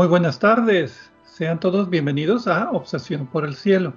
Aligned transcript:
Muy 0.00 0.08
buenas 0.08 0.38
tardes. 0.38 1.12
Sean 1.24 1.60
todos 1.60 1.90
bienvenidos 1.90 2.48
a 2.48 2.70
Obsesión 2.70 3.26
por 3.26 3.44
el 3.44 3.54
Cielo, 3.54 3.92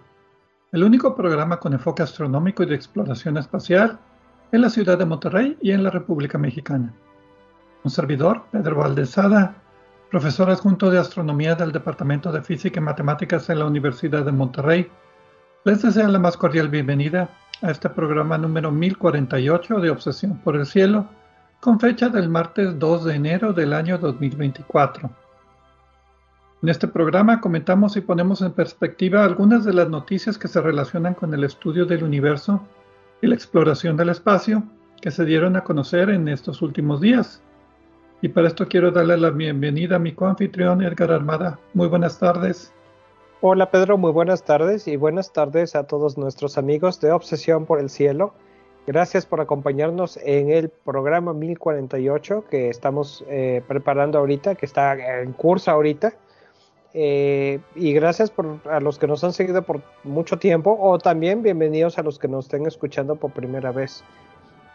el 0.74 0.84
único 0.84 1.16
programa 1.16 1.62
con 1.62 1.72
enfoque 1.72 2.04
astronómico 2.04 2.62
y 2.62 2.66
de 2.66 2.76
exploración 2.76 3.38
espacial 3.38 3.98
en 4.52 4.60
la 4.60 4.70
ciudad 4.70 4.98
de 4.98 5.06
Monterrey 5.06 5.58
y 5.62 5.72
en 5.72 5.82
la 5.82 5.92
República 5.92 6.38
Mexicana. 6.38 6.94
Un 7.86 7.90
servidor, 7.90 8.44
Pedro 8.52 8.80
Valdezada, 8.80 9.56
profesor 10.12 10.50
adjunto 10.50 10.92
de 10.92 11.00
astronomía 11.00 11.56
del 11.56 11.72
Departamento 11.72 12.34
de 12.34 12.42
Física 12.42 12.82
y 12.82 12.84
Matemáticas 12.84 13.50
en 13.50 13.60
la 13.60 13.66
Universidad 13.66 14.26
de 14.26 14.34
Monterrey, 14.34 14.92
les 15.64 15.84
desea 15.84 16.10
la 16.10 16.20
más 16.20 16.36
cordial 16.36 16.68
bienvenida 16.68 17.30
a 17.62 17.72
este 17.72 17.90
programa 17.90 18.38
número 18.38 18.74
1048 18.74 19.80
de 19.80 19.90
Obsesión 19.90 20.38
por 20.40 20.58
el 20.58 20.66
Cielo, 20.66 21.08
con 21.62 21.80
fecha 21.80 22.10
del 22.10 22.28
martes 22.28 22.78
2 22.78 23.06
de 23.06 23.16
enero 23.16 23.54
del 23.54 23.72
año 23.72 23.98
2024. 23.98 25.23
En 26.64 26.70
este 26.70 26.88
programa 26.88 27.42
comentamos 27.42 27.98
y 27.98 28.02
ponemos 28.02 28.42
en 28.42 28.54
perspectiva 28.54 29.26
algunas 29.26 29.66
de 29.66 29.74
las 29.74 29.90
noticias 29.90 30.38
que 30.38 30.48
se 30.48 30.62
relacionan 30.62 31.14
con 31.14 31.34
el 31.34 31.44
estudio 31.44 31.86
del 31.86 32.06
universo 32.06 32.62
y 33.22 33.28
la 33.28 33.36
exploración 33.36 33.98
del 33.98 34.08
espacio 34.08 34.64
que 35.02 35.12
se 35.12 35.26
dieron 35.26 35.58
a 35.58 35.66
conocer 35.66 36.10
en 36.10 36.30
estos 36.30 36.62
últimos 36.62 37.02
días. 37.02 37.42
Y 38.22 38.30
para 38.30 38.48
esto 38.48 38.66
quiero 38.70 38.92
darle 38.92 39.18
la 39.18 39.32
bienvenida 39.32 39.98
a 39.98 40.00
mi 40.00 40.14
coanfitrión 40.14 40.82
Edgar 40.82 41.12
Armada. 41.12 41.60
Muy 41.74 41.90
buenas 41.90 42.18
tardes. 42.18 42.72
Hola 43.42 43.70
Pedro, 43.70 43.98
muy 43.98 44.14
buenas 44.14 44.46
tardes 44.46 44.88
y 44.88 44.96
buenas 44.96 45.34
tardes 45.34 45.76
a 45.76 45.86
todos 45.86 46.18
nuestros 46.18 46.58
amigos 46.58 47.02
de 47.02 47.12
Obsesión 47.12 47.66
por 47.66 47.82
el 47.82 47.90
Cielo. 47.90 48.36
Gracias 48.88 49.26
por 49.26 49.42
acompañarnos 49.42 50.16
en 50.24 50.50
el 50.50 50.70
programa 50.70 51.34
1048 51.34 52.46
que 52.50 52.70
estamos 52.70 53.26
eh, 53.28 53.62
preparando 53.68 54.18
ahorita, 54.18 54.56
que 54.56 54.66
está 54.66 55.20
en 55.20 55.34
curso 55.34 55.70
ahorita. 55.70 56.14
Eh, 56.96 57.60
y 57.76 57.92
gracias 57.94 58.30
por, 58.30 58.60
a 58.70 58.80
los 58.80 59.00
que 59.00 59.08
nos 59.08 59.24
han 59.24 59.34
seguido 59.34 59.64
por 59.64 59.82
mucho 60.04 60.38
tiempo 60.38 60.78
o 60.80 61.00
también 61.00 61.42
bienvenidos 61.42 61.98
a 61.98 62.04
los 62.04 62.20
que 62.20 62.28
nos 62.28 62.46
estén 62.46 62.68
escuchando 62.68 63.16
por 63.16 63.32
primera 63.32 63.72
vez. 63.72 64.04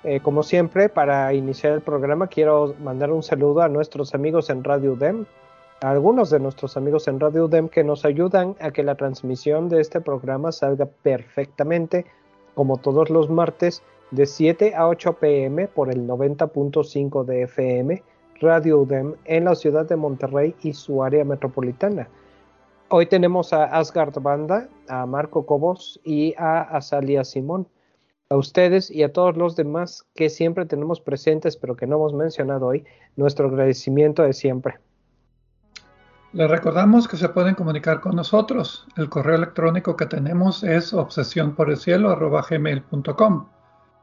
Eh, 0.02 0.20
como 0.20 0.42
siempre, 0.42 0.88
para 0.88 1.32
iniciar 1.32 1.74
el 1.74 1.80
programa 1.80 2.26
quiero 2.26 2.74
mandar 2.82 3.12
un 3.12 3.22
saludo 3.22 3.62
a 3.62 3.68
nuestros 3.68 4.14
amigos 4.14 4.50
en 4.50 4.64
Radio 4.64 4.92
UDEM, 4.94 5.26
a 5.80 5.90
algunos 5.90 6.30
de 6.30 6.40
nuestros 6.40 6.76
amigos 6.76 7.06
en 7.06 7.20
Radio 7.20 7.44
UDEM 7.44 7.68
que 7.68 7.84
nos 7.84 8.04
ayudan 8.04 8.56
a 8.60 8.72
que 8.72 8.82
la 8.82 8.96
transmisión 8.96 9.68
de 9.68 9.80
este 9.80 10.00
programa 10.00 10.50
salga 10.50 10.86
perfectamente, 10.86 12.04
como 12.54 12.78
todos 12.78 13.10
los 13.10 13.30
martes, 13.30 13.82
de 14.10 14.26
7 14.26 14.74
a 14.74 14.88
8 14.88 15.14
pm 15.14 15.68
por 15.68 15.90
el 15.90 16.06
90.5 16.06 17.24
de 17.24 17.42
FM 17.42 18.02
Radio 18.40 18.80
UDEM 18.80 19.14
en 19.24 19.44
la 19.46 19.54
ciudad 19.54 19.88
de 19.88 19.96
Monterrey 19.96 20.54
y 20.62 20.72
su 20.72 21.02
área 21.02 21.24
metropolitana. 21.24 22.08
Hoy 22.88 23.06
tenemos 23.06 23.52
a 23.52 23.64
Asgard 23.64 24.20
Banda, 24.20 24.68
a 24.88 25.06
Marco 25.06 25.44
Cobos 25.44 26.00
y 26.04 26.34
a 26.38 26.60
Azalia 26.60 27.24
Simón. 27.24 27.66
A 28.30 28.36
ustedes 28.36 28.90
y 28.90 29.02
a 29.02 29.12
todos 29.12 29.36
los 29.36 29.56
demás 29.56 30.06
que 30.14 30.30
siempre 30.30 30.66
tenemos 30.66 31.00
presentes 31.00 31.56
pero 31.56 31.74
que 31.74 31.86
no 31.86 31.96
hemos 31.96 32.14
mencionado 32.14 32.66
hoy, 32.66 32.84
nuestro 33.16 33.48
agradecimiento 33.48 34.22
de 34.22 34.32
siempre. 34.32 34.78
Les 36.32 36.48
recordamos 36.48 37.08
que 37.08 37.16
se 37.16 37.28
pueden 37.30 37.54
comunicar 37.54 38.00
con 38.00 38.14
nosotros. 38.14 38.86
El 38.96 39.08
correo 39.08 39.36
electrónico 39.36 39.96
que 39.96 40.06
tenemos 40.06 40.62
es 40.62 40.92
obsesión 40.92 41.54
por 41.54 41.70
el 41.70 41.78
cielo 41.78 42.10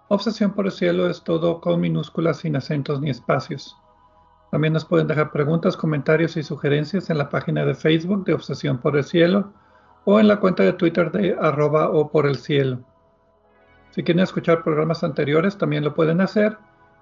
Obsesión 0.08 0.54
por 0.54 0.66
el 0.66 0.72
cielo 0.72 1.10
es 1.10 1.24
todo 1.24 1.62
con 1.62 1.80
minúsculas 1.80 2.38
sin 2.38 2.56
acentos 2.56 3.00
ni 3.00 3.10
espacios. 3.10 3.78
También 4.52 4.74
nos 4.74 4.86
pueden 4.86 5.08
dejar 5.08 5.32
preguntas, 5.32 5.76
comentarios 5.76 6.38
y 6.38 6.44
sugerencias 6.44 7.10
en 7.10 7.18
la 7.18 7.30
página 7.30 7.66
de 7.66 7.76
Facebook 7.76 8.26
de 8.26 8.34
Obsesión 8.34 8.78
por 8.78 8.96
el 8.96 9.04
Cielo 9.04 9.52
o 10.06 10.20
en 10.20 10.28
la 10.28 10.40
cuenta 10.40 10.64
de 10.64 10.74
Twitter 10.74 11.12
de 11.12 11.36
arroba 11.40 11.90
o 11.90 12.10
por 12.10 12.26
el 12.28 12.38
cielo. 12.38 12.80
Si 13.92 14.04
quieren 14.04 14.24
escuchar 14.24 14.64
programas 14.64 15.04
anteriores, 15.04 15.58
también 15.58 15.84
lo 15.84 15.94
pueden 15.94 16.22
hacer 16.22 16.58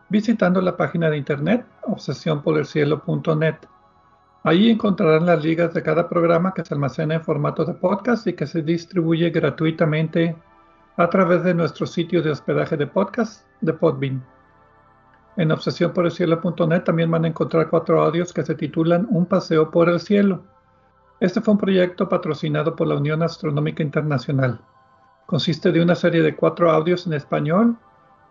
visitando 0.10 0.62
la 0.62 0.78
página 0.78 1.10
de 1.10 1.18
internet 1.18 1.66
obsesionporelcielo.net. 1.84 3.56
Allí 4.44 4.70
encontrarán 4.70 5.26
las 5.26 5.44
ligas 5.44 5.74
de 5.74 5.82
cada 5.82 6.10
programa 6.10 6.54
que 6.54 6.64
se 6.64 6.74
almacena 6.74 7.16
en 7.16 7.24
formato 7.24 7.66
de 7.66 7.74
podcast 7.74 8.28
y 8.28 8.34
que 8.34 8.46
se 8.46 8.62
distribuye 8.62 9.30
gratuitamente 9.30 10.36
a 10.98 11.10
través 11.10 11.44
de 11.44 11.54
nuestro 11.54 11.88
sitio 11.88 12.22
de 12.22 12.32
hospedaje 12.32 12.78
de 12.78 12.88
podcast 12.88 13.46
de 13.62 13.74
Podbean. 13.74 14.33
En 15.36 15.52
obsesiónporelcielo.net 15.52 16.84
también 16.84 17.10
van 17.10 17.26
a 17.26 17.28
encontrar 17.28 17.70
cuatro 17.70 18.04
audios 18.04 18.32
que 18.32 18.44
se 18.44 18.54
titulan 18.54 19.08
Un 19.10 19.26
paseo 19.26 19.72
por 19.72 19.90
el 19.90 20.00
cielo. 20.00 20.44
Este 21.20 21.42
fue 21.42 21.54
un 21.54 21.58
proyecto 21.58 22.08
patrocinado 22.08 22.76
por 22.76 22.88
la 22.88 22.96
Unión 22.96 23.24
Astronómica 23.24 23.82
Internacional. 23.82 24.60
Consiste 25.26 25.72
de 25.72 25.82
una 25.82 25.96
serie 25.96 26.22
de 26.22 26.36
cuatro 26.36 26.70
audios 26.70 27.08
en 27.08 27.14
español 27.14 27.78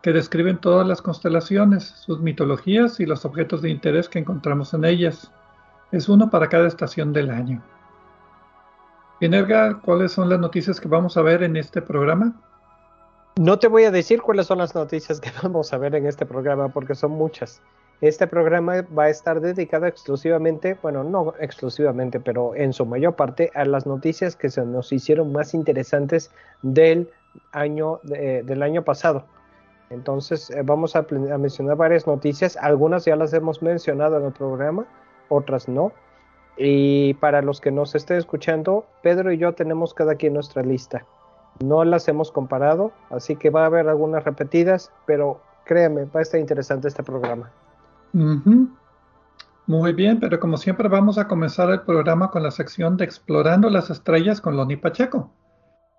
que 0.03 0.13
describen 0.13 0.59
todas 0.59 0.87
las 0.87 1.03
constelaciones, 1.03 1.85
sus 1.85 2.21
mitologías 2.21 3.01
y 3.01 3.07
los 3.07 3.25
objetos 3.25 3.63
de 3.63 3.71
interés 3.71 4.09
que 4.09 4.19
encontramos 4.19 4.75
en 4.75 4.85
ellas. 4.85 5.33
Es 5.91 6.09
uno 6.09 6.31
para 6.31 6.49
cada 6.49 6.69
estación 6.69 7.13
del 7.13 7.31
año. 7.31 7.63
Bien, 9.21 9.47
¿cuáles 9.83 10.13
son 10.13 10.29
las 10.29 10.41
noticias 10.41 10.81
que 10.81 10.89
vamos 10.89 11.17
a 11.17 11.23
ver 11.23 11.43
en 11.43 11.57
este 11.57 11.81
programa? 11.81 12.35
No 13.37 13.59
te 13.59 13.67
voy 13.67 13.85
a 13.85 13.91
decir 13.91 14.21
cuáles 14.21 14.47
son 14.47 14.59
las 14.59 14.75
noticias 14.75 15.19
que 15.19 15.31
vamos 15.43 15.73
a 15.73 15.79
ver 15.79 15.95
en 15.95 16.07
este 16.07 16.27
programa 16.27 16.69
porque 16.69 16.95
son 16.95 17.13
muchas. 17.13 17.63
Este 18.03 18.27
programa 18.27 18.85
va 18.97 19.05
a 19.05 19.09
estar 19.09 19.41
dedicado 19.41 19.87
exclusivamente, 19.87 20.77
bueno, 20.83 21.03
no 21.03 21.33
exclusivamente, 21.39 22.21
pero 22.21 22.55
en 22.55 22.75
su 22.75 22.85
mayor 22.85 23.15
parte 23.15 23.51
a 23.55 23.65
las 23.65 23.87
noticias 23.87 24.37
que 24.37 24.51
se 24.51 24.67
nos 24.67 24.93
hicieron 24.93 25.33
más 25.33 25.55
interesantes 25.55 26.31
del 26.61 27.09
año, 27.53 28.01
del 28.03 28.63
año 28.63 28.85
pasado. 28.85 29.25
Entonces 29.89 30.51
eh, 30.51 30.61
vamos 30.63 30.95
a, 30.95 31.07
a 31.33 31.39
mencionar 31.39 31.77
varias 31.77 32.07
noticias, 32.07 32.59
algunas 32.59 33.05
ya 33.07 33.17
las 33.17 33.33
hemos 33.33 33.63
mencionado 33.63 34.19
en 34.19 34.27
el 34.27 34.33
programa, 34.33 34.85
otras 35.29 35.69
no. 35.69 35.93
Y 36.59 37.15
para 37.15 37.41
los 37.41 37.63
que 37.63 37.71
nos 37.71 37.95
estén 37.95 38.19
escuchando, 38.19 38.85
Pedro 39.03 39.33
y 39.33 39.39
yo 39.39 39.55
tenemos 39.55 39.95
cada 39.95 40.17
quien 40.17 40.35
nuestra 40.35 40.63
lista. 40.63 41.07
No 41.61 41.85
las 41.85 42.09
hemos 42.09 42.33
comparado, 42.33 42.93
así 43.11 43.37
que 43.37 43.51
va 43.51 43.63
a 43.63 43.67
haber 43.67 43.89
algunas 43.89 44.25
repetidas, 44.25 44.91
pero 45.07 45.41
créeme, 45.65 46.05
va 46.07 46.21
a 46.21 46.23
estar 46.23 46.41
interesante 46.41 46.89
este 46.89 47.03
programa. 47.03 47.51
Muy 49.67 49.93
bien, 49.93 50.19
pero 50.19 50.41
como 50.41 50.57
siempre 50.57 50.89
vamos 50.89 51.19
a 51.19 51.29
comenzar 51.29 51.71
el 51.71 51.83
programa 51.83 52.31
con 52.31 52.43
la 52.43 52.51
sección 52.51 52.97
de 52.97 53.05
Explorando 53.05 53.71
las 53.71 53.91
Estrellas 53.91 54.41
con 54.41 54.57
Loni 54.57 54.77
Pacheco. 54.77 55.33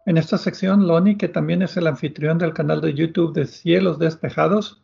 En 0.05 0.17
esta 0.17 0.37
sección, 0.37 0.85
Loni, 0.85 1.15
que 1.15 1.29
también 1.29 1.61
es 1.61 1.77
el 1.77 1.87
anfitrión 1.87 2.37
del 2.37 2.53
canal 2.53 2.81
de 2.81 2.93
YouTube 2.93 3.33
de 3.33 3.45
Cielos 3.45 3.99
Despejados, 3.99 4.83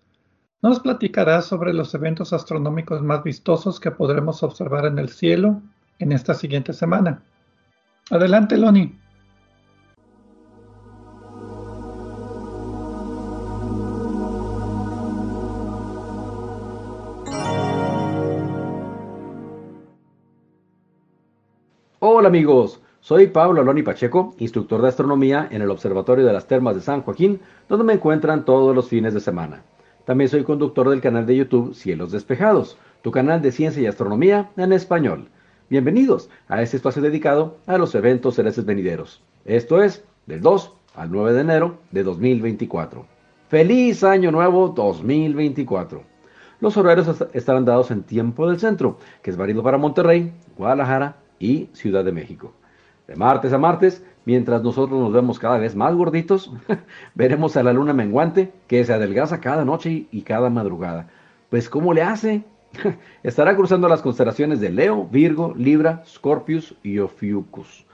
nos 0.61 0.79
platicará 0.79 1.41
sobre 1.41 1.73
los 1.73 1.93
eventos 1.93 2.31
astronómicos 2.31 3.01
más 3.01 3.23
vistosos 3.23 3.79
que 3.79 3.91
podremos 3.91 4.43
observar 4.43 4.85
en 4.85 4.97
el 4.97 5.09
cielo 5.09 5.61
en 5.99 6.11
esta 6.13 6.33
siguiente 6.33 6.73
semana. 6.73 7.21
Adelante, 8.09 8.57
Loni. 8.57 8.97
Hola 22.19 22.27
amigos, 22.27 22.81
soy 22.99 23.27
Pablo 23.27 23.61
Aloni 23.61 23.81
Pacheco, 23.81 24.35
instructor 24.39 24.81
de 24.81 24.89
astronomía 24.89 25.47
en 25.51 25.61
el 25.61 25.71
Observatorio 25.71 26.25
de 26.25 26.33
las 26.33 26.47
Termas 26.47 26.75
de 26.75 26.81
San 26.81 27.01
Joaquín, 27.01 27.39
donde 27.69 27.85
me 27.85 27.93
encuentran 27.93 28.43
todos 28.43 28.75
los 28.75 28.89
fines 28.89 29.13
de 29.13 29.21
semana. 29.21 29.63
También 30.03 30.29
soy 30.29 30.43
conductor 30.43 30.89
del 30.89 30.99
canal 30.99 31.25
de 31.25 31.37
YouTube 31.37 31.73
Cielos 31.73 32.11
Despejados, 32.11 32.77
tu 33.03 33.11
canal 33.11 33.41
de 33.41 33.53
ciencia 33.53 33.81
y 33.81 33.85
astronomía 33.85 34.49
en 34.57 34.73
español. 34.73 35.29
Bienvenidos 35.69 36.29
a 36.49 36.61
este 36.61 36.75
espacio 36.75 37.01
dedicado 37.01 37.55
a 37.67 37.77
los 37.77 37.95
eventos 37.95 38.35
celestes 38.35 38.65
venideros. 38.65 39.23
Esto 39.45 39.81
es 39.81 40.03
del 40.25 40.41
2 40.41 40.73
al 40.95 41.11
9 41.13 41.31
de 41.31 41.39
enero 41.39 41.77
de 41.91 42.03
2024. 42.03 43.05
¡Feliz 43.47 44.03
Año 44.03 44.29
Nuevo 44.33 44.67
2024! 44.67 46.03
Los 46.59 46.75
horarios 46.75 47.23
estarán 47.31 47.63
dados 47.63 47.91
en 47.91 48.03
tiempo 48.03 48.45
del 48.49 48.59
centro, 48.59 48.97
que 49.21 49.31
es 49.31 49.37
válido 49.37 49.63
para 49.63 49.77
Monterrey, 49.77 50.33
Guadalajara 50.57 51.15
y 51.39 51.69
Ciudad 51.73 52.03
de 52.03 52.11
México. 52.11 52.53
De 53.07 53.15
martes 53.15 53.53
a 53.53 53.57
martes, 53.57 54.03
mientras 54.25 54.61
nosotros 54.61 54.99
nos 54.99 55.11
vemos 55.11 55.39
cada 55.39 55.57
vez 55.57 55.75
más 55.75 55.95
gorditos, 55.95 56.51
veremos 57.15 57.57
a 57.57 57.63
la 57.63 57.73
luna 57.73 57.93
menguante 57.93 58.51
que 58.67 58.83
se 58.85 58.93
adelgaza 58.93 59.39
cada 59.41 59.65
noche 59.65 60.05
y 60.11 60.21
cada 60.21 60.49
madrugada. 60.49 61.07
Pues 61.49 61.69
¿cómo 61.69 61.93
le 61.93 62.03
hace? 62.03 62.43
Estará 63.23 63.55
cruzando 63.55 63.87
las 63.87 64.01
constelaciones 64.01 64.59
de 64.59 64.69
Leo, 64.69 65.05
Virgo, 65.05 65.53
Libra, 65.57 66.03
Scorpius 66.05 66.75
y 66.83 66.99
Ophiuchus. 66.99 67.85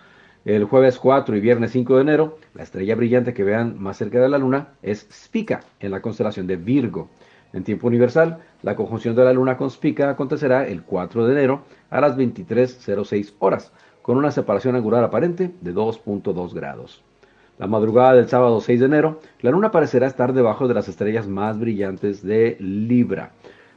El 0.44 0.65
jueves 0.65 1.00
4 1.00 1.36
y 1.38 1.39
viernes 1.39 1.71
5 1.71 1.95
de 1.95 2.01
enero, 2.01 2.38
la 2.53 2.63
estrella 2.63 2.95
brillante 2.95 3.33
que 3.33 3.44
vean 3.44 3.81
más 3.81 3.97
cerca 3.97 4.19
de 4.19 4.30
la 4.30 4.38
luna 4.38 4.68
es 4.83 5.07
Spica 5.12 5.62
en 5.80 5.92
la 5.92 6.01
constelación 6.01 6.45
de 6.45 6.56
Virgo. 6.57 7.09
En 7.56 7.63
tiempo 7.63 7.88
universal, 7.88 8.40
la 8.63 8.75
conjunción 8.75 9.16
de 9.16 9.24
la 9.24 9.31
luna 9.31 9.56
con 9.56 9.72
Spica 9.72 10.10
acontecerá 10.10 10.68
el 10.68 10.84
4 10.84 11.25
de 11.25 11.31
enero 11.31 11.62
a 11.90 12.02
las 12.02 12.18
23.06 12.18 13.36
horas, 13.40 13.72
con 14.02 14.18
una 14.18 14.30
separación 14.30 14.75
angular 14.75 15.06
aparente 15.06 15.52
de 15.62 15.74
2.2 15.74 16.54
grados. 16.54 17.02
La 17.57 17.68
madrugada 17.68 18.16
del 18.16 18.28
sábado 18.28 18.60
6 18.60 18.81
de 18.81 18.86
enero, 18.88 19.22
la 19.40 19.52
luna 19.52 19.72
parecerá 19.72 20.06
estar 20.06 20.34
debajo 20.34 20.68
de 20.68 20.74
las 20.74 20.90
estrellas 20.90 21.30
más 21.30 21.57
brillantes 21.57 22.22
de 22.22 22.57
Libra. 22.60 23.31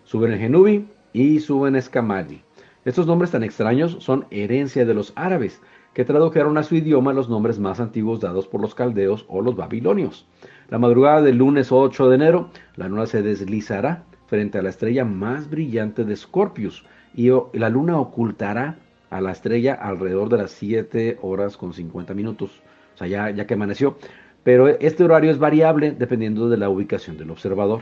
Genubi 0.04 0.88
y 1.12 1.38
suben 1.38 1.76
Escamali. 1.76 2.42
Estos 2.84 3.06
nombres 3.06 3.30
tan 3.30 3.44
extraños 3.44 3.98
son 4.00 4.26
herencia 4.32 4.86
de 4.86 4.94
los 4.94 5.12
árabes, 5.14 5.60
que 5.94 6.04
tradujeron 6.04 6.58
a 6.58 6.64
su 6.64 6.74
idioma 6.74 7.12
los 7.12 7.28
nombres 7.28 7.60
más 7.60 7.78
antiguos 7.78 8.18
dados 8.18 8.48
por 8.48 8.60
los 8.60 8.74
caldeos 8.74 9.24
o 9.28 9.40
los 9.40 9.54
babilonios. 9.54 10.26
La 10.70 10.78
madrugada 10.78 11.22
del 11.22 11.38
lunes 11.38 11.72
8 11.72 12.10
de 12.10 12.14
enero, 12.14 12.50
la 12.76 12.88
luna 12.88 13.06
se 13.06 13.22
deslizará 13.22 14.04
frente 14.26 14.58
a 14.58 14.62
la 14.62 14.68
estrella 14.68 15.02
más 15.02 15.48
brillante 15.48 16.04
de 16.04 16.14
Scorpius 16.14 16.84
y 17.14 17.30
la 17.54 17.70
luna 17.70 17.98
ocultará 17.98 18.76
a 19.08 19.22
la 19.22 19.32
estrella 19.32 19.72
alrededor 19.72 20.28
de 20.28 20.36
las 20.36 20.50
7 20.50 21.20
horas 21.22 21.56
con 21.56 21.72
50 21.72 22.12
minutos, 22.12 22.60
o 22.94 22.98
sea, 22.98 23.06
ya, 23.06 23.30
ya 23.30 23.46
que 23.46 23.54
amaneció. 23.54 23.96
Pero 24.44 24.68
este 24.68 25.04
horario 25.04 25.30
es 25.30 25.38
variable 25.38 25.92
dependiendo 25.92 26.50
de 26.50 26.58
la 26.58 26.68
ubicación 26.68 27.16
del 27.16 27.30
observador. 27.30 27.80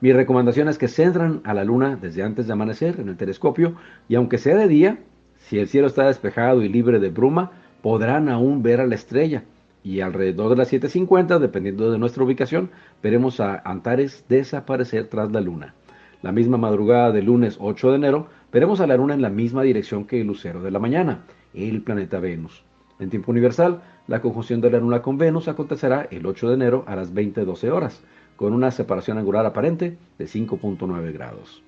Mi 0.00 0.10
recomendación 0.14 0.68
es 0.68 0.78
que 0.78 0.88
centran 0.88 1.42
a 1.44 1.52
la 1.52 1.64
luna 1.64 1.98
desde 2.00 2.22
antes 2.22 2.46
de 2.46 2.54
amanecer 2.54 2.98
en 2.98 3.10
el 3.10 3.18
telescopio 3.18 3.74
y 4.08 4.14
aunque 4.14 4.38
sea 4.38 4.56
de 4.56 4.68
día, 4.68 5.00
si 5.36 5.58
el 5.58 5.68
cielo 5.68 5.88
está 5.88 6.06
despejado 6.06 6.62
y 6.62 6.70
libre 6.70 6.98
de 6.98 7.10
bruma, 7.10 7.52
podrán 7.82 8.30
aún 8.30 8.62
ver 8.62 8.80
a 8.80 8.86
la 8.86 8.94
estrella 8.94 9.44
y 9.84 10.00
alrededor 10.00 10.48
de 10.48 10.56
las 10.56 10.72
7.50, 10.72 11.38
dependiendo 11.38 11.92
de 11.92 11.98
nuestra 11.98 12.24
ubicación, 12.24 12.70
veremos 13.02 13.38
a 13.38 13.62
Antares 13.64 14.24
desaparecer 14.28 15.08
tras 15.08 15.30
la 15.30 15.42
luna. 15.42 15.74
La 16.22 16.32
misma 16.32 16.56
madrugada 16.56 17.12
del 17.12 17.26
lunes 17.26 17.58
8 17.60 17.90
de 17.90 17.96
enero, 17.96 18.28
veremos 18.50 18.80
a 18.80 18.86
la 18.86 18.96
luna 18.96 19.12
en 19.12 19.20
la 19.20 19.28
misma 19.28 19.62
dirección 19.62 20.06
que 20.06 20.22
el 20.22 20.26
lucero 20.26 20.62
de 20.62 20.70
la 20.70 20.78
mañana, 20.78 21.24
el 21.52 21.82
planeta 21.82 22.18
Venus. 22.18 22.64
En 22.98 23.10
tiempo 23.10 23.30
universal, 23.30 23.82
la 24.06 24.22
conjunción 24.22 24.62
de 24.62 24.70
la 24.70 24.78
luna 24.78 25.02
con 25.02 25.18
Venus 25.18 25.48
acontecerá 25.48 26.08
el 26.10 26.24
8 26.24 26.48
de 26.48 26.54
enero 26.54 26.84
a 26.86 26.96
las 26.96 27.12
20.12 27.12 27.70
horas, 27.70 28.02
con 28.36 28.54
una 28.54 28.70
separación 28.70 29.18
angular 29.18 29.44
aparente 29.44 29.98
de 30.18 30.24
5.9 30.24 31.12
grados. 31.12 31.62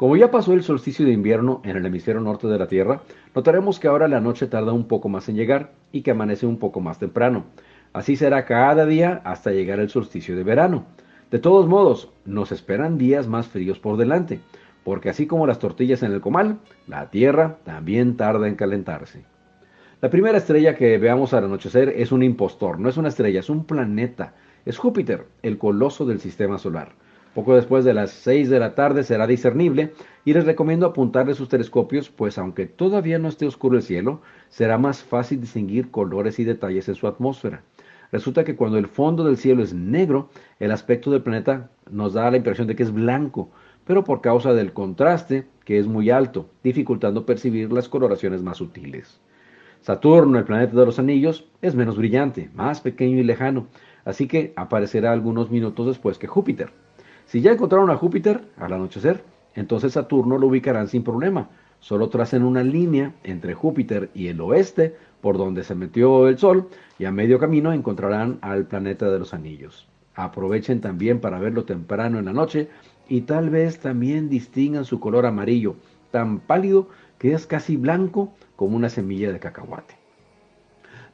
Como 0.00 0.16
ya 0.16 0.30
pasó 0.30 0.54
el 0.54 0.62
solsticio 0.62 1.04
de 1.04 1.12
invierno 1.12 1.60
en 1.62 1.76
el 1.76 1.84
hemisferio 1.84 2.22
norte 2.22 2.46
de 2.46 2.58
la 2.58 2.68
Tierra, 2.68 3.02
notaremos 3.34 3.78
que 3.78 3.86
ahora 3.86 4.08
la 4.08 4.18
noche 4.18 4.46
tarda 4.46 4.72
un 4.72 4.88
poco 4.88 5.10
más 5.10 5.28
en 5.28 5.36
llegar 5.36 5.72
y 5.92 6.00
que 6.00 6.12
amanece 6.12 6.46
un 6.46 6.56
poco 6.56 6.80
más 6.80 6.98
temprano. 6.98 7.44
Así 7.92 8.16
será 8.16 8.46
cada 8.46 8.86
día 8.86 9.20
hasta 9.24 9.50
llegar 9.50 9.78
el 9.78 9.90
solsticio 9.90 10.34
de 10.36 10.42
verano. 10.42 10.86
De 11.30 11.38
todos 11.38 11.68
modos, 11.68 12.10
nos 12.24 12.50
esperan 12.50 12.96
días 12.96 13.28
más 13.28 13.48
fríos 13.48 13.78
por 13.78 13.98
delante, 13.98 14.40
porque 14.84 15.10
así 15.10 15.26
como 15.26 15.46
las 15.46 15.58
tortillas 15.58 16.02
en 16.02 16.12
el 16.12 16.22
comal, 16.22 16.60
la 16.86 17.10
Tierra 17.10 17.58
también 17.64 18.16
tarda 18.16 18.48
en 18.48 18.54
calentarse. 18.54 19.26
La 20.00 20.08
primera 20.08 20.38
estrella 20.38 20.76
que 20.76 20.96
veamos 20.96 21.34
al 21.34 21.44
anochecer 21.44 21.90
es 21.90 22.10
un 22.10 22.22
impostor, 22.22 22.80
no 22.80 22.88
es 22.88 22.96
una 22.96 23.10
estrella, 23.10 23.40
es 23.40 23.50
un 23.50 23.66
planeta. 23.66 24.32
Es 24.64 24.78
Júpiter, 24.78 25.26
el 25.42 25.58
coloso 25.58 26.06
del 26.06 26.20
sistema 26.20 26.56
solar. 26.56 26.92
Poco 27.34 27.54
después 27.54 27.84
de 27.84 27.94
las 27.94 28.10
6 28.10 28.50
de 28.50 28.58
la 28.58 28.74
tarde 28.74 29.04
será 29.04 29.28
discernible 29.28 29.92
y 30.24 30.32
les 30.32 30.44
recomiendo 30.44 30.86
apuntarle 30.86 31.34
sus 31.34 31.48
telescopios, 31.48 32.10
pues 32.10 32.38
aunque 32.38 32.66
todavía 32.66 33.20
no 33.20 33.28
esté 33.28 33.46
oscuro 33.46 33.76
el 33.76 33.84
cielo, 33.84 34.20
será 34.48 34.78
más 34.78 35.04
fácil 35.04 35.40
distinguir 35.40 35.92
colores 35.92 36.40
y 36.40 36.44
detalles 36.44 36.88
en 36.88 36.96
su 36.96 37.06
atmósfera. 37.06 37.62
Resulta 38.10 38.42
que 38.42 38.56
cuando 38.56 38.78
el 38.78 38.88
fondo 38.88 39.22
del 39.22 39.36
cielo 39.36 39.62
es 39.62 39.72
negro, 39.72 40.28
el 40.58 40.72
aspecto 40.72 41.12
del 41.12 41.22
planeta 41.22 41.70
nos 41.88 42.14
da 42.14 42.28
la 42.32 42.36
impresión 42.36 42.66
de 42.66 42.74
que 42.74 42.82
es 42.82 42.92
blanco, 42.92 43.50
pero 43.84 44.02
por 44.02 44.20
causa 44.20 44.52
del 44.52 44.72
contraste, 44.72 45.46
que 45.64 45.78
es 45.78 45.86
muy 45.86 46.10
alto, 46.10 46.50
dificultando 46.64 47.26
percibir 47.26 47.70
las 47.70 47.88
coloraciones 47.88 48.42
más 48.42 48.56
sutiles. 48.56 49.20
Saturno, 49.82 50.38
el 50.38 50.44
planeta 50.44 50.76
de 50.76 50.86
los 50.86 50.98
anillos, 50.98 51.46
es 51.62 51.76
menos 51.76 51.96
brillante, 51.96 52.50
más 52.54 52.80
pequeño 52.80 53.18
y 53.18 53.22
lejano, 53.22 53.68
así 54.04 54.26
que 54.26 54.52
aparecerá 54.56 55.12
algunos 55.12 55.50
minutos 55.50 55.86
después 55.86 56.18
que 56.18 56.26
Júpiter. 56.26 56.72
Si 57.30 57.40
ya 57.40 57.52
encontraron 57.52 57.90
a 57.90 57.96
Júpiter 57.96 58.42
al 58.56 58.72
anochecer, 58.72 59.22
entonces 59.54 59.92
Saturno 59.92 60.36
lo 60.36 60.48
ubicarán 60.48 60.88
sin 60.88 61.04
problema. 61.04 61.48
Solo 61.78 62.08
tracen 62.08 62.42
una 62.42 62.64
línea 62.64 63.14
entre 63.22 63.54
Júpiter 63.54 64.10
y 64.14 64.26
el 64.26 64.40
oeste, 64.40 64.96
por 65.20 65.38
donde 65.38 65.62
se 65.62 65.76
metió 65.76 66.26
el 66.26 66.38
Sol, 66.38 66.66
y 66.98 67.04
a 67.04 67.12
medio 67.12 67.38
camino 67.38 67.72
encontrarán 67.72 68.38
al 68.40 68.66
planeta 68.66 69.08
de 69.08 69.20
los 69.20 69.32
anillos. 69.32 69.86
Aprovechen 70.16 70.80
también 70.80 71.20
para 71.20 71.38
verlo 71.38 71.62
temprano 71.62 72.18
en 72.18 72.24
la 72.24 72.32
noche 72.32 72.68
y 73.08 73.20
tal 73.20 73.48
vez 73.48 73.78
también 73.78 74.28
distingan 74.28 74.84
su 74.84 74.98
color 74.98 75.24
amarillo, 75.24 75.76
tan 76.10 76.40
pálido 76.40 76.88
que 77.18 77.32
es 77.32 77.46
casi 77.46 77.76
blanco 77.76 78.32
como 78.56 78.74
una 78.74 78.88
semilla 78.88 79.30
de 79.30 79.38
cacahuate. 79.38 79.94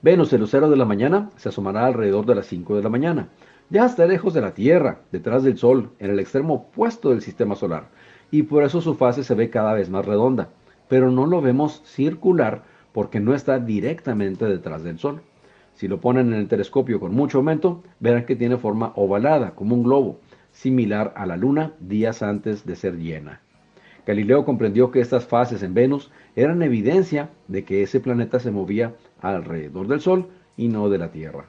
Venus, 0.01 0.33
el 0.33 0.41
lucero 0.41 0.71
de 0.71 0.77
la 0.77 0.87
mañana, 0.87 1.29
se 1.37 1.51
asomará 1.51 1.85
alrededor 1.85 2.25
de 2.25 2.37
las 2.37 2.47
5 2.47 2.75
de 2.77 2.83
la 2.83 2.89
mañana. 2.89 3.29
Ya 3.69 3.85
está 3.85 4.07
lejos 4.07 4.33
de 4.33 4.41
la 4.41 4.55
Tierra, 4.55 5.01
detrás 5.11 5.43
del 5.43 5.59
Sol, 5.59 5.91
en 5.99 6.13
el 6.13 6.21
extremo 6.21 6.55
opuesto 6.55 7.11
del 7.11 7.21
sistema 7.21 7.57
solar, 7.57 7.88
y 8.31 8.45
por 8.45 8.62
eso 8.62 8.81
su 8.81 8.95
fase 8.95 9.25
se 9.25 9.35
ve 9.35 9.50
cada 9.50 9.75
vez 9.75 9.90
más 9.90 10.07
redonda, 10.07 10.50
pero 10.88 11.11
no 11.11 11.26
lo 11.26 11.43
vemos 11.43 11.83
circular 11.85 12.62
porque 12.93 13.19
no 13.19 13.35
está 13.35 13.59
directamente 13.59 14.45
detrás 14.45 14.85
del 14.85 15.00
Sol. 15.00 15.21
Si 15.75 15.88
lo 15.88 16.00
ponen 16.00 16.29
en 16.33 16.38
el 16.38 16.47
telescopio 16.47 17.00
con 17.00 17.12
mucho 17.12 17.38
aumento, 17.38 17.83
verán 17.99 18.25
que 18.25 18.37
tiene 18.37 18.57
forma 18.57 18.93
ovalada, 18.95 19.57
como 19.57 19.75
un 19.75 19.83
globo, 19.83 20.21
similar 20.52 21.12
a 21.17 21.26
la 21.26 21.37
Luna 21.37 21.73
días 21.81 22.23
antes 22.23 22.67
de 22.67 22.76
ser 22.76 22.97
llena. 22.97 23.40
Galileo 24.07 24.45
comprendió 24.45 24.93
que 24.93 25.00
estas 25.00 25.26
fases 25.26 25.64
en 25.64 25.75
Venus 25.75 26.12
eran 26.37 26.62
evidencia 26.62 27.31
de 27.49 27.64
que 27.64 27.83
ese 27.83 27.99
planeta 27.99 28.38
se 28.38 28.52
movía 28.52 28.95
alrededor 29.21 29.88
del 29.88 30.00
Sol 30.00 30.29
y 30.57 30.69
no 30.69 30.88
de 30.88 30.99
la 30.99 31.11
Tierra. 31.11 31.49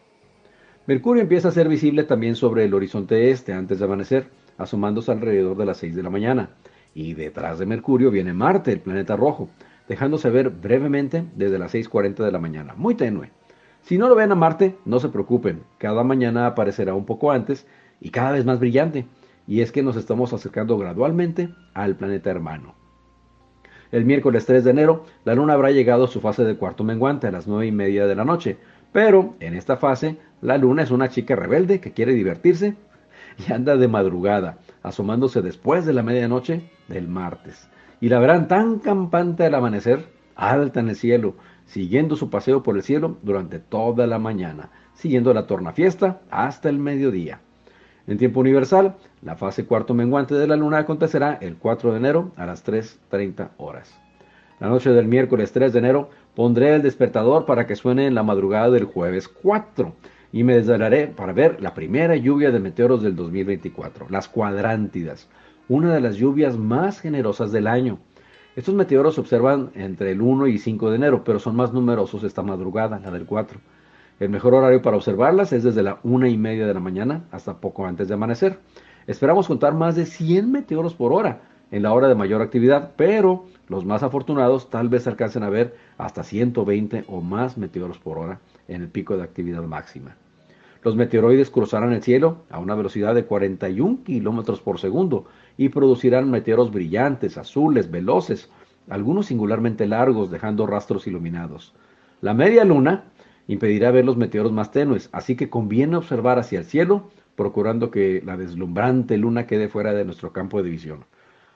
Mercurio 0.87 1.21
empieza 1.21 1.49
a 1.49 1.51
ser 1.51 1.67
visible 1.67 2.05
también 2.05 2.37
sobre 2.37 2.63
el 2.63 2.73
horizonte 2.73 3.29
este 3.29 3.51
antes 3.51 3.77
de 3.77 3.83
amanecer, 3.83 4.29
asomándose 4.57 5.11
alrededor 5.11 5.57
de 5.57 5.65
las 5.65 5.75
6 5.79 5.97
de 5.97 6.01
la 6.01 6.09
mañana. 6.09 6.51
Y 6.95 7.13
detrás 7.13 7.59
de 7.59 7.65
Mercurio 7.65 8.09
viene 8.09 8.31
Marte, 8.31 8.71
el 8.71 8.79
planeta 8.79 9.17
rojo, 9.17 9.49
dejándose 9.89 10.29
ver 10.29 10.49
brevemente 10.49 11.25
desde 11.35 11.59
las 11.59 11.75
6.40 11.75 12.23
de 12.23 12.31
la 12.31 12.39
mañana, 12.39 12.73
muy 12.77 12.95
tenue. 12.95 13.31
Si 13.81 13.97
no 13.97 14.07
lo 14.07 14.15
ven 14.15 14.31
a 14.31 14.35
Marte, 14.35 14.77
no 14.85 15.01
se 15.01 15.09
preocupen, 15.09 15.63
cada 15.77 16.05
mañana 16.05 16.47
aparecerá 16.47 16.93
un 16.93 17.05
poco 17.05 17.33
antes 17.33 17.67
y 17.99 18.09
cada 18.09 18.31
vez 18.31 18.45
más 18.45 18.61
brillante, 18.61 19.07
y 19.45 19.59
es 19.59 19.73
que 19.73 19.83
nos 19.83 19.97
estamos 19.97 20.31
acercando 20.31 20.77
gradualmente 20.77 21.49
al 21.73 21.97
planeta 21.97 22.29
hermano. 22.29 22.75
El 23.91 24.03
miércoles 24.03 24.45
3 24.45 24.65
de 24.65 24.71
enero, 24.71 25.05
la 25.23 25.35
luna 25.35 25.53
habrá 25.53 25.71
llegado 25.71 26.05
a 26.05 26.07
su 26.09 26.19
fase 26.19 26.43
de 26.43 26.57
cuarto 26.57 26.83
menguante 26.83 27.27
a 27.27 27.31
las 27.31 27.47
9 27.47 27.67
y 27.67 27.71
media 27.71 28.05
de 28.05 28.15
la 28.15 28.25
noche, 28.25 28.57
pero 28.91 29.35
en 29.39 29.53
esta 29.53 29.77
fase 29.77 30.17
la 30.41 30.57
luna 30.57 30.83
es 30.83 30.91
una 30.91 31.09
chica 31.09 31.35
rebelde 31.35 31.79
que 31.79 31.91
quiere 31.91 32.13
divertirse 32.13 32.75
y 33.37 33.51
anda 33.51 33.75
de 33.77 33.87
madrugada, 33.87 34.57
asomándose 34.83 35.41
después 35.41 35.85
de 35.85 35.93
la 35.93 36.03
medianoche 36.03 36.69
del 36.87 37.07
martes. 37.07 37.69
Y 37.99 38.09
la 38.09 38.19
verán 38.19 38.47
tan 38.47 38.79
campante 38.79 39.45
al 39.45 39.55
amanecer, 39.55 40.07
alta 40.35 40.79
en 40.79 40.89
el 40.89 40.95
cielo, 40.95 41.35
siguiendo 41.65 42.15
su 42.15 42.29
paseo 42.29 42.63
por 42.63 42.75
el 42.75 42.83
cielo 42.83 43.17
durante 43.23 43.59
toda 43.59 44.07
la 44.07 44.19
mañana, 44.19 44.69
siguiendo 44.93 45.33
la 45.33 45.47
tornafiesta 45.47 46.21
hasta 46.29 46.69
el 46.69 46.79
mediodía. 46.79 47.41
En 48.07 48.17
tiempo 48.17 48.39
universal, 48.39 48.95
la 49.21 49.35
fase 49.35 49.65
cuarto 49.65 49.93
menguante 49.93 50.35
de 50.35 50.47
la 50.47 50.55
luna 50.55 50.79
acontecerá 50.79 51.37
el 51.41 51.57
4 51.57 51.91
de 51.91 51.97
enero 51.97 52.31
a 52.37 52.45
las 52.45 52.65
3.30 52.65 53.49
horas. 53.57 53.99
La 54.59 54.69
noche 54.69 54.91
del 54.91 55.07
miércoles 55.07 55.51
3 55.51 55.73
de 55.73 55.79
enero 55.79 56.09
pondré 56.37 56.75
el 56.75 56.83
despertador 56.83 57.45
para 57.45 57.65
que 57.65 57.75
suene 57.75 58.05
en 58.05 58.13
la 58.13 58.21
madrugada 58.21 58.69
del 58.69 58.83
jueves 58.83 59.27
4 59.27 59.91
y 60.31 60.43
me 60.43 60.53
desvelaré 60.53 61.07
para 61.07 61.33
ver 61.33 61.59
la 61.63 61.73
primera 61.73 62.15
lluvia 62.15 62.51
de 62.51 62.59
meteoros 62.59 63.01
del 63.01 63.15
2024, 63.15 64.05
las 64.11 64.29
cuadrántidas, 64.29 65.27
una 65.67 65.95
de 65.95 65.99
las 65.99 66.15
lluvias 66.15 66.55
más 66.55 67.01
generosas 67.01 67.51
del 67.51 67.65
año. 67.65 67.97
Estos 68.55 68.75
meteoros 68.75 69.15
se 69.15 69.21
observan 69.21 69.71
entre 69.73 70.11
el 70.11 70.21
1 70.21 70.45
y 70.45 70.59
5 70.59 70.91
de 70.91 70.97
enero, 70.97 71.23
pero 71.23 71.39
son 71.39 71.55
más 71.55 71.73
numerosos 71.73 72.23
esta 72.23 72.43
madrugada, 72.43 72.99
la 72.99 73.09
del 73.09 73.25
4. 73.25 73.59
El 74.19 74.29
mejor 74.29 74.53
horario 74.53 74.83
para 74.83 74.97
observarlas 74.97 75.51
es 75.53 75.63
desde 75.63 75.81
la 75.81 75.97
una 76.03 76.29
y 76.29 76.37
media 76.37 76.67
de 76.67 76.73
la 76.75 76.79
mañana 76.79 77.23
hasta 77.31 77.57
poco 77.57 77.87
antes 77.87 78.09
de 78.09 78.13
amanecer. 78.13 78.59
Esperamos 79.07 79.47
contar 79.47 79.73
más 79.73 79.95
de 79.95 80.05
100 80.05 80.51
meteoros 80.51 80.93
por 80.93 81.13
hora 81.13 81.41
en 81.71 81.81
la 81.81 81.93
hora 81.93 82.07
de 82.07 82.13
mayor 82.13 82.43
actividad, 82.43 82.91
pero 82.95 83.45
los 83.67 83.85
más 83.85 84.03
afortunados 84.03 84.69
tal 84.69 84.89
vez 84.89 85.07
alcancen 85.07 85.43
a 85.43 85.49
ver 85.49 85.75
hasta 85.97 86.23
120 86.23 87.05
o 87.07 87.21
más 87.21 87.57
meteoros 87.57 87.97
por 87.97 88.17
hora 88.17 88.39
en 88.67 88.81
el 88.81 88.87
pico 88.87 89.17
de 89.17 89.23
actividad 89.23 89.63
máxima. 89.63 90.15
Los 90.83 90.95
meteoroides 90.95 91.49
cruzarán 91.49 91.91
el 91.91 92.03
cielo 92.03 92.43
a 92.49 92.59
una 92.59 92.75
velocidad 92.75 93.13
de 93.13 93.25
41 93.25 94.03
kilómetros 94.05 94.61
por 94.61 94.79
segundo 94.79 95.25
y 95.57 95.69
producirán 95.69 96.31
meteoros 96.31 96.71
brillantes, 96.71 97.37
azules, 97.37 97.91
veloces, 97.91 98.49
algunos 98.89 99.25
singularmente 99.25 99.85
largos, 99.85 100.31
dejando 100.31 100.65
rastros 100.65 101.07
iluminados. 101.07 101.73
La 102.21 102.33
media 102.33 102.63
luna 102.63 103.05
impedirá 103.47 103.91
ver 103.91 104.05
los 104.05 104.17
meteoros 104.17 104.51
más 104.51 104.71
tenues, 104.71 105.09
así 105.11 105.35
que 105.35 105.49
conviene 105.49 105.97
observar 105.97 106.39
hacia 106.39 106.59
el 106.59 106.65
cielo, 106.65 107.09
procurando 107.35 107.91
que 107.91 108.21
la 108.25 108.37
deslumbrante 108.37 109.17
luna 109.17 109.45
quede 109.45 109.67
fuera 109.67 109.93
de 109.93 110.05
nuestro 110.05 110.31
campo 110.31 110.63
de 110.63 110.69
visión. 110.69 111.05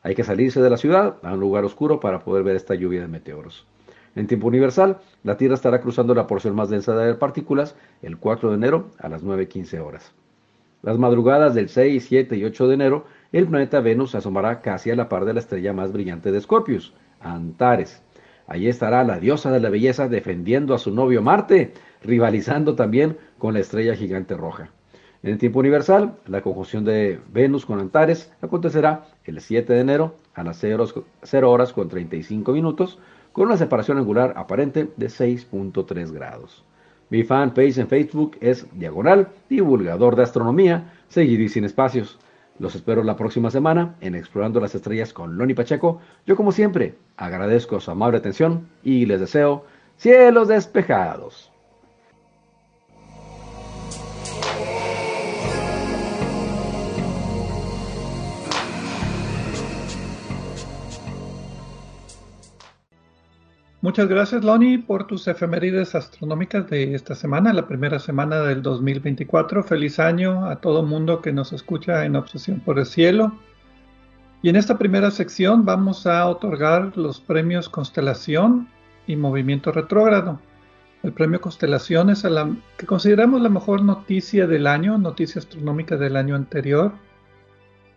Hay 0.03 0.15
que 0.15 0.24
salirse 0.24 0.62
de 0.62 0.70
la 0.70 0.77
ciudad 0.77 1.17
a 1.22 1.34
un 1.34 1.39
lugar 1.39 1.63
oscuro 1.63 2.00
para 2.00 2.20
poder 2.20 2.43
ver 2.43 2.55
esta 2.55 2.75
lluvia 2.75 3.01
de 3.01 3.08
meteoros. 3.08 3.67
En 4.15 4.27
tiempo 4.27 4.48
universal, 4.48 5.00
la 5.24 5.38
Tierra 5.38 5.55
estará 5.55 5.79
cruzando 5.79 6.13
la 6.13 6.27
porción 6.27 6.55
más 6.55 6.70
densa 6.70 6.96
de 6.96 7.13
partículas 7.13 7.75
el 8.01 8.17
4 8.17 8.50
de 8.50 8.55
enero 8.55 8.89
a 8.98 9.08
las 9.08 9.24
9.15 9.24 9.79
horas. 9.79 10.12
Las 10.81 10.98
madrugadas 10.98 11.53
del 11.53 11.70
6, 11.70 12.05
7 12.08 12.36
y 12.36 12.43
8 12.43 12.67
de 12.67 12.74
enero, 12.74 13.05
el 13.31 13.48
planeta 13.48 13.79
Venus 13.79 14.15
asomará 14.15 14.62
casi 14.62 14.89
a 14.89 14.96
la 14.96 15.08
par 15.08 15.25
de 15.25 15.34
la 15.34 15.39
estrella 15.39 15.72
más 15.72 15.93
brillante 15.93 16.31
de 16.31 16.41
Scorpius, 16.41 16.93
Antares. 17.20 18.01
Allí 18.48 18.67
estará 18.67 19.03
la 19.03 19.20
diosa 19.20 19.51
de 19.51 19.60
la 19.60 19.70
belleza 19.70 20.10
defendiendo 20.10 20.74
a 20.74 20.79
su 20.79 20.91
novio 20.91 21.22
Marte, 21.22 21.74
rivalizando 22.03 22.75
también 22.75 23.17
con 23.38 23.53
la 23.53 23.60
estrella 23.60 23.96
gigante 23.96 24.36
roja. 24.36 24.72
En 25.23 25.33
el 25.33 25.37
tiempo 25.37 25.59
universal, 25.59 26.15
la 26.25 26.41
conjunción 26.41 26.83
de 26.83 27.19
Venus 27.31 27.67
con 27.67 27.79
Antares 27.79 28.31
acontecerá 28.41 29.05
el 29.23 29.39
7 29.39 29.71
de 29.71 29.79
enero 29.79 30.15
a 30.33 30.43
las 30.43 30.57
0 30.57 31.51
horas 31.51 31.73
con 31.73 31.89
35 31.89 32.51
minutos, 32.51 32.97
con 33.31 33.45
una 33.45 33.57
separación 33.57 33.99
angular 33.99 34.33
aparente 34.35 34.89
de 34.97 35.07
6.3 35.07 36.11
grados. 36.11 36.63
Mi 37.11 37.23
fanpage 37.23 37.77
en 37.77 37.87
Facebook 37.87 38.35
es 38.41 38.65
Diagonal, 38.73 39.27
divulgador 39.47 40.15
de 40.15 40.23
astronomía, 40.23 40.91
seguido 41.07 41.43
y 41.43 41.49
sin 41.49 41.65
espacios. 41.65 42.17
Los 42.57 42.73
espero 42.73 43.03
la 43.03 43.15
próxima 43.15 43.51
semana 43.51 43.95
en 44.01 44.15
Explorando 44.15 44.59
las 44.59 44.73
Estrellas 44.73 45.13
con 45.13 45.37
Loni 45.37 45.53
Pacheco. 45.53 45.99
Yo 46.25 46.35
como 46.35 46.51
siempre 46.51 46.95
agradezco 47.17 47.79
su 47.79 47.91
amable 47.91 48.17
atención 48.17 48.67
y 48.81 49.05
les 49.05 49.19
deseo 49.19 49.65
cielos 49.97 50.47
despejados. 50.47 51.50
Muchas 63.83 64.07
gracias, 64.07 64.43
Loni, 64.43 64.77
por 64.77 65.07
tus 65.07 65.27
efemérides 65.27 65.95
astronómicas 65.95 66.69
de 66.69 66.93
esta 66.93 67.15
semana, 67.15 67.51
la 67.51 67.67
primera 67.67 67.97
semana 67.97 68.41
del 68.41 68.61
2024. 68.61 69.63
Feliz 69.63 69.97
año 69.97 70.45
a 70.45 70.57
todo 70.57 70.83
mundo 70.83 71.19
que 71.19 71.33
nos 71.33 71.51
escucha 71.51 72.05
en 72.05 72.15
Obsesión 72.15 72.59
por 72.59 72.77
el 72.77 72.85
Cielo. 72.85 73.33
Y 74.43 74.50
en 74.50 74.55
esta 74.55 74.77
primera 74.77 75.09
sección 75.09 75.65
vamos 75.65 76.05
a 76.05 76.27
otorgar 76.27 76.95
los 76.95 77.19
premios 77.19 77.69
Constelación 77.69 78.67
y 79.07 79.15
Movimiento 79.15 79.71
Retrógrado. 79.71 80.39
El 81.01 81.13
premio 81.13 81.41
Constelación 81.41 82.11
es 82.11 82.23
la 82.23 82.55
que 82.77 82.85
consideramos 82.85 83.41
la 83.41 83.50
mejor 83.50 83.81
noticia 83.81 84.45
del 84.45 84.67
año, 84.67 85.00
noticia 85.00 85.39
astronómica 85.39 85.97
del 85.97 86.17
año 86.17 86.35
anterior 86.35 86.91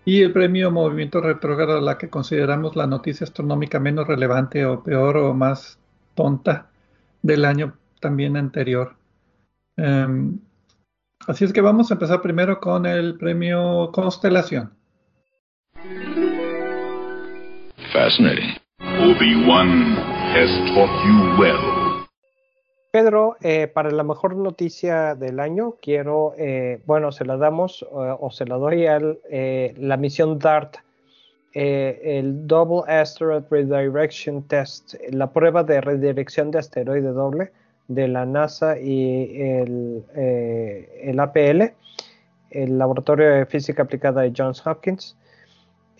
y 0.05 0.23
el 0.23 0.33
premio 0.33 0.71
Movimiento 0.71 1.21
Retrógrado, 1.21 1.81
la 1.81 1.97
que 1.97 2.11
consideramos 2.11 2.77
la 2.77 2.87
noticia 2.87 3.25
astronómica 3.25 3.81
menos 3.81 4.07
relevante 4.07 4.65
o 4.67 4.83
peor 4.83 5.17
o 5.17 5.35
más 5.35 5.79
tonta 6.15 6.71
del 7.23 7.45
año 7.45 7.75
también 8.01 8.37
anterior. 8.37 8.97
Em, 9.77 10.39
así 11.27 11.45
es 11.45 11.53
que 11.53 11.61
vamos 11.61 11.91
a 11.91 11.95
empezar 11.95 12.21
primero 12.21 12.61
con 12.61 12.87
el 12.87 13.17
premio 13.17 13.91
Constelación. 13.93 14.73
Fascinating. 17.93 18.57
Obi-Wan 18.81 19.97
has 20.35 20.51
taught 20.75 20.91
you 21.07 21.41
well. 21.41 21.84
Pedro, 22.95 23.37
eh, 23.41 23.67
para 23.67 23.91
la 23.91 24.05
mejor 24.05 24.37
noticia 24.37 25.17
del 25.17 25.41
año, 25.41 25.75
quiero, 25.83 26.33
eh, 26.39 26.81
bueno, 26.87 27.11
se 27.11 27.25
la 27.25 27.37
damos 27.37 27.83
eh, 27.83 27.87
o 27.91 28.31
se 28.31 28.47
la 28.47 28.55
doy 28.55 28.87
a 28.87 29.01
la 29.01 29.97
misión 29.97 30.39
DART, 30.39 30.77
el 31.55 32.47
Double 32.47 32.85
Asteroid 32.87 33.43
Redirection 33.51 34.45
Test, 34.45 34.95
la 35.11 35.33
prueba 35.33 35.65
de 35.65 35.81
redirección 35.81 36.53
de 36.53 36.61
asteroide 36.61 37.09
doble 37.09 37.51
de 37.89 38.07
la 38.07 38.27
NASA 38.27 38.79
y 38.79 39.43
el, 39.43 40.05
el 40.15 41.19
APL, 41.19 41.73
el 42.51 42.79
Laboratorio 42.79 43.29
de 43.29 43.47
Física 43.47 43.83
Aplicada 43.83 44.23
de 44.23 44.33
Johns 44.37 44.65
Hopkins. 44.65 45.17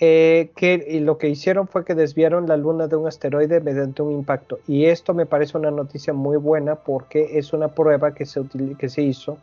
Eh, 0.01 0.51
que 0.57 1.01
lo 1.01 1.19
que 1.19 1.29
hicieron 1.29 1.69
fue 1.69 1.85
que 1.85 1.95
desviaron 1.95 2.49
la 2.49 2.57
luna 2.57 2.89
de 2.89 2.97
un 2.97 3.07
asteroide 3.07 3.61
mediante 3.61 4.03
un 4.03 4.13
impacto. 4.13 4.59
Y 4.67 4.87
esto 4.87 5.15
me 5.15 5.25
parece 5.25 5.57
una 5.57 5.71
noticia 5.71 6.13
muy 6.13 6.37
buena 6.37 6.75
porque 6.75 7.39
es 7.39 7.53
una 7.53 7.69
prueba 7.69 8.13
que 8.13 8.27
se, 8.27 8.43
que 8.77 8.89
se 8.89 9.03
hizo 9.03 9.39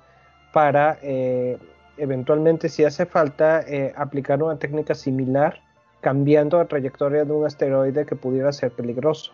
para 0.51 0.99
eh, 1.01 1.57
eventualmente, 1.97 2.67
si 2.67 2.83
hace 2.83 3.05
falta, 3.05 3.61
eh, 3.61 3.93
aplicar 3.95 4.43
una 4.43 4.57
técnica 4.57 4.93
similar 4.93 5.61
cambiando 6.01 6.57
la 6.57 6.65
trayectoria 6.65 7.23
de 7.23 7.31
un 7.31 7.45
asteroide 7.45 8.05
que 8.05 8.15
pudiera 8.15 8.51
ser 8.51 8.71
peligroso. 8.71 9.31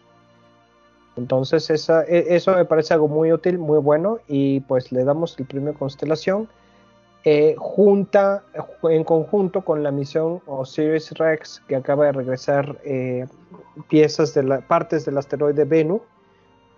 Entonces 1.15 1.69
esa, 1.69 2.03
e, 2.03 2.35
eso 2.35 2.55
me 2.55 2.65
parece 2.65 2.93
algo 2.93 3.07
muy 3.07 3.31
útil, 3.31 3.57
muy 3.57 3.79
bueno 3.79 4.19
y 4.27 4.59
pues 4.61 4.91
le 4.91 5.03
damos 5.03 5.39
el 5.39 5.45
premio 5.45 5.73
Constelación 5.73 6.47
eh, 7.29 7.55
junta 7.57 8.41
en 8.83 9.03
conjunto 9.03 9.59
con 9.65 9.83
la 9.83 9.91
misión 9.91 10.41
Osiris 10.45 11.11
Rex 11.11 11.61
que 11.67 11.75
acaba 11.75 12.05
de 12.05 12.13
regresar 12.13 12.77
eh, 12.85 13.27
piezas 13.89 14.33
de 14.33 14.43
la, 14.43 14.61
partes 14.61 15.03
del 15.03 15.17
asteroide 15.17 15.65
Bennu, 15.65 16.01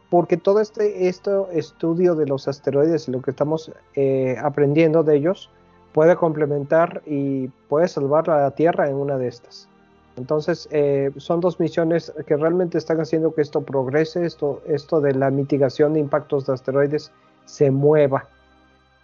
porque 0.09 0.37
todo 0.37 0.59
este, 0.59 1.07
este 1.07 1.29
estudio 1.51 2.15
de 2.15 2.25
los 2.25 2.47
asteroides 2.47 3.07
y 3.07 3.11
lo 3.11 3.21
que 3.21 3.29
estamos 3.29 3.71
eh, 3.93 4.37
aprendiendo 4.41 5.03
de 5.03 5.17
ellos 5.17 5.51
puede 5.93 6.15
complementar 6.15 7.03
y 7.05 7.49
puede 7.67 7.87
salvar 7.87 8.27
a 8.31 8.41
la 8.41 8.49
Tierra 8.49 8.89
en 8.89 8.95
una 8.95 9.19
de 9.19 9.27
estas. 9.27 9.69
Entonces, 10.17 10.67
son 11.17 11.41
dos 11.41 11.59
misiones 11.59 12.11
que 12.25 12.35
realmente 12.35 12.79
están 12.79 12.99
haciendo 12.99 13.35
que 13.35 13.41
esto 13.41 13.61
progrese, 13.61 14.25
esto, 14.25 14.63
esto 14.67 14.99
de 14.99 15.13
la 15.13 15.29
mitigación 15.29 15.93
de 15.93 15.99
impactos 15.99 16.47
de 16.47 16.53
asteroides 16.53 17.11
se 17.45 17.69
mueva 17.69 18.27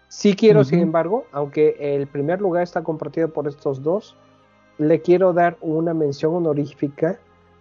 Sí 0.07 0.35
quiero, 0.35 0.63
sin 0.63 0.79
embargo, 0.79 1.25
aunque 1.31 1.75
el 1.79 2.07
primer 2.07 2.39
lugar 2.39 2.63
está 2.63 2.83
compartido 2.83 3.29
por 3.29 3.47
estos 3.47 3.81
dos, 3.81 4.15
le 4.77 5.01
quiero 5.01 5.33
dar 5.33 5.57
una 5.62 5.93
mención 5.93 6.33
honorífica 6.35 7.19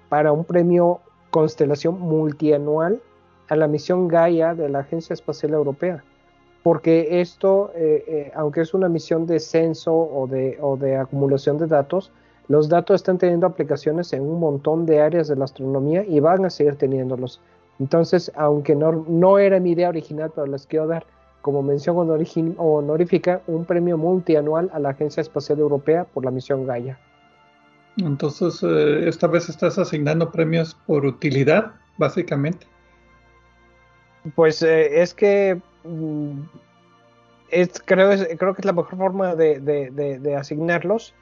para 0.08 0.32
un 0.32 0.44
premio 0.44 1.00
Constelación 1.30 1.98
multianual 1.98 3.02
a 3.48 3.56
la 3.56 3.66
misión 3.66 4.06
Gaia 4.06 4.54
de 4.54 4.68
la 4.68 4.80
Agencia 4.80 5.14
Espacial 5.14 5.52
Europea. 5.52 6.04
Porque 6.62 7.20
esto, 7.20 7.72
eh, 7.74 8.04
eh, 8.06 8.32
aunque 8.34 8.60
es 8.60 8.72
una 8.72 8.88
misión 8.88 9.26
de 9.26 9.40
censo 9.40 9.92
o 9.92 10.26
de, 10.26 10.56
o 10.60 10.76
de 10.76 10.96
acumulación 10.96 11.58
de 11.58 11.66
datos, 11.66 12.12
los 12.48 12.68
datos 12.68 12.96
están 12.96 13.18
teniendo 13.18 13.46
aplicaciones 13.46 14.12
en 14.12 14.22
un 14.22 14.38
montón 14.38 14.86
de 14.86 15.00
áreas 15.00 15.28
de 15.28 15.36
la 15.36 15.44
astronomía 15.44 16.04
y 16.04 16.20
van 16.20 16.44
a 16.44 16.50
seguir 16.50 16.76
teniéndolos. 16.76 17.40
Entonces, 17.80 18.30
aunque 18.36 18.76
no, 18.76 19.04
no 19.08 19.38
era 19.38 19.58
mi 19.60 19.72
idea 19.72 19.88
original, 19.88 20.30
pero 20.34 20.46
les 20.46 20.66
quiero 20.66 20.86
dar 20.86 21.04
como 21.44 21.62
mención 21.62 21.94
honorífica 21.98 23.42
un 23.46 23.66
premio 23.66 23.98
multianual 23.98 24.70
a 24.72 24.78
la 24.78 24.88
Agencia 24.88 25.20
Espacial 25.20 25.58
Europea 25.58 26.04
por 26.04 26.24
la 26.24 26.30
misión 26.30 26.66
Gaia. 26.66 26.98
Entonces, 27.98 28.62
eh, 28.62 29.06
esta 29.06 29.26
vez 29.26 29.50
estás 29.50 29.78
asignando 29.78 30.32
premios 30.32 30.74
por 30.86 31.04
utilidad, 31.04 31.72
básicamente. 31.98 32.66
Pues 34.34 34.62
eh, 34.62 35.02
es 35.02 35.12
que 35.12 35.60
mm, 35.84 36.44
es, 37.50 37.82
creo, 37.84 38.08
creo 38.38 38.54
que 38.54 38.62
es 38.62 38.64
la 38.64 38.72
mejor 38.72 38.96
forma 38.96 39.34
de, 39.34 40.36
asignarlos 40.40 41.12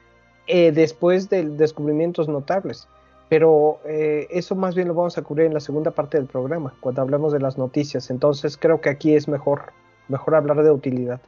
eh, 0.47 0.71
después 0.71 1.29
de 1.29 1.49
descubrimientos 1.49 2.29
notables. 2.29 2.87
Pero 3.27 3.81
eso 3.83 4.55
más 4.55 4.73
bien 4.73 4.87
lo 4.87 4.93
vamos 4.93 5.17
a 5.17 5.21
cubrir 5.21 5.47
en 5.47 5.53
la 5.53 5.59
segunda 5.59 5.91
parte 5.91 6.17
del 6.17 6.27
programa, 6.27 6.73
cuando 6.79 7.01
hablamos 7.01 7.33
de 7.33 7.39
las 7.39 7.57
noticias. 7.57 8.09
Entonces 8.09 8.55
creo 8.55 8.79
que 8.79 8.89
aquí 8.89 9.15
es 9.15 9.27
mejor 9.27 9.73
mejor 10.07 10.35
hablar 10.35 10.63
de 10.63 10.71
utilidad. 10.71 11.21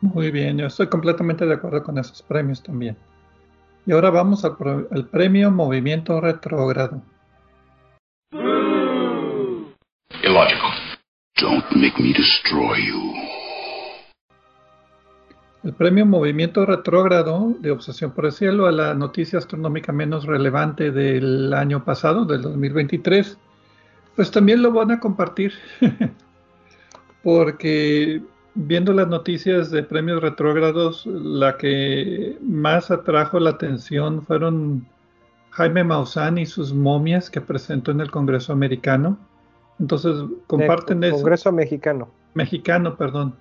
Muy 0.00 0.30
bien, 0.30 0.58
yo 0.58 0.66
estoy 0.66 0.88
completamente 0.88 1.46
de 1.46 1.54
acuerdo 1.54 1.82
con 1.82 1.98
esos 1.98 2.22
premios 2.22 2.62
también. 2.62 2.96
Y 3.86 3.92
ahora 3.92 4.10
vamos 4.10 4.44
al, 4.44 4.56
premio 5.10 5.50
Movimiento 5.50 6.20
Retrógrado. 6.20 7.02
Illogical. 10.22 10.72
Don't 11.40 11.64
make 11.76 12.02
me 12.02 12.12
destroy 12.12 12.86
you. 12.86 13.36
el 15.66 15.72
premio 15.72 16.06
Movimiento 16.06 16.64
Retrógrado 16.64 17.54
de 17.58 17.72
Obsesión 17.72 18.12
por 18.12 18.26
el 18.26 18.32
Cielo 18.32 18.66
a 18.66 18.72
la 18.72 18.94
noticia 18.94 19.40
astronómica 19.40 19.92
menos 19.92 20.24
relevante 20.24 20.92
del 20.92 21.52
año 21.52 21.84
pasado, 21.84 22.24
del 22.24 22.42
2023, 22.42 23.36
pues 24.14 24.30
también 24.30 24.62
lo 24.62 24.70
van 24.72 24.92
a 24.92 25.00
compartir. 25.00 25.52
Porque 27.26 28.22
viendo 28.54 28.92
las 28.92 29.08
noticias 29.08 29.72
de 29.72 29.82
premios 29.82 30.22
retrógrados, 30.22 31.04
la 31.06 31.56
que 31.56 32.38
más 32.40 32.92
atrajo 32.92 33.40
la 33.40 33.50
atención 33.50 34.22
fueron 34.22 34.86
Jaime 35.50 35.82
Maussan 35.82 36.38
y 36.38 36.46
sus 36.46 36.72
momias 36.72 37.28
que 37.28 37.40
presentó 37.40 37.90
en 37.90 38.00
el 38.00 38.12
Congreso 38.12 38.52
americano. 38.52 39.18
Entonces, 39.80 40.14
comparten 40.46 41.02
el 41.02 41.10
Congreso 41.10 41.50
mexicano. 41.50 42.08
Mexicano, 42.34 42.96
perdón 42.96 43.34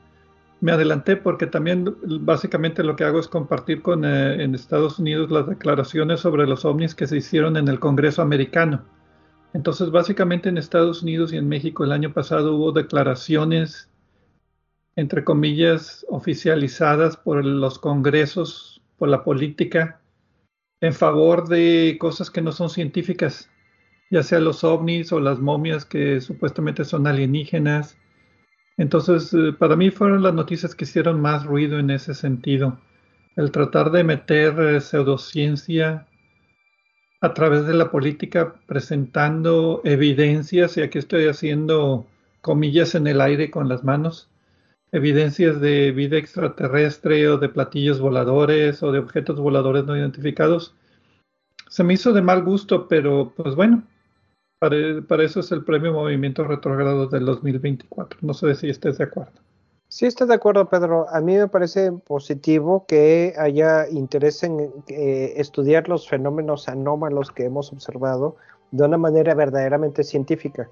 me 0.61 0.71
adelanté 0.71 1.15
porque 1.15 1.45
también 1.45 1.95
básicamente 2.21 2.83
lo 2.83 2.95
que 2.95 3.03
hago 3.03 3.19
es 3.19 3.27
compartir 3.27 3.83
con 3.83 4.05
eh, 4.05 4.43
en 4.43 4.55
Estados 4.55 4.97
Unidos 4.97 5.29
las 5.29 5.47
declaraciones 5.47 6.21
sobre 6.21 6.47
los 6.47 6.65
ovnis 6.65 6.95
que 6.95 7.05
se 7.05 7.17
hicieron 7.17 7.55
en 7.57 7.67
el 7.67 7.79
Congreso 7.79 8.23
americano. 8.23 8.81
Entonces, 9.55 9.89
básicamente 9.89 10.49
en 10.49 10.59
Estados 10.59 11.01
Unidos 11.01 11.33
y 11.33 11.37
en 11.37 11.49
México 11.49 11.83
el 11.83 11.91
año 11.91 12.13
pasado 12.13 12.55
hubo 12.55 12.71
declaraciones, 12.71 13.89
entre 14.95 15.23
comillas, 15.23 16.05
oficializadas 16.09 17.17
por 17.17 17.43
los 17.43 17.79
congresos, 17.79 18.83
por 18.97 19.09
la 19.09 19.23
política, 19.23 20.01
en 20.81 20.93
favor 20.93 21.47
de 21.47 21.97
cosas 21.99 22.29
que 22.29 22.41
no 22.41 22.51
son 22.51 22.69
científicas, 22.69 23.49
ya 24.11 24.21
sea 24.21 24.39
los 24.39 24.63
ovnis 24.63 25.11
o 25.11 25.19
las 25.19 25.39
momias 25.39 25.85
que 25.85 26.21
supuestamente 26.21 26.85
son 26.85 27.07
alienígenas 27.07 27.97
entonces, 28.77 29.33
eh, 29.33 29.53
para 29.57 29.75
mí 29.75 29.89
fueron 29.89 30.23
las 30.23 30.33
noticias 30.33 30.75
que 30.75 30.83
hicieron 30.83 31.21
más 31.21 31.45
ruido 31.45 31.79
en 31.79 31.89
ese 31.89 32.13
sentido. 32.13 32.79
El 33.35 33.51
tratar 33.51 33.91
de 33.91 34.03
meter 34.03 34.59
eh, 34.59 34.81
pseudociencia 34.81 36.07
a 37.21 37.33
través 37.33 37.65
de 37.65 37.73
la 37.73 37.91
política 37.91 38.55
presentando 38.67 39.81
evidencias, 39.83 40.77
y 40.77 40.81
aquí 40.81 40.97
estoy 40.97 41.27
haciendo 41.27 42.05
comillas 42.41 42.95
en 42.95 43.07
el 43.07 43.21
aire 43.21 43.49
con 43.49 43.69
las 43.69 43.83
manos, 43.83 44.29
evidencias 44.91 45.59
de 45.59 45.91
vida 45.91 46.17
extraterrestre 46.17 47.27
o 47.27 47.37
de 47.37 47.49
platillos 47.49 47.99
voladores 47.99 48.81
o 48.83 48.91
de 48.91 48.99
objetos 48.99 49.39
voladores 49.39 49.85
no 49.85 49.97
identificados. 49.97 50.75
Se 51.67 51.83
me 51.83 51.95
hizo 51.95 52.13
de 52.13 52.21
mal 52.21 52.43
gusto, 52.43 52.87
pero 52.87 53.33
pues 53.35 53.55
bueno, 53.55 53.83
para, 54.59 55.23
eso 55.23 55.41
es 55.41 55.51
el 55.51 55.63
premio 55.63 55.93
Movimiento 55.93 56.43
Retrogrado 56.43 57.07
del 57.07 57.25
2024. 57.25 58.19
No 58.21 58.33
sé 58.33 58.55
si 58.55 58.69
estés 58.69 58.97
de 58.97 59.03
acuerdo. 59.05 59.44
Sí, 59.95 60.05
estoy 60.07 60.27
de 60.27 60.33
acuerdo, 60.33 60.67
Pedro. 60.67 61.07
A 61.09 61.21
mí 61.21 61.37
me 61.37 61.47
parece 61.47 61.89
positivo 61.93 62.83
que 62.85 63.33
haya 63.37 63.87
interés 63.87 64.43
en 64.43 64.73
eh, 64.89 65.33
estudiar 65.37 65.87
los 65.87 66.09
fenómenos 66.09 66.67
anómalos 66.67 67.31
que 67.31 67.45
hemos 67.45 67.71
observado 67.71 68.35
de 68.71 68.83
una 68.83 68.97
manera 68.97 69.33
verdaderamente 69.35 70.03
científica. 70.03 70.69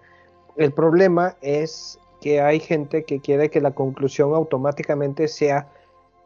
El 0.57 0.73
problema 0.73 1.37
es 1.41 1.97
que 2.19 2.41
hay 2.41 2.59
gente 2.59 3.05
que 3.05 3.21
quiere 3.21 3.49
que 3.49 3.61
la 3.61 3.71
conclusión 3.71 4.33
automáticamente 4.33 5.29
sea 5.29 5.69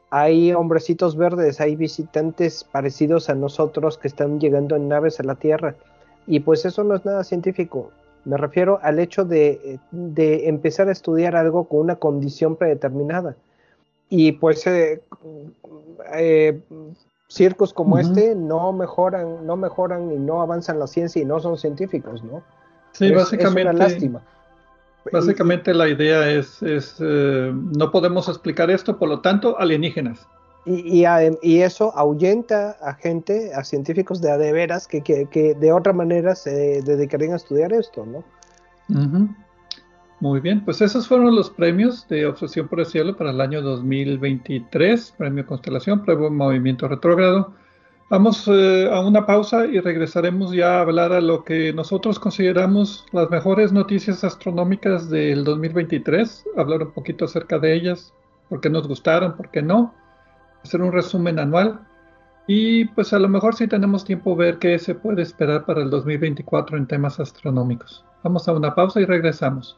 hay 0.10 0.52
hombrecitos 0.54 1.16
verdes, 1.16 1.62
hay 1.62 1.76
visitantes 1.76 2.64
parecidos 2.64 3.30
a 3.30 3.36
nosotros 3.36 4.00
que 4.00 4.08
están 4.08 4.40
llegando 4.40 4.76
en 4.76 4.88
naves 4.88 5.20
a 5.20 5.24
la 5.24 5.36
Tierra. 5.36 5.76
Y 6.26 6.40
pues 6.40 6.66
eso 6.66 6.84
no 6.84 6.96
es 6.96 7.06
nada 7.06 7.24
científico. 7.24 7.92
Me 8.28 8.36
refiero 8.36 8.80
al 8.84 9.00
hecho 9.00 9.24
de, 9.24 9.80
empezar 10.12 10.90
a 10.90 10.92
estudiar 10.92 11.38
algo 11.38 11.70
con 11.70 11.80
una 11.80 11.96
condición 11.96 12.58
predeterminada. 12.58 13.38
Y 14.10 14.34
pues 14.34 14.68
eh, 14.68 15.02
eh, 16.14 16.60
circos 17.30 17.74
como 17.74 17.98
este 17.98 18.36
no 18.36 18.74
mejoran, 18.74 19.46
no 19.46 19.56
mejoran 19.56 20.12
y 20.12 20.18
no 20.18 20.42
avanzan 20.42 20.78
la 20.78 20.88
ciencia 20.88 21.22
y 21.22 21.26
no 21.26 21.40
son 21.40 21.58
científicos, 21.58 22.22
¿no? 22.22 22.44
Sí, 22.92 23.12
básicamente. 23.12 23.70
Es 23.70 23.76
una 23.76 23.88
lástima. 23.88 24.22
Básicamente 25.10 25.74
la 25.74 25.88
idea 25.88 26.30
es, 26.30 26.62
es 26.62 26.98
eh, 27.00 27.54
no 27.54 27.92
podemos 27.92 28.28
explicar 28.28 28.70
esto, 28.70 28.98
por 29.00 29.08
lo 29.08 29.22
tanto, 29.22 29.58
alienígenas. 29.58 30.28
Y, 30.68 31.06
y, 31.42 31.62
eso 31.62 31.94
ahuyenta 31.96 32.72
a 32.82 32.94
gente, 32.96 33.54
a 33.56 33.64
científicos 33.64 34.20
de 34.20 34.32
adeveras 34.32 34.86
que, 34.86 35.02
que, 35.02 35.56
de 35.56 35.72
otra 35.72 35.94
manera 35.94 36.36
se 36.36 36.82
dedicarían 36.82 37.32
a 37.32 37.38
estudiar 37.38 37.72
esto, 37.72 38.06
¿no? 38.06 38.24
Muy 40.20 40.42
bien, 40.42 40.66
pues 40.66 40.82
esos 40.82 41.08
fueron 41.08 41.36
los 41.36 41.50
premios 41.50 42.06
de 42.10 42.26
Obsesión 42.26 42.68
por 42.68 42.82
el 42.82 42.86
Cielo 42.86 43.16
para 43.16 43.30
el 43.30 43.40
año 43.40 43.62
2023, 43.62 45.14
Premio 45.18 45.46
Constelación, 45.46 46.04
Premio 46.04 46.30
Movimiento 46.30 46.88
Retrógrado. 46.88 47.54
Vamos 48.10 48.46
eh, 48.48 48.90
a 48.92 49.00
una 49.02 49.26
pausa 49.26 49.68
y 49.68 49.80
regresaremos 49.80 50.54
ya 50.54 50.78
a 50.78 50.82
hablar 50.82 51.14
a 51.14 51.22
lo 51.22 51.44
que 51.44 51.72
nosotros 51.72 52.20
consideramos 52.20 53.06
las 53.12 53.30
mejores 53.30 53.72
noticias 53.72 54.24
astronómicas 54.24 55.10
del 55.10 55.44
2023, 55.44 56.46
hablar 56.58 56.84
un 56.84 56.92
poquito 56.92 57.26
acerca 57.26 57.60
de 57.60 57.74
ellas, 57.74 58.14
por 58.50 58.60
qué 58.60 58.70
nos 58.70 58.88
gustaron, 58.88 59.38
por 59.38 59.50
qué 59.50 59.62
no 59.62 59.94
hacer 60.68 60.82
un 60.82 60.92
resumen 60.92 61.40
anual 61.40 61.80
y 62.46 62.86
pues 62.86 63.12
a 63.14 63.20
lo 63.20 63.28
mejor 63.28 63.56
si 63.56 63.68
tenemos 63.68 64.06
tiempo 64.06 64.36
ver 64.36 64.58
qué 64.60 64.80
se 64.80 64.96
puede 64.96 65.22
esperar 65.22 65.66
para 65.66 65.82
el 65.82 65.90
2024 65.90 66.78
en 66.78 66.88
temas 66.88 67.20
astronómicos. 67.20 68.06
Vamos 68.24 68.48
a 68.48 68.54
una 68.54 68.74
pausa 68.74 69.02
y 69.02 69.06
regresamos. 69.06 69.78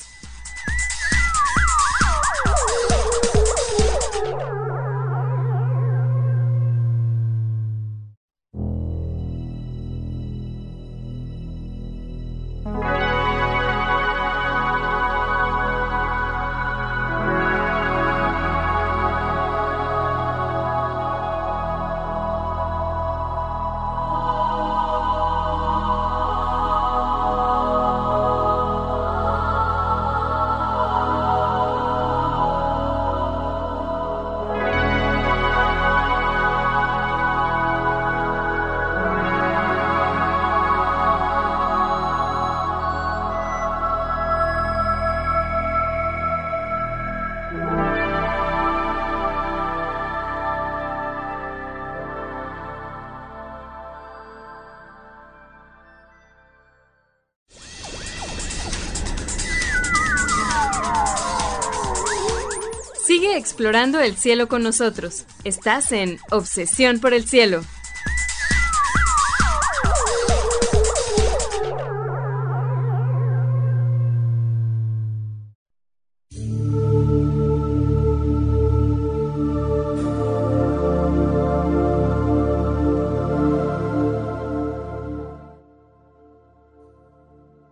Explorando 63.61 63.99
el 63.99 64.15
cielo 64.15 64.47
con 64.47 64.63
nosotros. 64.63 65.27
Estás 65.43 65.91
en 65.91 66.17
Obsesión 66.31 66.99
por 66.99 67.13
el 67.13 67.25
Cielo. 67.27 67.61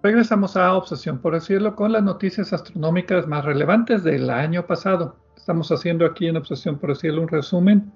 Regresamos 0.03 0.55
a 0.55 0.75
Obsesión 0.75 1.17
por 1.17 1.33
el 1.33 1.41
Cielo 1.41 1.75
con 1.75 1.91
las 1.91 2.03
noticias 2.03 2.53
astronómicas 2.53 3.25
más 3.25 3.43
relevantes 3.43 4.03
del 4.03 4.29
año 4.29 4.67
pasado. 4.67 5.28
Estamos 5.49 5.71
haciendo 5.71 6.05
aquí 6.05 6.27
en 6.27 6.37
Obsesión 6.37 6.77
por 6.77 6.91
el 6.91 6.95
Cielo 6.95 7.23
un 7.23 7.27
resumen 7.27 7.91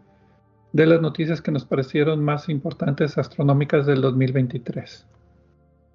de 0.71 0.87
las 0.87 1.01
noticias 1.01 1.39
que 1.39 1.51
nos 1.51 1.65
parecieron 1.65 2.23
más 2.23 2.49
importantes 2.49 3.15
astronómicas 3.19 3.85
del 3.85 4.01
2023. 4.01 5.05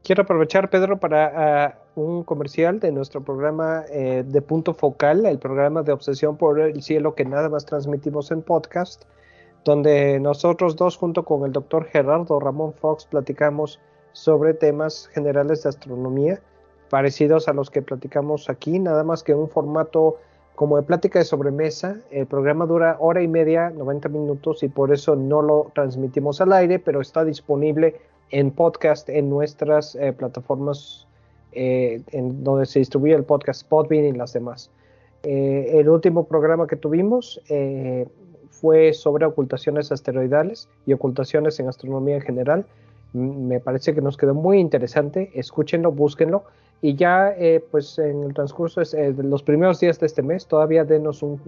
Quiero 0.05 0.23
aprovechar, 0.23 0.71
Pedro, 0.71 1.01
para 1.01 1.33
ah, 1.35 1.79
un 1.97 2.23
comercial 2.23 2.79
de 2.79 2.93
nuestro 2.93 3.25
programa 3.25 3.83
eh, 3.91 4.23
de 4.25 4.41
punto 4.41 4.73
focal, 4.73 5.27
el 5.27 5.41
programa 5.41 5.83
de 5.83 5.91
Obsesión 5.91 6.37
por 6.37 6.61
el 6.61 6.81
Cielo 6.81 7.17
que 7.17 7.25
nada 7.25 7.49
más 7.49 7.67
transmitimos 7.67 8.31
en 8.31 8.43
podcast, 8.43 9.03
donde 9.65 10.21
nosotros 10.21 10.77
dos, 10.77 10.97
junto 10.97 11.25
con 11.25 11.45
el 11.45 11.51
doctor 11.51 11.87
Gerardo 11.87 12.39
Ramón 12.39 12.73
Fox, 12.73 13.05
platicamos 13.05 13.81
sobre 14.13 14.55
temas 14.55 15.09
generales 15.09 15.65
de 15.65 15.71
astronomía, 15.71 16.41
parecidos 16.89 17.49
a 17.49 17.53
los 17.53 17.69
que 17.69 17.83
platicamos 17.83 18.49
aquí, 18.49 18.79
nada 18.79 19.03
más 19.03 19.25
que 19.25 19.35
un 19.35 19.49
formato 19.49 20.19
como 20.59 20.77
de 20.77 20.83
plática 20.83 21.21
de 21.21 21.25
sobremesa. 21.25 22.01
El 22.11 22.27
programa 22.27 22.67
dura 22.67 22.97
hora 22.99 23.23
y 23.23 23.29
media, 23.29 23.71
90 23.71 24.09
minutos, 24.09 24.65
y 24.65 24.69
por 24.69 24.93
eso 24.93 25.15
no 25.15 25.41
lo 25.41 25.71
transmitimos 25.73 26.41
al 26.41 26.53
aire, 26.53 26.81
pero 26.81 27.01
está 27.01 27.25
disponible 27.25 27.95
en 28.31 28.51
podcast 28.51 29.09
en 29.09 29.31
nuestras 29.31 29.95
eh, 29.95 30.13
plataformas 30.13 31.07
eh, 31.53 32.03
en 32.11 32.43
donde 32.43 32.67
se 32.67 32.81
distribuye 32.81 33.15
el 33.15 33.23
podcast 33.23 33.69
Podbean 33.69 34.07
y 34.07 34.13
las 34.15 34.33
demás. 34.33 34.69
Eh, 35.23 35.75
el 35.75 35.89
último 35.89 36.25
programa 36.25 36.67
que 36.67 36.75
tuvimos 36.75 37.41
fue 38.51 38.93
sobre 38.95 39.27
ocultaciones 39.27 39.93
asteroidales 39.93 40.69
y 40.87 40.93
ocultaciones 40.93 41.61
en 41.61 41.69
astronomía 41.69 42.17
en 42.17 42.23
general. 42.23 42.67
Me 43.13 43.61
parece 43.61 43.95
que 43.95 44.01
nos 44.01 44.17
quedó 44.17 44.35
muy 44.35 44.59
interesante. 44.59 45.31
Escúchenlo, 45.35 45.93
búsquenlo. 45.93 46.43
Y 46.81 46.95
ya, 46.95 47.35
pues 47.71 47.99
en 47.99 48.23
el 48.23 48.35
transcurso 48.35 48.81
de 48.81 49.13
los 49.25 49.43
primeros 49.43 49.81
días 49.81 49.99
de 49.99 50.07
este 50.07 50.23
mes, 50.23 50.47
todavía 50.47 50.85
denos 50.85 51.23
un, 51.23 51.41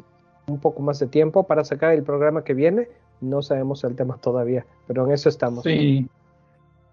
un 0.48 0.58
poco 0.58 0.82
más 0.82 0.98
de 0.98 1.06
tiempo 1.06 1.44
para 1.44 1.64
sacar 1.64 1.92
el 1.92 2.02
programa 2.02 2.42
que 2.42 2.54
viene. 2.54 2.88
No 3.20 3.42
sabemos 3.42 3.84
el 3.84 3.94
tema 3.94 4.16
todavía, 4.20 4.66
pero 4.86 5.06
en 5.06 5.12
eso 5.12 5.28
estamos. 5.28 5.62
Sí, 5.62 6.08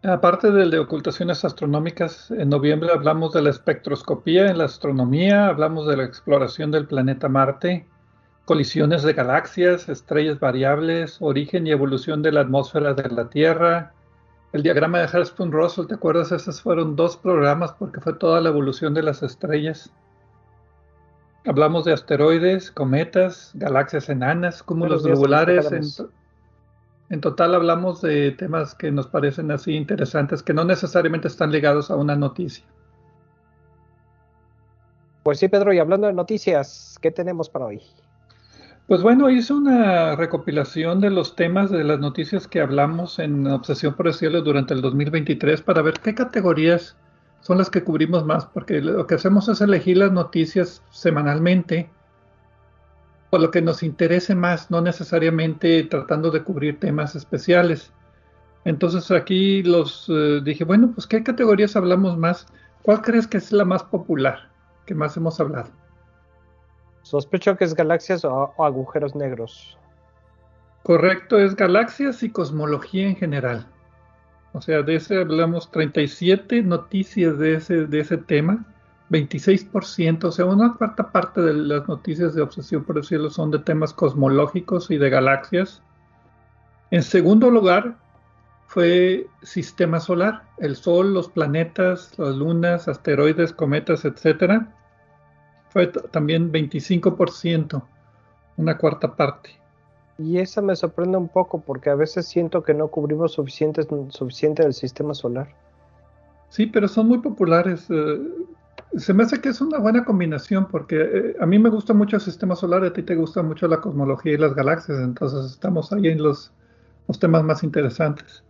Aparte 0.04 0.52
del 0.52 0.69
de 0.69 0.78
ocultaciones 0.78 1.43
astronómicas, 1.43 2.30
en 2.30 2.50
noviembre 2.50 2.91
hablamos 2.93 3.34
de 3.34 3.41
la 3.41 3.50
espectroscopía 3.50 4.47
en 4.47 4.60
la 4.60 4.65
astronomía, 4.65 5.47
hablamos 5.47 5.88
de 5.88 5.97
la 5.97 6.04
exploración 6.04 6.69
del 6.69 6.86
planeta 6.86 7.28
Marte, 7.28 7.88
colisiones 8.45 9.02
de 9.02 9.13
galaxias, 9.13 9.89
estrellas 9.89 10.39
variables, 10.39 11.17
origen 11.19 11.65
y 11.65 11.71
evolución 11.71 12.21
de 12.21 12.32
la 12.32 12.41
atmósfera 12.41 12.93
de 12.93 13.10
la 13.10 13.30
Tierra, 13.30 13.93
el 14.53 14.63
diagrama 14.63 14.99
de 14.99 15.07
Hertzsprung-Russell, 15.07 15.88
¿te 15.88 15.95
acuerdas? 15.95 16.31
Esos 16.31 16.62
fueron 16.62 16.95
dos 16.95 17.17
programas 17.17 17.73
porque 17.73 17.99
fue 17.99 18.13
toda 18.13 18.41
la 18.41 18.49
evolución 18.49 18.93
de 18.93 19.03
las 19.03 19.23
estrellas. 19.23 19.91
Hablamos 21.45 21.86
de 21.86 21.93
asteroides, 21.93 22.71
cometas, 22.71 23.51
galaxias 23.53 24.10
enanas, 24.10 24.63
cúmulos 24.63 25.03
globulares, 25.03 26.01
en 27.10 27.21
total 27.21 27.55
hablamos 27.55 28.01
de 28.01 28.31
temas 28.31 28.75
que 28.75 28.91
nos 28.91 29.07
parecen 29.07 29.49
así 29.51 29.73
interesantes, 29.73 30.43
que 30.43 30.53
no 30.53 30.65
necesariamente 30.65 31.29
están 31.29 31.51
ligados 31.51 31.89
a 31.89 31.95
una 31.95 32.17
noticia. 32.17 32.65
Pues 35.23 35.39
sí, 35.39 35.47
Pedro, 35.47 35.71
y 35.73 35.79
hablando 35.79 36.07
de 36.07 36.13
noticias, 36.13 36.97
¿qué 37.01 37.12
tenemos 37.12 37.49
para 37.49 37.65
hoy? 37.65 37.81
Pues 38.88 39.02
bueno, 39.02 39.30
hice 39.30 39.52
una 39.52 40.15
recopilación 40.15 41.02
de 41.02 41.10
los 41.10 41.36
temas 41.36 41.69
de 41.69 41.84
las 41.84 42.00
noticias 42.00 42.47
que 42.47 42.62
hablamos 42.62 43.19
en 43.19 43.45
Obsesión 43.45 43.95
por 43.95 44.08
el 44.08 44.13
Cielo 44.13 44.41
durante 44.41 44.73
el 44.73 44.82
2023 44.82 45.62
para 45.62 45.82
ver 45.82 45.95
qué 46.00 46.15
categorías 46.15 46.95
son 47.41 47.58
las 47.58 47.69
que 47.69 47.84
cubrimos 47.84 48.26
más, 48.26 48.45
porque 48.45 48.80
lo 48.80 49.06
que 49.06 49.15
hacemos 49.15 49.50
es 49.50 49.60
elegir 49.60 49.97
las 49.97 50.13
noticias 50.13 50.82
semanalmente 50.89 51.89
por 53.30 53.41
lo 53.41 53.52
que 53.52 53.62
nos 53.62 53.84
interese 53.84 54.36
más, 54.36 54.71
no 54.71 54.80
necesariamente 54.80 55.84
tratando 55.84 56.32
de 56.32 56.43
cubrir 56.43 56.80
temas 56.80 57.13
especiales. 57.13 57.91
Entonces 58.63 59.12
aquí 59.12 59.63
los 59.63 60.08
eh, 60.08 60.39
dije, 60.41 60.63
bueno, 60.63 60.91
pues 60.95 61.08
¿qué 61.08 61.23
categorías 61.23 61.76
hablamos 61.76 62.17
más? 62.17 62.47
¿Cuál 62.84 63.02
crees 63.02 63.28
que 63.28 63.36
es 63.36 63.52
la 63.52 63.65
más 63.65 63.84
popular, 63.84 64.47
que 64.86 64.95
más 64.95 65.17
hemos 65.17 65.41
hablado? 65.41 65.67
Sospecho 67.08 67.56
que 67.56 67.63
es 67.63 67.74
galaxias 67.74 68.26
o, 68.26 68.54
agujeros 68.58 69.15
negros. 69.15 69.78
Correcto, 70.84 71.39
es 71.39 71.56
galaxias 71.56 72.22
y 72.24 72.30
cosmología 72.30 73.08
en 73.08 73.15
general. 73.15 73.65
O 74.54 74.62
sea, 74.62 74.82
de 74.82 74.96
ese 74.96 75.20
hablamos 75.22 75.72
37 75.72 76.63
noticias 76.63 77.38
de 77.38 77.56
ese, 77.56 77.88
de 77.88 78.00
ese 78.00 78.17
tema 78.17 78.65
26%, 79.10 80.26
o 80.26 80.32
sea, 80.32 80.46
una 80.46 80.74
cuarta 80.74 81.12
parte 81.12 81.41
de 81.41 81.54
las 81.54 81.88
noticias 81.88 82.36
de 82.36 82.41
Obsesión 82.41 82.84
por 82.84 82.98
el 82.98 83.06
Cielo 83.06 83.30
son 83.30 83.52
de 83.52 83.60
temas 83.60 83.93
cosmológicos 83.93 84.91
y 84.91 84.98
de 84.98 85.10
galaxias. 85.10 85.82
En 86.91 87.04
segundo 87.04 87.50
lugar, 87.50 87.96
fue 88.67 89.28
sistema 89.43 90.02
solar, 90.02 90.43
el 90.58 90.76
Sol, 90.76 91.13
los 91.13 91.30
planetas, 91.30 92.17
las 92.20 92.36
lunas, 92.36 92.89
asteroides, 92.89 93.54
cometas, 93.54 94.04
etc. 94.04 94.67
Fue 95.77 95.85
también 95.85 96.51
25%, 96.51 97.83
una 98.57 98.77
cuarta 98.79 99.15
parte. 99.15 99.51
Y 100.17 100.39
esa 100.39 100.59
me 100.59 100.75
sorprende 100.75 101.19
un 101.19 101.27
poco 101.27 101.61
porque 101.61 101.91
a 101.91 101.93
veces 101.93 102.25
siento 102.25 102.63
que 102.63 102.73
no 102.73 102.87
cubrimos 102.87 103.33
suficiente, 103.33 103.85
suficiente 104.09 104.63
del 104.63 104.73
sistema 104.73 105.13
solar. 105.13 105.49
Sí, 106.49 106.65
pero 106.65 106.87
son 106.87 107.09
muy 107.09 107.19
populares. 107.19 107.85
Eh, 107.91 108.27
se 108.95 109.13
me 109.13 109.21
hace 109.21 109.39
que 109.39 109.49
es 109.49 109.61
una 109.61 109.77
buena 109.77 110.03
combinación 110.03 110.67
porque 110.67 110.95
eh, 110.99 111.35
a 111.39 111.45
mí 111.45 111.59
me 111.59 111.69
gusta 111.69 111.93
mucho 111.93 112.15
el 112.15 112.23
sistema 112.23 112.55
solar, 112.55 112.83
a 112.83 112.91
ti 112.91 113.03
te 113.03 113.13
gusta 113.13 113.43
mucho 113.43 113.67
la 113.67 113.79
cosmología 113.79 114.33
y 114.33 114.37
las 114.37 114.55
galaxias, 114.55 114.97
entonces 114.97 115.51
estamos 115.51 115.93
ahí 115.93 116.07
en 116.07 116.23
los, 116.23 116.51
los 117.07 117.19
temas 117.19 117.43
más 117.43 117.61
interesantes. 117.61 118.43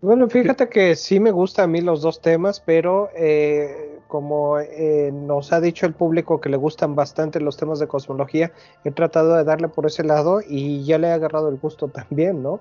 Bueno, 0.00 0.28
fíjate 0.28 0.68
que 0.68 0.96
sí 0.96 1.20
me 1.20 1.30
gusta 1.30 1.62
a 1.62 1.66
mí 1.68 1.82
los 1.82 2.02
dos 2.02 2.20
temas, 2.20 2.58
pero 2.58 3.10
eh, 3.14 3.93
como 4.14 4.60
eh, 4.60 5.10
nos 5.12 5.52
ha 5.52 5.60
dicho 5.60 5.86
el 5.86 5.92
público 5.92 6.40
que 6.40 6.48
le 6.48 6.56
gustan 6.56 6.94
bastante 6.94 7.40
los 7.40 7.56
temas 7.56 7.80
de 7.80 7.88
cosmología, 7.88 8.52
he 8.84 8.92
tratado 8.92 9.34
de 9.34 9.42
darle 9.42 9.66
por 9.66 9.86
ese 9.86 10.04
lado 10.04 10.40
y 10.48 10.84
ya 10.84 10.98
le 10.98 11.08
he 11.08 11.10
agarrado 11.10 11.48
el 11.48 11.56
gusto 11.56 11.88
también, 11.88 12.40
¿no? 12.40 12.60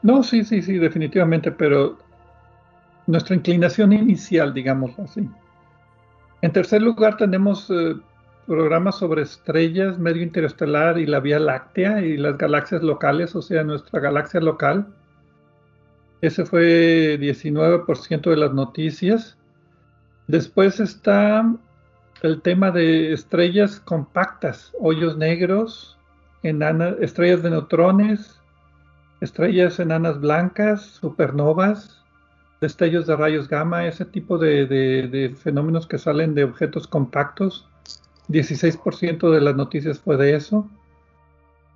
No, 0.00 0.22
sí, 0.22 0.44
sí, 0.44 0.62
sí, 0.62 0.78
definitivamente, 0.78 1.52
pero 1.52 1.98
nuestra 3.06 3.36
inclinación 3.36 3.92
inicial, 3.92 4.54
digamos 4.54 4.98
así. 4.98 5.28
En 6.40 6.52
tercer 6.54 6.80
lugar 6.80 7.18
tenemos 7.18 7.68
eh, 7.68 7.94
programas 8.46 8.96
sobre 8.96 9.20
estrellas, 9.20 9.98
medio 9.98 10.22
interestelar 10.22 10.98
y 10.98 11.04
la 11.04 11.20
Vía 11.20 11.38
Láctea 11.38 12.00
y 12.00 12.16
las 12.16 12.38
galaxias 12.38 12.82
locales, 12.82 13.36
o 13.36 13.42
sea, 13.42 13.62
nuestra 13.62 14.00
galaxia 14.00 14.40
local. 14.40 14.86
Ese 16.22 16.46
fue 16.46 17.18
19% 17.20 18.30
de 18.30 18.36
las 18.38 18.54
noticias. 18.54 19.37
Después 20.28 20.78
está 20.78 21.54
el 22.22 22.42
tema 22.42 22.70
de 22.70 23.14
estrellas 23.14 23.80
compactas, 23.80 24.72
hoyos 24.78 25.16
negros, 25.16 25.98
estrellas 26.42 27.42
de 27.42 27.50
neutrones, 27.50 28.38
estrellas 29.22 29.80
enanas 29.80 30.20
blancas, 30.20 30.82
supernovas, 30.82 32.04
destellos 32.60 33.06
de 33.06 33.16
rayos 33.16 33.48
gamma, 33.48 33.86
ese 33.86 34.04
tipo 34.04 34.36
de, 34.36 35.34
fenómenos 35.42 35.86
que 35.86 35.96
salen 35.96 36.34
de 36.34 36.44
objetos 36.44 36.86
compactos. 36.86 37.66
16% 38.28 39.30
de 39.30 39.40
las 39.40 39.56
noticias 39.56 39.98
fue 39.98 40.18
de 40.18 40.34
eso. 40.34 40.68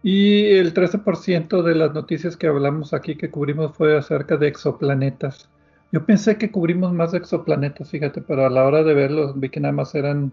Y 0.02 0.56
el 0.56 0.74
13% 0.74 1.62
de 1.62 1.74
las 1.74 1.94
noticias 1.94 2.36
que 2.36 2.48
hablamos 2.48 2.92
aquí 2.92 3.16
que 3.16 3.30
cubrimos 3.30 3.74
fue 3.74 3.96
acerca 3.96 4.36
de 4.36 4.48
exoplanetas. 4.48 5.48
Yo 5.92 6.06
pensé 6.06 6.38
que 6.38 6.50
cubrimos 6.50 6.92
más 6.94 7.12
exoplanetas, 7.12 7.90
fíjate, 7.90 8.22
pero 8.22 8.46
a 8.46 8.50
la 8.50 8.64
hora 8.64 8.82
de 8.82 8.94
verlos 8.94 9.38
vi 9.38 9.50
que 9.50 9.60
nada 9.60 9.72
más 9.72 9.94
eran 9.94 10.32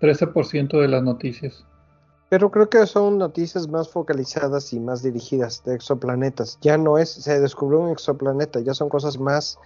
13% 0.00 0.80
de 0.80 0.88
las 0.88 1.04
noticias. 1.04 1.64
Pero 2.28 2.50
creo 2.50 2.68
que 2.68 2.84
son 2.84 3.16
noticias 3.16 3.68
más 3.68 3.88
focalizadas 3.88 4.72
y 4.72 4.80
más 4.80 5.02
dirigidas 5.02 5.62
de 5.64 5.76
exoplanetas. 5.76 6.58
Ya 6.60 6.76
no 6.76 6.98
es, 6.98 7.10
se 7.10 7.40
descubrió 7.40 7.80
un 7.80 7.90
exoplaneta, 7.90 8.60
ya 8.60 8.74
son 8.74 8.88
cosas 8.88 9.18
más 9.18 9.58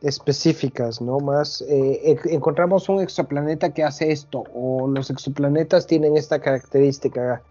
específicas, 0.00 1.02
¿no? 1.02 1.18
Más 1.18 1.60
eh, 1.68 2.16
encontramos 2.26 2.88
un 2.88 3.00
exoplaneta 3.00 3.74
que 3.74 3.82
hace 3.82 4.12
esto, 4.12 4.44
o 4.54 4.86
los 4.86 5.10
exoplanetas 5.10 5.88
tienen 5.88 6.16
esta 6.16 6.38
característica, 6.38 7.42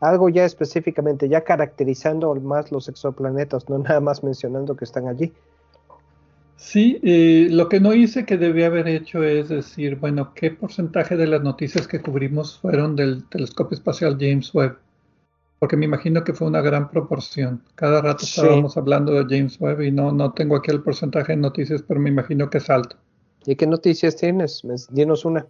algo 0.00 0.30
ya 0.30 0.46
específicamente, 0.46 1.28
ya 1.28 1.42
caracterizando 1.42 2.34
más 2.36 2.72
los 2.72 2.88
exoplanetas, 2.88 3.68
no 3.68 3.78
nada 3.78 4.00
más 4.00 4.24
mencionando 4.24 4.76
que 4.76 4.86
están 4.86 5.08
allí. 5.08 5.32
Sí, 6.60 7.00
eh, 7.02 7.48
lo 7.50 7.70
que 7.70 7.80
no 7.80 7.94
hice 7.94 8.26
que 8.26 8.36
debía 8.36 8.66
haber 8.66 8.86
hecho 8.86 9.24
es 9.24 9.48
decir, 9.48 9.96
bueno, 9.96 10.34
¿qué 10.34 10.50
porcentaje 10.50 11.16
de 11.16 11.26
las 11.26 11.42
noticias 11.42 11.88
que 11.88 12.02
cubrimos 12.02 12.58
fueron 12.58 12.94
del 12.96 13.24
telescopio 13.28 13.76
espacial 13.76 14.18
James 14.20 14.54
Webb? 14.54 14.76
porque 15.60 15.76
me 15.76 15.84
imagino 15.84 16.24
que 16.24 16.32
fue 16.32 16.48
una 16.48 16.62
gran 16.62 16.90
proporción. 16.90 17.62
Cada 17.74 18.00
rato 18.00 18.24
estábamos 18.24 18.78
hablando 18.78 19.12
de 19.12 19.24
James 19.24 19.60
Webb 19.60 19.82
y 19.82 19.90
no, 19.92 20.10
no 20.10 20.32
tengo 20.32 20.56
aquí 20.56 20.70
el 20.70 20.82
porcentaje 20.82 21.32
de 21.32 21.36
noticias, 21.36 21.82
pero 21.86 22.00
me 22.00 22.08
imagino 22.08 22.48
que 22.48 22.58
es 22.58 22.70
alto. 22.70 22.96
¿Y 23.44 23.56
qué 23.56 23.66
noticias 23.66 24.16
tienes? 24.16 24.62
Dinos 24.90 25.26
una. 25.26 25.46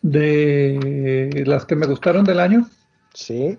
De 0.00 1.44
las 1.46 1.66
que 1.66 1.76
me 1.76 1.86
gustaron 1.86 2.24
del 2.24 2.40
año. 2.40 2.66
Sí. 3.12 3.58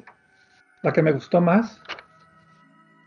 La 0.82 0.92
que 0.92 1.04
me 1.04 1.12
gustó 1.12 1.40
más. 1.40 1.80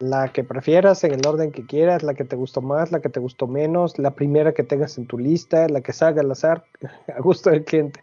La 0.03 0.33
que 0.33 0.43
prefieras 0.43 1.05
en 1.05 1.13
el 1.13 1.25
orden 1.25 1.53
que 1.53 1.65
quieras, 1.65 2.03
la 2.03 2.15
que 2.15 2.25
te 2.25 2.35
gustó 2.35 2.61
más, 2.61 2.91
la 2.91 3.01
que 3.01 3.09
te 3.09 3.21
gustó 3.21 3.47
menos, 3.47 4.01
la 4.01 4.17
primera 4.17 4.53
que 4.53 4.65
tengas 4.65 4.99
en 4.99 5.07
tu 5.07 5.17
lista, 5.17 5.69
la 5.69 5.81
que 5.81 5.93
salga 5.93 6.23
al 6.23 6.31
azar, 6.33 6.65
a 7.17 7.21
gusto 7.21 7.51
del 7.51 7.65
cliente. 7.65 8.03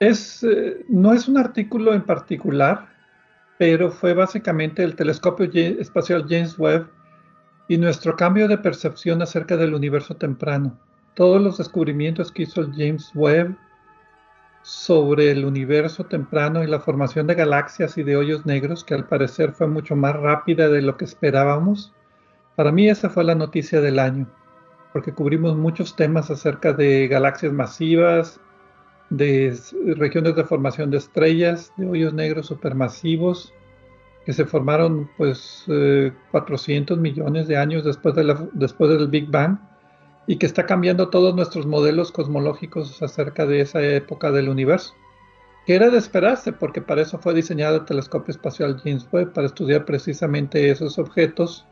Es, 0.00 0.42
eh, 0.42 0.84
no 0.88 1.12
es 1.12 1.28
un 1.28 1.38
artículo 1.38 1.94
en 1.94 2.02
particular, 2.02 2.88
pero 3.56 3.92
fue 3.92 4.14
básicamente 4.14 4.82
el 4.82 4.96
telescopio 4.96 5.48
espacial 5.80 6.26
James 6.28 6.58
Webb 6.58 6.88
y 7.68 7.78
nuestro 7.78 8.16
cambio 8.16 8.48
de 8.48 8.58
percepción 8.58 9.22
acerca 9.22 9.56
del 9.56 9.74
universo 9.74 10.16
temprano. 10.16 10.76
Todos 11.14 11.40
los 11.40 11.58
descubrimientos 11.58 12.32
que 12.32 12.42
hizo 12.42 12.62
el 12.62 12.72
James 12.72 13.12
Webb 13.14 13.56
sobre 14.62 15.30
el 15.30 15.44
universo 15.44 16.04
temprano 16.04 16.62
y 16.62 16.66
la 16.66 16.80
formación 16.80 17.26
de 17.26 17.34
galaxias 17.34 17.96
y 17.98 18.02
de 18.02 18.16
hoyos 18.16 18.46
negros, 18.46 18.84
que 18.84 18.94
al 18.94 19.06
parecer 19.06 19.52
fue 19.52 19.66
mucho 19.66 19.96
más 19.96 20.14
rápida 20.16 20.68
de 20.68 20.82
lo 20.82 20.96
que 20.96 21.04
esperábamos. 21.04 21.92
Para 22.56 22.72
mí 22.72 22.88
esa 22.88 23.08
fue 23.08 23.24
la 23.24 23.34
noticia 23.34 23.80
del 23.80 23.98
año, 23.98 24.26
porque 24.92 25.12
cubrimos 25.12 25.56
muchos 25.56 25.96
temas 25.96 26.30
acerca 26.30 26.72
de 26.72 27.08
galaxias 27.08 27.52
masivas, 27.52 28.40
de 29.10 29.56
regiones 29.96 30.36
de 30.36 30.44
formación 30.44 30.90
de 30.90 30.98
estrellas, 30.98 31.72
de 31.76 31.88
hoyos 31.88 32.12
negros 32.12 32.46
supermasivos, 32.46 33.54
que 34.26 34.32
se 34.32 34.44
formaron 34.44 35.08
pues 35.16 35.64
400 36.30 36.98
eh, 36.98 37.00
millones 37.00 37.48
de 37.48 37.56
años 37.56 37.84
después, 37.84 38.14
de 38.14 38.36
después 38.52 38.90
del 38.90 39.08
Big 39.08 39.30
Bang 39.30 39.58
y 40.28 40.36
que 40.36 40.44
está 40.44 40.66
cambiando 40.66 41.08
todos 41.08 41.34
nuestros 41.34 41.66
modelos 41.66 42.12
cosmológicos 42.12 43.02
acerca 43.02 43.46
de 43.46 43.62
esa 43.62 43.82
época 43.82 44.30
del 44.30 44.50
universo. 44.50 44.94
Que 45.66 45.74
era 45.74 45.88
de 45.88 45.96
esperarse, 45.96 46.52
porque 46.52 46.82
para 46.82 47.00
eso 47.00 47.18
fue 47.18 47.32
diseñado 47.32 47.76
el 47.76 47.86
telescopio 47.86 48.32
espacial 48.32 48.78
James 48.84 49.08
Webb, 49.10 49.32
para 49.32 49.46
estudiar 49.46 49.86
precisamente 49.86 50.70
esos 50.70 50.98
objetos. 50.98 51.66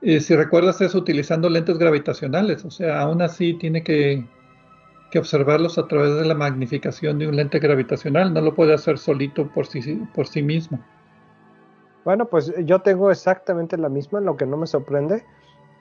Y 0.00 0.20
si 0.20 0.34
recuerdas, 0.34 0.80
es 0.80 0.94
utilizando 0.94 1.50
lentes 1.50 1.76
gravitacionales, 1.76 2.64
o 2.64 2.70
sea, 2.70 3.02
aún 3.02 3.20
así 3.20 3.52
tiene 3.52 3.82
que, 3.82 4.26
que 5.10 5.18
observarlos 5.18 5.76
a 5.76 5.86
través 5.86 6.14
de 6.14 6.24
la 6.24 6.34
magnificación 6.34 7.18
de 7.18 7.28
un 7.28 7.36
lente 7.36 7.58
gravitacional, 7.58 8.32
no 8.32 8.40
lo 8.40 8.54
puede 8.54 8.72
hacer 8.72 8.96
solito 8.96 9.48
por 9.48 9.66
sí, 9.66 10.02
por 10.14 10.26
sí 10.26 10.42
mismo. 10.42 10.82
Bueno, 12.06 12.24
pues 12.24 12.54
yo 12.64 12.78
tengo 12.78 13.10
exactamente 13.10 13.76
la 13.76 13.90
misma, 13.90 14.20
lo 14.20 14.34
que 14.38 14.46
no 14.46 14.56
me 14.56 14.66
sorprende 14.66 15.24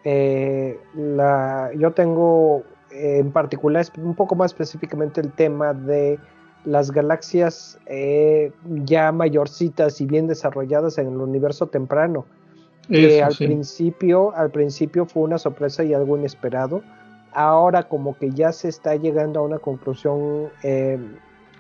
eh, 0.03 0.79
la, 0.95 1.71
yo 1.75 1.91
tengo 1.91 2.63
eh, 2.91 3.19
en 3.19 3.31
particular 3.31 3.85
un 3.97 4.15
poco 4.15 4.35
más 4.35 4.51
específicamente 4.51 5.21
el 5.21 5.31
tema 5.31 5.73
de 5.73 6.19
las 6.65 6.91
galaxias 6.91 7.79
eh, 7.85 8.51
ya 8.65 9.11
mayorcitas 9.11 10.01
y 10.01 10.05
bien 10.05 10.27
desarrolladas 10.27 10.97
en 10.97 11.07
el 11.07 11.17
universo 11.17 11.67
temprano. 11.67 12.25
que 12.89 13.23
al 13.23 13.35
principio, 13.35 14.35
al 14.35 14.51
principio 14.51 15.05
fue 15.05 15.23
una 15.23 15.37
sorpresa 15.37 15.83
y 15.83 15.93
algo 15.93 16.17
inesperado. 16.17 16.83
Ahora 17.31 17.83
como 17.83 18.17
que 18.17 18.29
ya 18.31 18.51
se 18.51 18.69
está 18.69 18.95
llegando 18.95 19.39
a 19.39 19.43
una 19.43 19.59
conclusión 19.59 20.49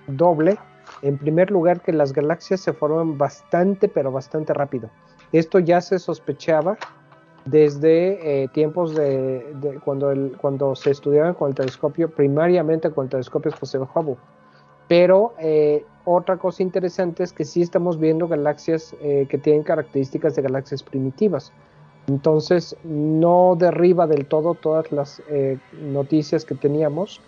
doble. 0.07 0.57
En 1.01 1.17
primer 1.17 1.49
lugar, 1.49 1.81
que 1.81 1.93
las 1.93 2.13
galaxias 2.13 2.59
se 2.59 2.73
forman 2.73 3.17
bastante, 3.17 3.87
pero 3.87 4.11
bastante 4.11 4.53
rápido. 4.53 4.89
Esto 5.31 5.59
ya 5.59 5.81
se 5.81 5.97
sospechaba 5.97 6.77
desde 7.45 8.43
eh, 8.43 8.47
tiempos 8.49 8.95
de, 8.95 9.79
cuando, 9.83 10.13
cuando 10.37 10.75
se 10.75 10.91
estudiaban 10.91 11.33
con 11.33 11.49
el 11.49 11.55
telescopio, 11.55 12.09
primariamente 12.09 12.89
con 12.91 13.05
el 13.05 13.09
telescopio 13.09 13.51
espacial 13.51 13.87
Hubble. 13.93 14.17
Pero 14.87 15.33
eh, 15.39 15.85
otra 16.05 16.37
cosa 16.37 16.63
interesante 16.63 17.23
es 17.23 17.33
que 17.33 17.45
sí 17.45 17.61
estamos 17.61 17.99
viendo 17.99 18.27
galaxias 18.27 18.95
eh, 19.01 19.25
que 19.29 19.37
tienen 19.37 19.63
características 19.63 20.35
de 20.35 20.41
galaxias 20.41 20.83
primitivas. 20.83 21.51
Entonces 22.07 22.75
no 22.83 23.55
derriba 23.57 24.07
del 24.07 24.25
todo 24.25 24.55
todas 24.55 24.91
las 24.91 25.21
noticias 25.71 26.43
que 26.43 26.53
teníamos, 26.53 27.21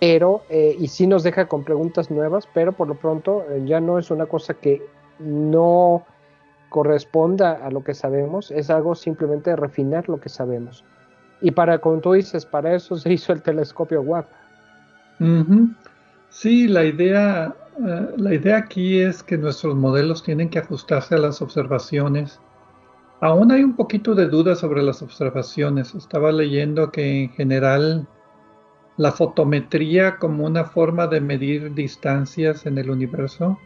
pero 0.00 0.40
y 0.48 0.88
sí 0.88 1.06
nos 1.06 1.24
deja 1.24 1.46
con 1.46 1.62
preguntas 1.62 2.10
nuevas, 2.10 2.48
pero 2.54 2.72
por 2.72 2.88
lo 2.88 2.94
pronto 2.94 3.44
ya 3.66 3.80
no 3.80 3.98
es 3.98 4.10
una 4.10 4.24
cosa 4.24 4.54
que 4.54 4.80
no 5.18 6.06
corresponda 6.74 7.52
a 7.64 7.70
lo 7.70 7.84
que 7.84 7.94
sabemos, 7.94 8.50
es 8.50 8.68
algo 8.68 8.96
simplemente 8.96 9.54
refinar 9.54 10.08
lo 10.08 10.18
que 10.18 10.28
sabemos. 10.28 10.84
Y 11.40 11.52
para, 11.52 11.78
como 11.78 12.00
tú 12.00 12.14
dices, 12.14 12.44
para 12.44 12.74
eso 12.74 12.96
se 12.96 13.12
hizo 13.12 13.32
el 13.32 13.42
telescopio 13.42 14.02
WAP. 14.02 14.26
Sí, 16.30 16.66
la 16.66 16.82
idea, 16.82 17.54
eh, 17.78 18.08
la 18.16 18.34
idea 18.34 18.56
aquí 18.56 18.98
es 18.98 19.22
que 19.22 19.38
nuestros 19.38 19.76
modelos 19.76 20.24
tienen 20.24 20.50
que 20.50 20.58
ajustarse 20.58 21.14
a 21.14 21.18
las 21.18 21.40
observaciones. 21.40 22.40
Aún 23.20 23.52
hay 23.52 23.62
un 23.62 23.76
poquito 23.76 24.16
de 24.16 24.26
duda 24.26 24.56
sobre 24.56 24.82
las 24.82 25.00
observaciones. 25.00 25.94
Estaba 25.94 26.32
leyendo 26.32 26.90
que 26.90 27.22
en 27.22 27.30
general 27.30 28.08
la 28.96 29.12
fotometría 29.12 30.16
como 30.16 30.44
una 30.44 30.64
forma 30.64 31.06
de 31.06 31.20
medir 31.20 31.72
distancias 31.72 32.66
en 32.66 32.78
el 32.78 32.90
universo 32.90 33.60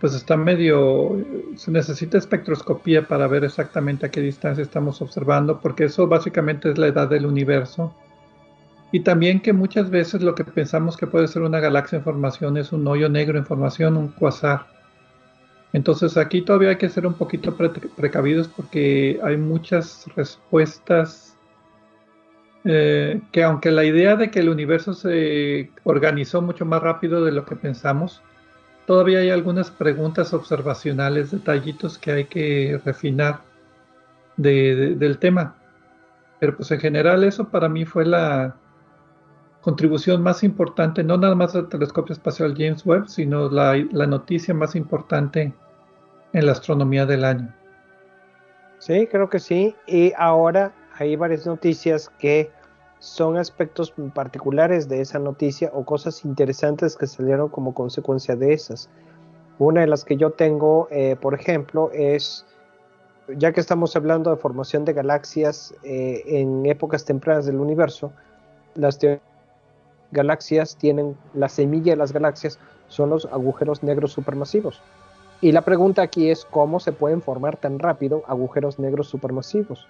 pues 0.00 0.14
está 0.14 0.36
medio, 0.36 1.16
se 1.56 1.70
necesita 1.70 2.18
espectroscopía 2.18 3.06
para 3.08 3.26
ver 3.26 3.44
exactamente 3.44 4.06
a 4.06 4.10
qué 4.10 4.20
distancia 4.20 4.62
estamos 4.62 5.02
observando, 5.02 5.60
porque 5.60 5.84
eso 5.84 6.06
básicamente 6.06 6.70
es 6.70 6.78
la 6.78 6.86
edad 6.86 7.08
del 7.08 7.26
universo. 7.26 7.94
Y 8.92 9.00
también 9.00 9.40
que 9.40 9.52
muchas 9.52 9.90
veces 9.90 10.22
lo 10.22 10.34
que 10.34 10.44
pensamos 10.44 10.96
que 10.96 11.06
puede 11.06 11.28
ser 11.28 11.42
una 11.42 11.60
galaxia 11.60 11.98
en 11.98 12.04
formación 12.04 12.56
es 12.56 12.72
un 12.72 12.86
hoyo 12.86 13.08
negro 13.08 13.38
en 13.38 13.44
formación, 13.44 13.96
un 13.96 14.08
quasar. 14.08 14.66
Entonces 15.72 16.16
aquí 16.16 16.42
todavía 16.42 16.70
hay 16.70 16.76
que 16.76 16.88
ser 16.88 17.06
un 17.06 17.14
poquito 17.14 17.54
precavidos 17.54 18.48
porque 18.48 19.20
hay 19.22 19.36
muchas 19.36 20.06
respuestas 20.16 21.36
eh, 22.64 23.20
que 23.32 23.44
aunque 23.44 23.70
la 23.70 23.84
idea 23.84 24.16
de 24.16 24.30
que 24.30 24.40
el 24.40 24.48
universo 24.48 24.94
se 24.94 25.70
organizó 25.84 26.40
mucho 26.40 26.64
más 26.64 26.82
rápido 26.82 27.24
de 27.24 27.32
lo 27.32 27.44
que 27.44 27.56
pensamos, 27.56 28.22
todavía 28.88 29.18
hay 29.18 29.28
algunas 29.28 29.70
preguntas 29.70 30.32
observacionales, 30.32 31.30
detallitos 31.30 31.98
que 31.98 32.10
hay 32.10 32.24
que 32.24 32.80
refinar 32.86 33.42
del 34.38 35.18
tema. 35.18 35.56
Pero 36.40 36.56
pues 36.56 36.70
en 36.70 36.80
general 36.80 37.22
eso 37.22 37.50
para 37.50 37.68
mí 37.68 37.84
fue 37.84 38.06
la 38.06 38.56
contribución 39.60 40.22
más 40.22 40.42
importante, 40.42 41.04
no 41.04 41.18
nada 41.18 41.34
más 41.34 41.52
del 41.52 41.68
telescopio 41.68 42.14
espacial 42.14 42.54
James 42.56 42.86
Webb, 42.86 43.08
sino 43.08 43.50
la, 43.50 43.76
la 43.92 44.06
noticia 44.06 44.54
más 44.54 44.74
importante 44.74 45.52
en 46.32 46.46
la 46.46 46.52
astronomía 46.52 47.04
del 47.04 47.26
año. 47.26 47.54
Sí, 48.78 49.06
creo 49.10 49.28
que 49.28 49.38
sí. 49.38 49.76
Y 49.86 50.14
ahora 50.16 50.72
hay 50.94 51.14
varias 51.14 51.46
noticias 51.46 52.10
que 52.18 52.50
son 52.98 53.36
aspectos 53.36 53.92
particulares 54.14 54.88
de 54.88 55.00
esa 55.00 55.18
noticia 55.18 55.70
o 55.72 55.84
cosas 55.84 56.24
interesantes 56.24 56.96
que 56.96 57.06
salieron 57.06 57.48
como 57.48 57.74
consecuencia 57.74 58.36
de 58.36 58.52
esas. 58.52 58.88
Una 59.58 59.82
de 59.82 59.86
las 59.86 60.04
que 60.04 60.16
yo 60.16 60.30
tengo, 60.30 60.88
eh, 60.90 61.16
por 61.20 61.34
ejemplo, 61.34 61.90
es, 61.92 62.44
ya 63.36 63.52
que 63.52 63.60
estamos 63.60 63.94
hablando 63.96 64.30
de 64.30 64.36
formación 64.36 64.84
de 64.84 64.92
galaxias 64.92 65.74
eh, 65.82 66.22
en 66.26 66.66
épocas 66.66 67.04
tempranas 67.04 67.46
del 67.46 67.56
universo, 67.56 68.12
las 68.74 68.98
galaxias 70.10 70.76
tienen, 70.76 71.16
la 71.34 71.48
semilla 71.48 71.92
de 71.92 71.96
las 71.96 72.12
galaxias 72.12 72.58
son 72.88 73.10
los 73.10 73.26
agujeros 73.26 73.82
negros 73.82 74.12
supermasivos. 74.12 74.80
Y 75.40 75.52
la 75.52 75.62
pregunta 75.62 76.02
aquí 76.02 76.30
es 76.30 76.44
cómo 76.44 76.80
se 76.80 76.92
pueden 76.92 77.22
formar 77.22 77.56
tan 77.56 77.78
rápido 77.78 78.22
agujeros 78.26 78.78
negros 78.78 79.08
supermasivos. 79.08 79.86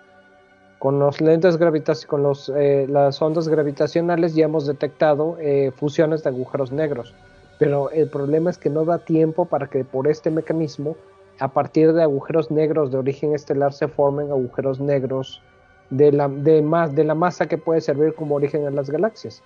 Con 0.79 1.01
los 1.01 1.21
lentes 1.21 1.59
con 2.07 2.23
los, 2.23 2.53
eh, 2.55 2.87
las 2.89 3.21
ondas 3.21 3.49
gravitacionales 3.49 4.37
ya 4.37 4.45
hemos 4.45 4.65
detectado 4.65 5.37
eh, 5.41 5.73
fusiones 5.75 6.23
de 6.23 6.31
agujeros 6.31 6.71
negros, 6.71 7.17
pero 7.59 7.91
el 7.91 8.09
problema 8.09 8.51
es 8.51 8.59
que 8.59 8.71
no 8.71 8.85
da 8.85 8.99
tiempo 8.99 9.45
para 9.47 9.67
que 9.67 9.85
por 9.85 10.07
este 10.07 10.31
mecanismo, 10.31 10.97
a 11.41 11.49
partir 11.49 11.93
de 11.93 12.03
agujeros 12.05 12.53
negros 12.53 12.93
de 12.93 12.99
origen 12.99 13.35
estelar, 13.35 13.73
se 13.73 13.89
formen 13.89 14.31
agujeros 14.31 14.79
negros 14.79 15.43
de 15.91 16.13
la, 16.13 16.29
de 16.29 16.63
más, 16.63 16.95
de 16.95 17.03
la 17.03 17.17
masa 17.17 17.47
que 17.47 17.59
puede 17.59 17.81
servir 17.81 18.15
como 18.15 18.37
origen 18.37 18.65
en 18.65 18.77
las 18.77 18.89
galaxias. 18.89 19.43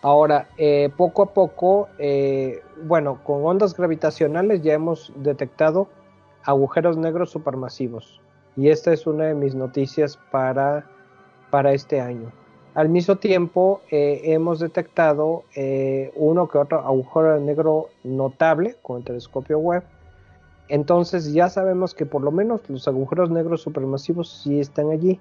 Ahora, 0.00 0.48
eh, 0.56 0.88
poco 0.96 1.22
a 1.24 1.34
poco, 1.34 1.88
bueno, 2.84 3.20
con 3.22 3.44
ondas 3.44 3.76
gravitacionales 3.76 4.62
ya 4.62 4.74
hemos 4.74 5.12
detectado 5.16 5.88
agujeros 6.44 6.96
negros 6.96 7.30
supermasivos. 7.30 8.22
Y 8.56 8.70
esta 8.70 8.92
es 8.92 9.06
una 9.06 9.24
de 9.24 9.34
mis 9.34 9.54
noticias 9.54 10.18
para, 10.30 10.86
para 11.50 11.72
este 11.72 12.00
año. 12.00 12.32
Al 12.74 12.88
mismo 12.88 13.16
tiempo, 13.16 13.80
eh, 13.90 14.20
hemos 14.24 14.60
detectado 14.60 15.44
eh, 15.54 16.12
uno 16.14 16.48
que 16.48 16.58
otro 16.58 16.80
agujero 16.80 17.38
negro 17.40 17.88
notable 18.04 18.76
con 18.82 18.98
el 18.98 19.04
telescopio 19.04 19.58
web. 19.58 19.82
Entonces 20.68 21.32
ya 21.32 21.48
sabemos 21.48 21.94
que 21.94 22.06
por 22.06 22.22
lo 22.22 22.30
menos 22.30 22.68
los 22.68 22.88
agujeros 22.88 23.30
negros 23.30 23.62
supermasivos 23.62 24.42
sí 24.42 24.60
están 24.60 24.90
allí. 24.90 25.20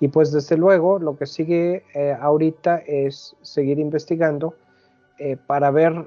Y 0.00 0.08
pues 0.08 0.32
desde 0.32 0.56
luego 0.56 0.98
lo 0.98 1.16
que 1.16 1.26
sigue 1.26 1.84
eh, 1.94 2.16
ahorita 2.20 2.78
es 2.86 3.36
seguir 3.42 3.78
investigando 3.78 4.54
para 5.46 5.70
ver 5.70 6.06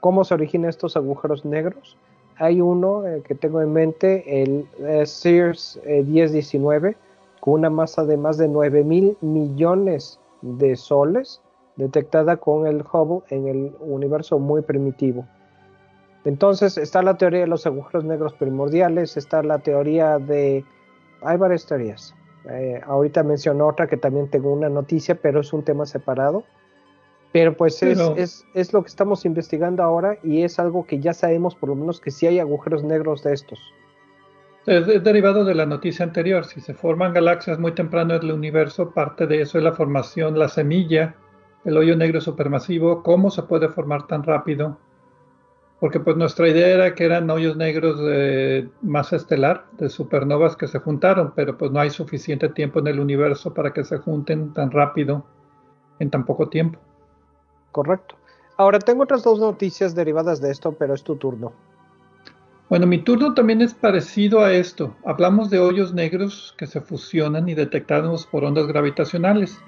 cómo 0.00 0.24
se 0.24 0.32
originan 0.32 0.70
estos 0.70 0.96
agujeros 0.96 1.44
negros 1.44 1.98
hay 2.40 2.60
uno 2.60 3.06
eh, 3.06 3.22
que 3.22 3.34
tengo 3.34 3.62
en 3.62 3.72
mente, 3.72 4.42
el 4.42 4.66
Sears 5.06 5.80
1019, 5.86 6.96
con 7.40 7.54
una 7.54 7.70
masa 7.70 8.04
de 8.04 8.16
más 8.16 8.38
de 8.38 8.48
9 8.48 8.82
mil 8.84 9.16
millones 9.20 10.18
de 10.42 10.76
soles, 10.76 11.40
detectada 11.76 12.36
con 12.36 12.66
el 12.66 12.82
Hubble 12.82 13.24
en 13.30 13.48
el 13.48 13.72
universo 13.80 14.38
muy 14.38 14.62
primitivo. 14.62 15.26
Entonces 16.24 16.76
está 16.76 17.02
la 17.02 17.16
teoría 17.16 17.40
de 17.40 17.46
los 17.46 17.66
agujeros 17.66 18.04
negros 18.04 18.34
primordiales, 18.34 19.16
está 19.16 19.42
la 19.42 19.58
teoría 19.58 20.18
de... 20.18 20.64
Hay 21.22 21.36
varias 21.38 21.66
teorías. 21.66 22.14
Eh, 22.48 22.80
ahorita 22.86 23.22
menciono 23.22 23.66
otra 23.66 23.86
que 23.86 23.96
también 23.96 24.28
tengo 24.28 24.52
una 24.52 24.68
noticia, 24.68 25.14
pero 25.14 25.40
es 25.40 25.52
un 25.52 25.62
tema 25.62 25.86
separado. 25.86 26.44
Pero 27.32 27.56
pues 27.56 27.80
es, 27.82 28.44
es, 28.54 28.72
lo 28.72 28.82
que 28.82 28.88
estamos 28.88 29.24
investigando 29.24 29.82
ahora 29.82 30.18
y 30.24 30.42
es 30.42 30.58
algo 30.58 30.84
que 30.84 30.98
ya 30.98 31.14
sabemos 31.14 31.54
por 31.54 31.68
lo 31.68 31.76
menos 31.76 32.00
que 32.00 32.10
sí 32.10 32.26
hay 32.26 32.40
agujeros 32.40 32.82
negros 32.82 33.22
de 33.22 33.34
estos. 33.34 33.60
Es, 34.66 34.86
derivado 35.04 35.44
de 35.44 35.54
la 35.54 35.64
noticia 35.64 36.04
anterior. 36.04 36.44
Si 36.44 36.60
se 36.60 36.74
forman 36.74 37.14
galaxias 37.14 37.58
muy 37.58 37.72
temprano 37.72 38.14
en 38.14 38.22
el 38.22 38.32
universo, 38.32 38.90
parte 38.90 39.26
de 39.26 39.42
eso 39.42 39.58
es 39.58 39.64
la 39.64 39.72
formación, 39.72 40.38
la 40.38 40.48
semilla, 40.48 41.14
el 41.64 41.76
hoyo 41.76 41.96
negro 41.96 42.20
supermasivo, 42.20 43.02
cómo 43.04 43.30
se 43.30 43.44
puede 43.44 43.68
formar 43.68 44.08
tan 44.08 44.24
rápido 44.24 44.78
porque 45.80 45.98
pues 45.98 46.16
nuestra 46.16 46.46
idea 46.46 46.68
era 46.68 46.94
que 46.94 47.06
eran 47.06 47.30
hoyos 47.30 47.56
negros 47.56 47.98
de 47.98 48.68
masa 48.82 49.16
estelar, 49.16 49.64
de 49.78 49.88
supernovas 49.88 50.54
que 50.54 50.68
se 50.68 50.78
juntaron, 50.78 51.32
pero 51.34 51.56
pues 51.56 51.70
no 51.70 51.80
hay 51.80 51.88
suficiente 51.88 52.50
tiempo 52.50 52.80
en 52.80 52.88
el 52.88 53.00
universo 53.00 53.54
para 53.54 53.72
que 53.72 53.82
se 53.82 53.96
junten 53.96 54.52
tan 54.52 54.70
rápido 54.70 55.24
en 55.98 56.10
tan 56.10 56.26
poco 56.26 56.50
tiempo. 56.50 56.78
Correcto. 57.72 58.16
Ahora 58.56 58.78
tengo 58.78 59.04
otras 59.04 59.22
dos 59.22 59.38
noticias 59.38 59.94
derivadas 59.94 60.40
de 60.40 60.50
esto, 60.50 60.72
pero 60.72 60.94
es 60.94 61.02
tu 61.02 61.16
turno. 61.16 61.52
Bueno, 62.68 62.86
mi 62.86 62.98
turno 62.98 63.34
también 63.34 63.62
es 63.62 63.74
parecido 63.74 64.42
a 64.42 64.52
esto. 64.52 64.94
Hablamos 65.04 65.50
de 65.50 65.58
hoyos 65.58 65.92
negros 65.92 66.54
que 66.56 66.66
se 66.66 66.80
fusionan 66.80 67.48
y 67.48 67.54
detectados 67.54 68.26
por 68.26 68.44
ondas 68.44 68.66
gravitacionales. 68.66 69.58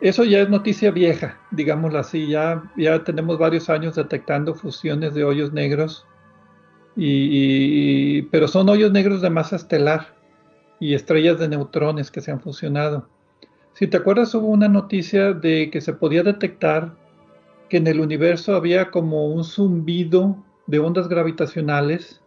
Eso 0.00 0.24
ya 0.24 0.40
es 0.40 0.48
noticia 0.48 0.90
vieja, 0.90 1.38
digámoslo 1.50 1.98
así. 1.98 2.28
Ya, 2.28 2.62
ya 2.76 3.02
tenemos 3.04 3.38
varios 3.38 3.68
años 3.68 3.96
detectando 3.96 4.54
fusiones 4.54 5.14
de 5.14 5.24
hoyos 5.24 5.52
negros, 5.52 6.06
y, 6.96 8.22
pero 8.22 8.48
son 8.48 8.68
hoyos 8.68 8.92
negros 8.92 9.20
de 9.20 9.30
masa 9.30 9.56
estelar 9.56 10.14
y 10.80 10.94
estrellas 10.94 11.38
de 11.38 11.48
neutrones 11.48 12.10
que 12.10 12.20
se 12.20 12.30
han 12.30 12.40
fusionado. 12.40 13.08
Si 13.74 13.86
te 13.86 13.98
acuerdas, 13.98 14.34
hubo 14.34 14.46
una 14.46 14.68
noticia 14.68 15.34
de 15.34 15.70
que 15.70 15.82
se 15.82 15.92
podía 15.92 16.22
detectar 16.22 16.94
que 17.68 17.78
en 17.78 17.86
el 17.86 18.00
universo 18.00 18.54
había 18.54 18.90
como 18.90 19.26
un 19.26 19.44
zumbido 19.44 20.36
de 20.66 20.78
ondas 20.78 21.08
gravitacionales 21.08 22.20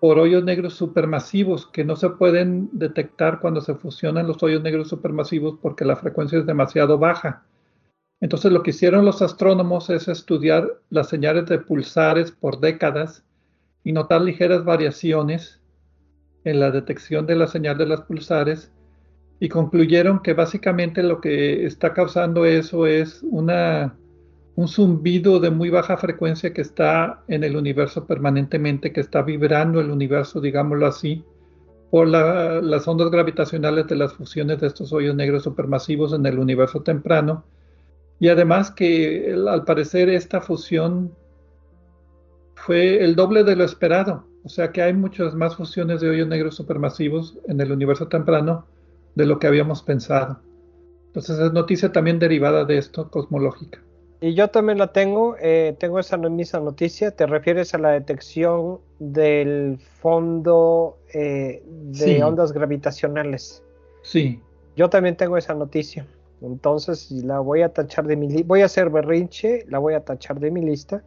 por 0.00 0.18
hoyos 0.18 0.44
negros 0.44 0.74
supermasivos 0.74 1.66
que 1.66 1.84
no 1.84 1.96
se 1.96 2.10
pueden 2.10 2.68
detectar 2.72 3.40
cuando 3.40 3.60
se 3.60 3.74
fusionan 3.74 4.26
los 4.26 4.42
hoyos 4.42 4.62
negros 4.62 4.88
supermasivos 4.88 5.58
porque 5.62 5.84
la 5.84 5.96
frecuencia 5.96 6.38
es 6.38 6.46
demasiado 6.46 6.98
baja. 6.98 7.46
Entonces 8.20 8.52
lo 8.52 8.62
que 8.62 8.70
hicieron 8.70 9.04
los 9.04 9.22
astrónomos 9.22 9.90
es 9.90 10.08
estudiar 10.08 10.80
las 10.90 11.08
señales 11.08 11.46
de 11.46 11.58
pulsares 11.58 12.32
por 12.32 12.60
décadas 12.60 13.24
y 13.82 13.92
notar 13.92 14.20
ligeras 14.20 14.64
variaciones 14.64 15.62
en 16.44 16.60
la 16.60 16.70
detección 16.70 17.26
de 17.26 17.36
la 17.36 17.46
señal 17.46 17.78
de 17.78 17.86
las 17.86 18.02
pulsares 18.02 18.72
y 19.40 19.48
concluyeron 19.48 20.20
que 20.20 20.34
básicamente 20.34 21.02
lo 21.02 21.20
que 21.20 21.66
está 21.66 21.92
causando 21.92 22.44
eso 22.44 22.86
es 22.86 23.22
una 23.22 23.96
un 24.56 24.68
zumbido 24.68 25.40
de 25.40 25.50
muy 25.50 25.70
baja 25.70 25.96
frecuencia 25.96 26.52
que 26.52 26.60
está 26.60 27.22
en 27.28 27.42
el 27.42 27.56
universo 27.56 28.06
permanentemente, 28.06 28.92
que 28.92 29.00
está 29.00 29.22
vibrando 29.22 29.80
el 29.80 29.90
universo, 29.90 30.40
digámoslo 30.40 30.86
así, 30.86 31.24
por 31.90 32.06
las 32.08 32.88
ondas 32.88 33.10
gravitacionales 33.10 33.86
de 33.86 33.96
las 33.96 34.12
fusiones 34.14 34.60
de 34.60 34.68
estos 34.68 34.92
hoyos 34.92 35.14
negros 35.14 35.44
supermasivos 35.44 36.12
en 36.12 36.26
el 36.26 36.38
universo 36.38 36.82
temprano. 36.82 37.44
Y 38.20 38.28
además 38.28 38.70
que 38.70 39.34
al 39.48 39.64
parecer 39.64 40.08
esta 40.08 40.40
fusión 40.40 41.12
fue 42.54 43.02
el 43.02 43.16
doble 43.16 43.44
de 43.44 43.56
lo 43.56 43.64
esperado. 43.64 44.26
O 44.44 44.48
sea 44.48 44.72
que 44.72 44.82
hay 44.82 44.92
muchas 44.92 45.34
más 45.34 45.56
fusiones 45.56 46.00
de 46.00 46.10
hoyos 46.10 46.28
negros 46.28 46.54
supermasivos 46.54 47.38
en 47.48 47.60
el 47.60 47.72
universo 47.72 48.08
temprano 48.08 48.66
de 49.14 49.26
lo 49.26 49.38
que 49.38 49.46
habíamos 49.46 49.82
pensado. 49.82 50.40
Entonces 51.06 51.38
es 51.38 51.52
noticia 51.52 51.92
también 51.92 52.18
derivada 52.18 52.64
de 52.64 52.78
esto 52.78 53.10
cosmológica. 53.10 53.80
Y 54.24 54.32
yo 54.32 54.48
también 54.48 54.78
la 54.78 54.86
tengo, 54.86 55.36
eh, 55.38 55.76
tengo 55.78 55.98
esa 55.98 56.16
misma 56.16 56.60
noticia. 56.60 57.10
¿Te 57.10 57.26
refieres 57.26 57.74
a 57.74 57.78
la 57.78 57.90
detección 57.90 58.78
del 58.98 59.78
fondo 60.00 60.96
eh, 61.12 61.62
de 61.66 62.24
ondas 62.24 62.52
gravitacionales? 62.52 63.62
Sí. 64.00 64.40
Yo 64.76 64.88
también 64.88 65.14
tengo 65.14 65.36
esa 65.36 65.52
noticia. 65.52 66.06
Entonces 66.40 67.10
la 67.10 67.40
voy 67.40 67.60
a 67.60 67.74
tachar 67.74 68.06
de 68.06 68.16
mi 68.16 68.28
lista. 68.28 68.44
Voy 68.46 68.62
a 68.62 68.64
hacer 68.64 68.88
berrinche, 68.88 69.66
la 69.68 69.78
voy 69.78 69.92
a 69.92 70.02
tachar 70.02 70.40
de 70.40 70.50
mi 70.50 70.62
lista. 70.62 71.04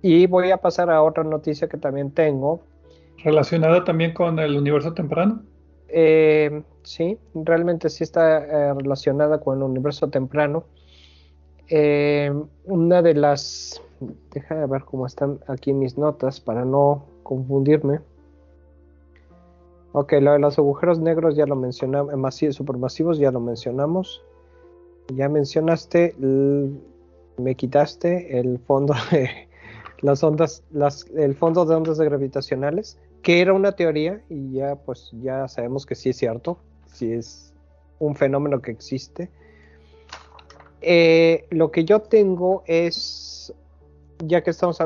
Y 0.00 0.28
voy 0.28 0.52
a 0.52 0.58
pasar 0.58 0.90
a 0.90 1.02
otra 1.02 1.24
noticia 1.24 1.66
que 1.68 1.76
también 1.76 2.12
tengo. 2.12 2.60
¿Relacionada 3.24 3.82
también 3.82 4.14
con 4.14 4.38
el 4.38 4.56
universo 4.56 4.94
temprano? 4.94 5.42
Eh, 5.88 6.62
sí, 6.84 7.18
realmente 7.34 7.90
sí 7.90 8.04
está 8.04 8.74
relacionada 8.74 9.40
con 9.40 9.58
el 9.58 9.64
universo 9.64 10.08
temprano. 10.08 10.66
Eh, 11.68 12.32
una 12.64 13.02
de 13.02 13.14
las, 13.14 13.82
deja 14.32 14.54
de 14.54 14.66
ver 14.66 14.84
cómo 14.84 15.06
están 15.06 15.40
aquí 15.46 15.72
mis 15.72 15.98
notas 15.98 16.40
para 16.40 16.64
no 16.64 17.04
confundirme. 17.22 18.00
Ok, 19.92 20.12
lo 20.20 20.32
de 20.32 20.38
los 20.38 20.58
agujeros 20.58 20.98
negros 20.98 21.36
ya 21.36 21.46
lo 21.46 21.56
mencionamos, 21.56 22.12
supermasivos 22.52 23.18
ya 23.18 23.30
lo 23.30 23.40
mencionamos. 23.40 24.22
Ya 25.14 25.28
mencionaste, 25.28 26.14
me 27.38 27.54
quitaste 27.54 28.38
el 28.38 28.58
fondo 28.58 28.94
de 29.10 29.48
las 30.00 30.22
ondas, 30.22 30.64
el 31.16 31.34
fondo 31.34 31.64
de 31.64 31.74
ondas 31.74 31.98
gravitacionales, 31.98 32.98
que 33.22 33.40
era 33.40 33.52
una 33.52 33.72
teoría 33.72 34.22
y 34.28 34.52
ya 34.52 34.76
pues 34.76 35.10
ya 35.22 35.48
sabemos 35.48 35.86
que 35.86 35.94
sí 35.94 36.10
es 36.10 36.16
cierto, 36.16 36.58
sí 36.92 37.12
es 37.12 37.54
un 37.98 38.14
fenómeno 38.14 38.60
que 38.60 38.70
existe. 38.70 39.30
Eh, 40.80 41.46
lo 41.50 41.70
que 41.70 41.84
yo 41.84 42.00
tengo 42.00 42.62
es, 42.66 43.52
ya 44.24 44.42
que 44.42 44.50
estamos 44.50 44.78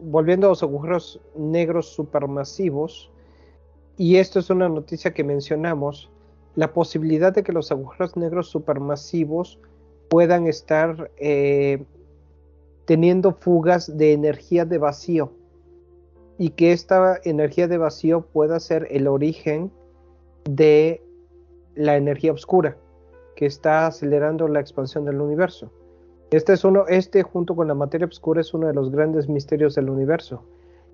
volviendo 0.00 0.46
a 0.46 0.50
los 0.50 0.62
agujeros 0.62 1.20
negros 1.36 1.88
supermasivos, 1.88 3.10
y 3.96 4.16
esto 4.16 4.38
es 4.38 4.50
una 4.50 4.68
noticia 4.68 5.12
que 5.12 5.24
mencionamos, 5.24 6.10
la 6.54 6.72
posibilidad 6.72 7.32
de 7.32 7.42
que 7.42 7.52
los 7.52 7.70
agujeros 7.70 8.16
negros 8.16 8.48
supermasivos 8.48 9.60
puedan 10.08 10.46
estar 10.46 11.10
eh, 11.18 11.84
teniendo 12.84 13.32
fugas 13.32 13.96
de 13.96 14.12
energía 14.12 14.64
de 14.64 14.78
vacío 14.78 15.32
y 16.38 16.50
que 16.50 16.72
esta 16.72 17.20
energía 17.24 17.68
de 17.68 17.78
vacío 17.78 18.22
pueda 18.22 18.58
ser 18.58 18.88
el 18.90 19.06
origen 19.06 19.70
de 20.44 21.02
la 21.74 21.96
energía 21.96 22.32
oscura 22.32 22.76
que 23.38 23.46
está 23.46 23.86
acelerando 23.86 24.48
la 24.48 24.58
expansión 24.58 25.04
del 25.04 25.20
universo. 25.20 25.70
Este, 26.32 26.54
este 26.88 27.22
junto 27.22 27.54
con 27.54 27.68
la 27.68 27.74
materia 27.74 28.08
oscura 28.08 28.40
es 28.40 28.52
uno 28.52 28.66
de 28.66 28.74
los 28.74 28.90
grandes 28.90 29.28
misterios 29.28 29.76
del 29.76 29.90
universo. 29.90 30.42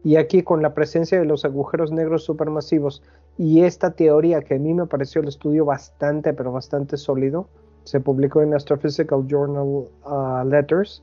Y 0.04 0.16
aquí 0.16 0.42
con 0.42 0.60
la 0.60 0.74
presencia 0.74 1.18
de 1.18 1.24
los 1.24 1.46
agujeros 1.46 1.90
negros 1.90 2.24
supermasivos 2.24 3.02
y 3.38 3.62
esta 3.62 3.92
teoría 3.92 4.42
que 4.42 4.56
a 4.56 4.58
mí 4.58 4.74
me 4.74 4.84
pareció 4.84 5.22
el 5.22 5.28
estudio 5.28 5.64
bastante, 5.64 6.34
pero 6.34 6.52
bastante 6.52 6.98
sólido, 6.98 7.48
se 7.84 7.98
publicó 8.00 8.42
en 8.42 8.52
Astrophysical 8.52 9.26
Journal 9.26 9.88
uh, 10.04 10.46
Letters, 10.46 11.02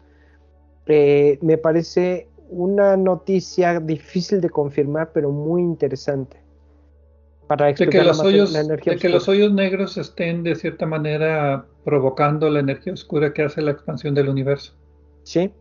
eh, 0.86 1.39
me 1.42 1.58
parece 1.58 2.28
una 2.52 2.96
noticia 2.98 3.80
difícil 3.80 4.42
de 4.42 4.52
confirmar, 4.52 5.10
pero 5.12 5.32
muy 5.32 5.64
interesante 5.64 6.41
de 7.56 7.89
que 7.89 8.04
los 8.04 8.20
hoyos, 8.20 8.58
que 8.99 9.10
los 9.10 9.28
hoyos 9.28 9.52
negros 9.52 9.97
estén 9.97 10.43
de 10.43 10.56
cierta 10.56 10.86
manera 10.86 11.66
provocando 11.84 12.49
la 12.49 12.60
energía 12.60 12.93
oscura 12.93 13.34
que 13.34 13.43
hace 13.43 13.62
la 13.62 13.72
expansión 13.72 14.14
del 14.14 14.30
universo. 14.30 14.74
Sí. 15.24 15.52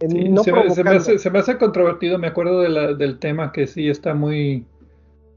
se, 0.00 0.82
me, 1.30 1.38
hace, 1.38 1.58
controvertido, 1.58 2.18
me 2.18 2.28
acuerdo 2.28 2.60
del 2.60 3.18
tema 3.18 3.52
que 3.52 3.66
sí 3.66 3.88
está 3.88 4.14
muy, 4.14 4.66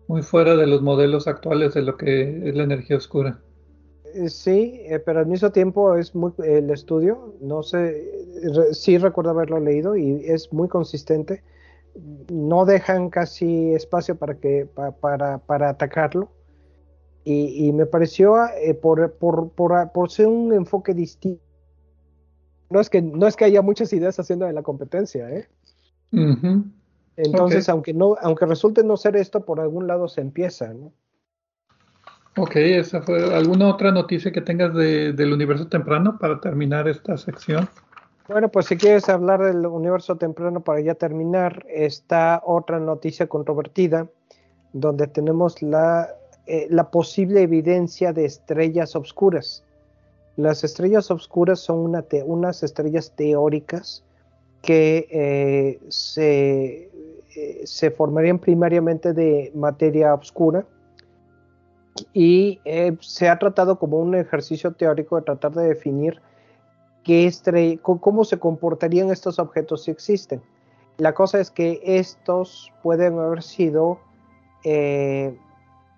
muy 0.07 0.21
fuera 0.21 0.55
de 0.55 0.67
los 0.67 0.81
modelos 0.81 1.27
actuales 1.27 1.73
de 1.73 1.81
lo 1.81 1.97
que 1.97 2.49
es 2.49 2.55
la 2.55 2.63
energía 2.63 2.97
oscura. 2.97 3.39
Eh, 4.13 4.29
sí, 4.29 4.81
eh, 4.85 4.99
pero 4.99 5.19
al 5.19 5.27
mismo 5.27 5.51
tiempo 5.51 5.95
es 5.95 6.13
muy 6.13 6.31
el 6.43 6.69
estudio, 6.69 7.35
no 7.41 7.63
sé, 7.63 8.11
sí 8.73 8.97
recuerdo 8.97 9.31
haberlo 9.31 9.59
leído 9.59 9.95
y 9.95 10.25
es 10.25 10.51
muy 10.51 10.67
consistente 10.67 11.43
no 12.29 12.65
dejan 12.65 13.09
casi 13.09 13.73
espacio 13.73 14.15
para 14.15 14.35
que 14.35 14.65
para, 14.65 15.39
para 15.39 15.69
atacarlo 15.69 16.31
y, 17.23 17.71
me 17.73 17.85
pareció 17.85 18.35
eh, 18.47 18.73
por, 18.73 19.13
por, 19.13 19.51
por, 19.51 19.91
por, 19.91 20.09
ser 20.09 20.27
un 20.27 20.53
enfoque 20.53 20.93
distinto 20.93 21.43
no 22.71 22.79
es 22.79 22.89
que 22.89 23.01
no 23.01 23.27
es 23.27 23.35
que 23.35 23.45
haya 23.45 23.61
muchas 23.61 23.93
ideas 23.93 24.19
haciendo 24.19 24.45
de 24.45 24.53
la 24.53 24.63
competencia 24.63 25.29
¿eh? 25.29 25.47
Entonces, 27.17 27.69
aunque 27.69 27.93
no, 27.93 28.15
aunque 28.21 28.45
resulte 28.45 28.83
no 28.83 28.97
ser 28.97 29.15
esto, 29.15 29.45
por 29.45 29.59
algún 29.59 29.87
lado 29.87 30.07
se 30.07 30.21
empieza, 30.21 30.73
¿no? 30.73 30.93
Ok, 32.37 32.55
esa 32.55 33.01
fue 33.01 33.35
alguna 33.35 33.67
otra 33.67 33.91
noticia 33.91 34.31
que 34.31 34.39
tengas 34.39 34.73
de, 34.73 35.11
del 35.11 35.33
universo 35.33 35.67
temprano 35.67 36.17
para 36.17 36.39
terminar 36.39 36.87
esta 36.87 37.17
sección. 37.17 37.67
Bueno, 38.31 38.47
pues 38.49 38.67
si 38.67 38.77
quieres 38.77 39.09
hablar 39.09 39.43
del 39.43 39.65
universo 39.65 40.15
temprano 40.15 40.61
para 40.61 40.79
ya 40.79 40.95
terminar, 40.95 41.65
está 41.67 42.41
otra 42.45 42.79
noticia 42.79 43.27
controvertida 43.27 44.07
donde 44.71 45.07
tenemos 45.07 45.61
la, 45.61 46.15
eh, 46.47 46.69
posible 46.93 47.41
evidencia 47.41 48.13
de 48.13 48.23
estrellas 48.23 48.95
obscuras. 48.95 49.65
Las 50.37 50.63
estrellas 50.63 51.11
obscuras 51.11 51.59
son 51.59 51.79
una 51.79 52.05
unas 52.25 52.63
estrellas 52.63 53.11
teóricas 53.17 54.01
que 54.61 55.07
eh, 55.11 55.79
se, 55.89 56.89
eh, 57.35 57.61
se 57.65 57.91
formarían 57.91 58.39
primariamente 58.39 59.11
de 59.11 59.51
materia 59.55 60.13
oscura 60.13 60.65
y 62.13 62.61
se 63.01 63.27
ha 63.27 63.37
tratado 63.37 63.77
como 63.77 63.97
un 63.99 64.15
ejercicio 64.15 64.71
teórico 64.71 65.17
de 65.17 65.23
tratar 65.23 65.51
de 65.51 65.67
definir 65.67 66.21
qué 67.03 67.31
cómo 67.81 68.23
se 68.23 68.39
comportarían 68.39 69.11
estos 69.11 69.39
objetos 69.39 69.83
si 69.83 69.91
existen. 69.91 70.41
La 70.97 71.13
cosa 71.13 71.39
es 71.39 71.49
que 71.49 71.81
estos 71.83 72.71
pueden 72.83 73.17
haber 73.17 73.41
sido 73.41 73.99
eh, 74.63 75.35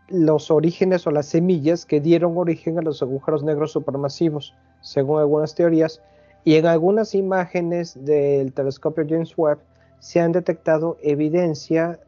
los 0.08 0.52
orígenes 0.52 1.06
o 1.08 1.12
las 1.12 1.28
semillas 1.28 1.86
que 1.86 2.00
dieron 2.00 2.38
origen 2.38 2.78
a 2.78 2.82
los 2.82 3.02
agujeros 3.02 3.44
negros 3.44 3.72
supermasivos, 3.72 4.54
según 4.82 5.20
algunas 5.20 5.56
teorías, 5.56 6.02
y 6.46 6.56
en 6.56 6.66
algunas 6.66 7.16
imágenes 7.16 7.98
del 8.06 8.54
telescopio 8.54 9.06
James 9.08 9.34
Webb 9.38 9.60
se 10.00 10.20
han 10.20 10.34
detectado 10.34 10.98
evidencia 11.02 12.00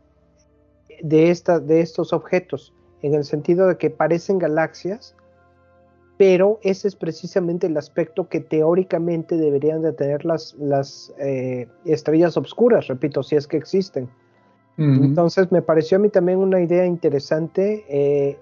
de, 1.02 1.32
esta, 1.32 1.60
de 1.60 1.82
estos 1.82 2.14
objetos 2.14 2.74
en 3.02 3.14
el 3.14 3.24
sentido 3.24 3.68
de 3.68 3.78
que 3.78 3.90
parecen 3.90 4.40
galaxias, 4.40 5.16
pero 6.18 6.60
ese 6.64 6.88
es 6.88 6.96
precisamente 6.96 7.68
el 7.68 7.78
aspecto 7.78 8.30
que 8.30 8.40
teóricamente 8.40 9.36
deberían 9.36 9.82
de 9.82 9.92
tener 9.94 10.24
las, 10.26 10.54
las 10.56 11.14
eh, 11.20 11.68
estrellas 11.86 12.38
oscuras, 12.38 12.88
repito, 12.88 13.22
si 13.24 13.36
es 13.36 13.48
que 13.48 13.58
existen. 13.58 14.10
Entonces 14.78 15.54
me 15.54 15.62
pareció 15.62 15.98
a 15.98 16.02
mí 16.02 16.10
también 16.10 16.38
una 16.40 16.60
idea 16.60 16.86
interesante. 16.86 17.86
Eh, 17.88 18.38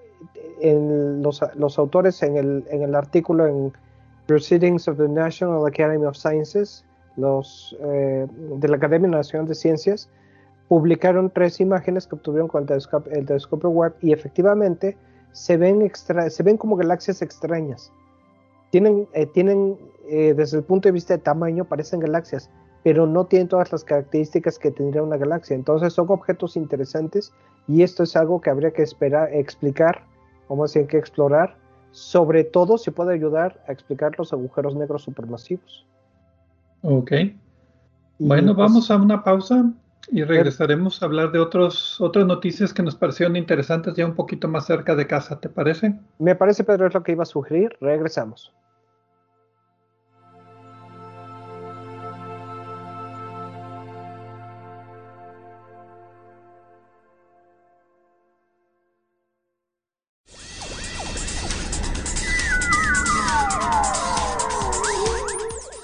en 0.60 1.22
los, 1.22 1.40
los, 1.54 1.78
autores 1.78 2.22
en 2.22 2.36
el, 2.36 2.64
en 2.70 2.82
el 2.82 2.94
artículo 2.94 3.46
en 3.46 3.72
Proceedings 4.26 4.88
of 4.88 4.96
the 4.96 5.08
National 5.08 5.66
Academy 5.66 6.04
of 6.04 6.16
Sciences, 6.16 6.84
los 7.16 7.76
eh, 7.80 8.26
de 8.30 8.68
la 8.68 8.76
Academia 8.76 9.08
Nacional 9.08 9.46
de 9.46 9.54
Ciencias, 9.54 10.08
publicaron 10.68 11.30
tres 11.30 11.60
imágenes 11.60 12.06
que 12.06 12.14
obtuvieron 12.14 12.48
con 12.48 12.66
el 12.68 13.26
telescopio, 13.26 13.70
Webb 13.70 13.94
y 14.00 14.12
efectivamente 14.12 14.96
se 15.34 15.56
ven, 15.56 15.82
extra, 15.82 16.30
se 16.30 16.42
ven 16.44 16.56
como 16.56 16.76
galaxias 16.76 17.20
extrañas. 17.20 17.92
Tienen, 18.70 19.08
eh, 19.12 19.26
tienen 19.26 19.76
eh, 20.08 20.32
desde 20.32 20.58
el 20.58 20.64
punto 20.64 20.88
de 20.88 20.92
vista 20.92 21.14
de 21.14 21.18
tamaño, 21.18 21.64
parecen 21.64 21.98
galaxias, 21.98 22.48
pero 22.84 23.06
no 23.06 23.26
tienen 23.26 23.48
todas 23.48 23.72
las 23.72 23.82
características 23.82 24.58
que 24.60 24.70
tendría 24.70 25.02
una 25.02 25.16
galaxia. 25.16 25.56
Entonces 25.56 25.92
son 25.92 26.06
objetos 26.08 26.56
interesantes 26.56 27.32
y 27.66 27.82
esto 27.82 28.04
es 28.04 28.14
algo 28.14 28.40
que 28.40 28.50
habría 28.50 28.70
que 28.70 28.82
esperar, 28.82 29.34
explicar, 29.34 30.04
o 30.46 30.54
más 30.54 30.72
bien 30.72 30.86
que 30.86 30.98
explorar, 30.98 31.56
sobre 31.90 32.44
todo 32.44 32.78
si 32.78 32.92
puede 32.92 33.12
ayudar 33.12 33.60
a 33.66 33.72
explicar 33.72 34.12
los 34.16 34.32
agujeros 34.32 34.76
negros 34.76 35.02
supermasivos. 35.02 35.84
Ok. 36.82 37.12
bueno, 38.20 38.54
pues 38.54 38.68
vamos 38.68 38.90
a 38.90 38.96
una 38.96 39.24
pausa 39.24 39.72
y 40.10 40.22
regresaremos 40.24 41.02
a 41.02 41.06
hablar 41.06 41.32
de 41.32 41.38
otros, 41.38 42.00
otras 42.00 42.26
noticias 42.26 42.72
que 42.72 42.82
nos 42.82 42.94
parecieron 42.94 43.36
interesantes 43.36 43.94
ya 43.94 44.06
un 44.06 44.14
poquito 44.14 44.48
más 44.48 44.66
cerca 44.66 44.94
de 44.94 45.06
casa, 45.06 45.40
¿te 45.40 45.48
parece? 45.48 45.94
Me 46.18 46.34
parece, 46.34 46.64
Pedro, 46.64 46.86
es 46.86 46.94
lo 46.94 47.02
que 47.02 47.12
iba 47.12 47.22
a 47.22 47.26
sugerir. 47.26 47.76
Regresamos. 47.80 48.52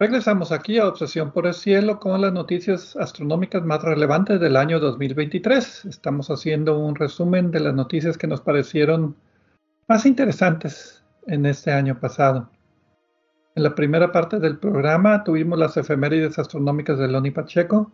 Regresamos 0.00 0.52
aquí 0.52 0.78
a 0.78 0.86
Obsesión 0.86 1.32
por 1.32 1.48
el 1.48 1.54
Cielo 1.54 1.98
con 1.98 2.20
las 2.20 2.32
noticias 2.32 2.94
astronómicas 2.94 3.64
más 3.64 3.82
relevantes 3.82 4.38
del 4.38 4.56
año 4.56 4.78
2023. 4.78 5.86
Estamos 5.86 6.30
haciendo 6.30 6.78
un 6.78 6.94
resumen 6.94 7.50
de 7.50 7.58
las 7.58 7.74
noticias 7.74 8.16
que 8.16 8.28
nos 8.28 8.40
parecieron 8.40 9.16
más 9.88 10.06
interesantes 10.06 11.02
en 11.26 11.46
este 11.46 11.72
año 11.72 11.98
pasado. 11.98 12.48
En 13.56 13.64
la 13.64 13.74
primera 13.74 14.12
parte 14.12 14.38
del 14.38 14.58
programa 14.58 15.24
tuvimos 15.24 15.58
las 15.58 15.76
efemérides 15.76 16.38
astronómicas 16.38 16.96
de 16.96 17.08
Loni 17.08 17.32
Pacheco 17.32 17.90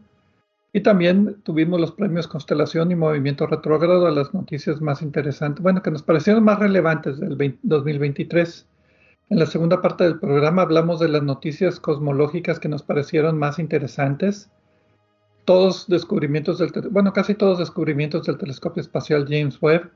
y 0.75 0.83
también 0.83 1.41
tuvimos 1.43 1.81
los 1.81 1.93
premios 1.93 2.29
Constelación 2.29 2.93
y 2.93 2.97
Movimiento 2.97 3.47
Retrógrado, 3.47 4.11
las 4.11 4.35
noticias 4.35 4.83
más 4.83 5.01
interesantes, 5.01 5.63
bueno, 5.63 5.83
que 5.83 5.91
nos 5.91 6.03
parecieron 6.03 6.45
más 6.45 6.59
relevantes 6.59 7.19
del 7.19 7.39
2023. 7.63 8.67
En 9.31 9.39
la 9.39 9.47
segunda 9.47 9.81
parte 9.81 10.05
del 10.05 10.19
programa 10.19 10.63
hablamos 10.63 11.01
de 11.01 11.09
las 11.09 11.23
noticias 11.23 11.81
cosmológicas 11.81 12.61
que 12.61 12.69
nos 12.69 12.83
parecieron 12.83 13.39
más 13.39 13.59
interesantes. 13.59 14.51
Todos 15.45 15.89
descubrimientos 15.89 16.59
del, 16.59 16.71
bueno, 16.91 17.13
casi 17.13 17.35
todos 17.35 17.59
descubrimientos 17.59 18.27
del 18.27 18.39
telescopio 18.39 18.83
espacial 18.83 19.27
James 19.29 19.61
Webb. 19.61 19.91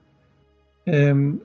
Em, 0.86 1.40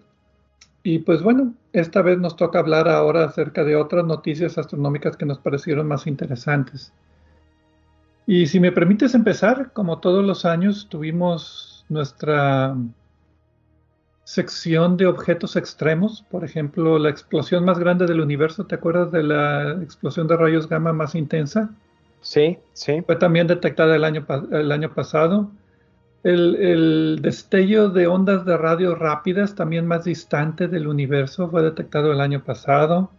y 0.83 0.99
pues 0.99 1.21
bueno, 1.21 1.53
esta 1.73 2.01
vez 2.01 2.17
nos 2.17 2.35
toca 2.35 2.59
hablar 2.59 2.87
ahora 2.87 3.25
acerca 3.25 3.63
de 3.63 3.75
otras 3.75 4.05
noticias 4.05 4.57
astronómicas 4.57 5.17
que 5.17 5.25
nos 5.25 5.39
parecieron 5.39 5.87
más 5.87 6.07
interesantes. 6.07 6.93
Y 8.25 8.47
si 8.47 8.59
me 8.59 8.71
permites 8.71 9.15
empezar, 9.15 9.71
como 9.73 9.99
todos 9.99 10.23
los 10.23 10.45
años, 10.45 10.87
tuvimos 10.89 11.85
nuestra 11.89 12.75
sección 14.23 14.97
de 14.97 15.05
objetos 15.05 15.55
extremos, 15.55 16.23
por 16.29 16.43
ejemplo, 16.45 16.97
la 16.97 17.09
explosión 17.09 17.65
más 17.65 17.79
grande 17.79 18.05
del 18.05 18.21
universo, 18.21 18.65
¿te 18.65 18.75
acuerdas 18.75 19.11
de 19.11 19.23
la 19.23 19.73
explosión 19.81 20.27
de 20.27 20.37
rayos 20.37 20.69
gamma 20.69 20.93
más 20.93 21.15
intensa? 21.15 21.69
Sí, 22.21 22.57
sí. 22.71 23.01
Fue 23.05 23.17
también 23.17 23.47
detectada 23.47 23.95
el 23.95 24.03
año, 24.05 24.25
el 24.51 24.71
año 24.71 24.93
pasado. 24.93 25.51
El, 26.23 27.19
destello 27.21 27.89
de 27.89 28.07
ondas 28.07 28.45
de 28.45 28.55
radio 28.55 28.95
rápidas, 28.95 29.55
también 29.55 29.85
más 29.85 30.05
distante 30.05 30.69
del 30.69 30.87
universo, 30.87 31.49
fue 31.49 31.61
detectado 31.61 32.13
el 32.13 32.21
año 32.21 32.41
pasado. 32.41 33.11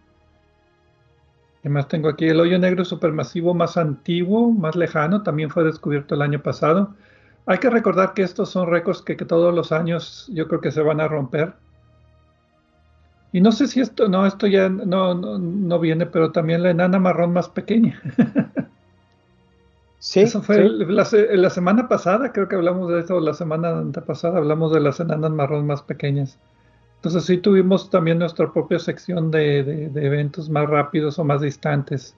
¿Qué 1.62 1.68
más 1.68 1.86
tengo 1.88 2.08
aquí? 2.08 2.26
El 2.26 2.40
hoyo 2.40 2.58
negro 2.58 2.84
supermasivo 2.84 3.52
más 3.52 3.76
antiguo, 3.76 4.50
más 4.52 4.74
lejano, 4.74 5.22
también 5.22 5.50
fue 5.50 5.64
descubierto 5.64 6.14
el 6.14 6.22
año 6.22 6.42
pasado. 6.42 6.94
Hay 7.46 7.58
que 7.58 7.70
recordar 7.70 8.14
que 8.14 8.22
estos 8.22 8.50
son 8.50 8.70
récords 8.70 9.02
que, 9.02 9.16
que 9.16 9.24
todos 9.24 9.54
los 9.54 9.72
años 9.72 10.30
yo 10.32 10.48
creo 10.48 10.60
que 10.60 10.70
se 10.70 10.80
van 10.80 11.00
a 11.00 11.08
romper. 11.08 11.54
Y 13.32 13.40
no 13.40 13.52
sé 13.52 13.66
si 13.66 13.80
esto, 13.80 14.08
no, 14.08 14.26
esto 14.26 14.46
ya 14.46 14.68
no, 14.68 15.14
no, 15.14 15.78
viene, 15.80 16.06
pero 16.06 16.30
también 16.30 16.62
la 16.62 16.70
enana 16.70 17.00
marrón 17.00 17.32
más 17.32 17.48
pequeña. 17.48 18.00
sí. 19.98 20.20
Eso 20.20 20.40
fue 20.40 20.68
La, 20.68 21.50
semana 21.50 21.88
pasada, 21.88 22.32
creo 22.32 22.48
que 22.48 22.54
hablamos 22.54 22.90
de 22.92 23.00
eso, 23.00 23.18
la 23.18 23.34
semana 23.34 23.70
antepasada 23.70 24.38
hablamos 24.38 24.72
de 24.72 24.80
las 24.80 25.00
enanas 25.00 25.32
marrón 25.32 25.66
más 25.66 25.82
pequeñas. 25.82 26.38
Entonces 26.96 27.24
sí 27.24 27.38
tuvimos 27.38 27.90
también 27.90 28.20
nuestra 28.20 28.50
propia 28.52 28.78
sección 28.78 29.32
de 29.32 29.90
eventos 29.96 30.48
más 30.48 30.70
rápidos 30.70 31.18
o 31.18 31.24
más 31.24 31.40
distantes. 31.40 32.14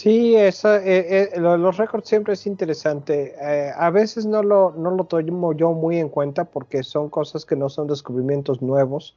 Sí, 0.00 0.34
esa, 0.34 0.78
eh, 0.78 1.28
eh, 1.34 1.38
los 1.38 1.76
récords 1.76 2.08
siempre 2.08 2.32
es 2.32 2.46
interesante. 2.46 3.34
Eh, 3.38 3.70
a 3.76 3.90
veces 3.90 4.24
no 4.24 4.42
lo, 4.42 4.72
no 4.74 4.92
lo 4.92 5.04
tomo 5.04 5.52
yo 5.52 5.72
muy 5.72 5.98
en 5.98 6.08
cuenta 6.08 6.46
porque 6.46 6.82
son 6.82 7.10
cosas 7.10 7.44
que 7.44 7.54
no 7.54 7.68
son 7.68 7.86
descubrimientos 7.86 8.62
nuevos. 8.62 9.14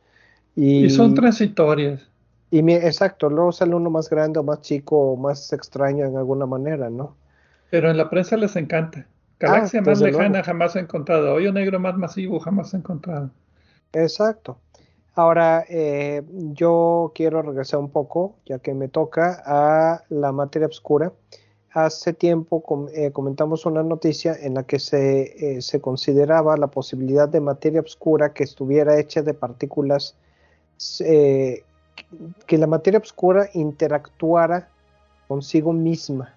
Y, 0.57 0.89
son 0.89 1.13
transitorias. 1.13 2.01
Y 2.51 2.69
exacto, 2.73 3.29
luego 3.29 3.53
sale 3.53 3.75
uno 3.75 3.89
más 3.89 4.09
grande 4.09 4.39
o 4.39 4.43
más 4.43 4.59
chico 4.59 5.13
o 5.13 5.15
más 5.15 5.53
extraño 5.53 6.05
en 6.05 6.17
alguna 6.17 6.45
manera, 6.45 6.89
¿no? 6.89 7.15
Pero 7.69 7.89
en 7.89 7.95
la 7.95 8.09
prensa 8.09 8.35
les 8.35 8.53
encanta. 8.57 9.07
Galaxia 9.39 9.79
ah, 9.79 9.83
más 9.83 10.01
lejana 10.01 10.43
jamás 10.43 10.75
encontrado. 10.75 11.33
Hoyo 11.33 11.53
negro 11.53 11.79
más 11.79 11.95
masivo 11.95 12.41
jamás 12.41 12.73
encontrado. 12.73 13.29
Exacto. 13.93 14.57
Ahora, 15.15 15.63
eh, 15.69 16.23
yo 16.53 17.11
quiero 17.13 17.43
regresar 17.43 17.79
un 17.79 17.89
poco, 17.89 18.35
ya 18.47 18.57
que 18.57 18.73
me 18.73 18.87
toca, 18.87 19.43
a 19.45 20.03
la 20.09 20.31
materia 20.31 20.67
oscura. 20.67 21.13
Hace 21.71 22.13
tiempo 22.13 22.63
eh, 22.93 23.11
comentamos 23.11 23.65
una 23.67 23.83
noticia 23.83 24.35
en 24.39 24.55
la 24.55 24.63
que 24.63 24.79
se, 24.79 25.57
eh, 25.57 25.61
se, 25.61 25.79
consideraba 25.81 26.57
la 26.57 26.67
posibilidad 26.67 27.29
de 27.29 27.41
materia 27.41 27.81
oscura 27.81 28.33
que 28.33 28.43
estuviera 28.43 28.99
hecha 28.99 29.21
de 29.21 29.35
partículas, 29.35 30.15
que 30.97 31.63
la 32.57 32.67
materia 32.67 32.99
oscura 32.99 33.49
interactuara 33.53 34.67
consigo 35.27 35.73
misma. 35.73 36.33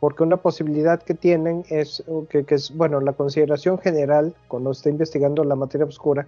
Porque 0.00 0.22
una 0.22 0.38
posibilidad 0.38 1.02
que 1.02 1.14
tienen 1.14 1.64
es, 1.68 2.02
que, 2.30 2.44
que 2.44 2.54
es, 2.54 2.74
bueno, 2.74 3.00
la 3.00 3.12
consideración 3.12 3.78
general 3.78 4.34
cuando 4.48 4.70
está 4.70 4.88
investigando 4.88 5.44
la 5.44 5.54
materia 5.54 5.86
oscura, 5.86 6.26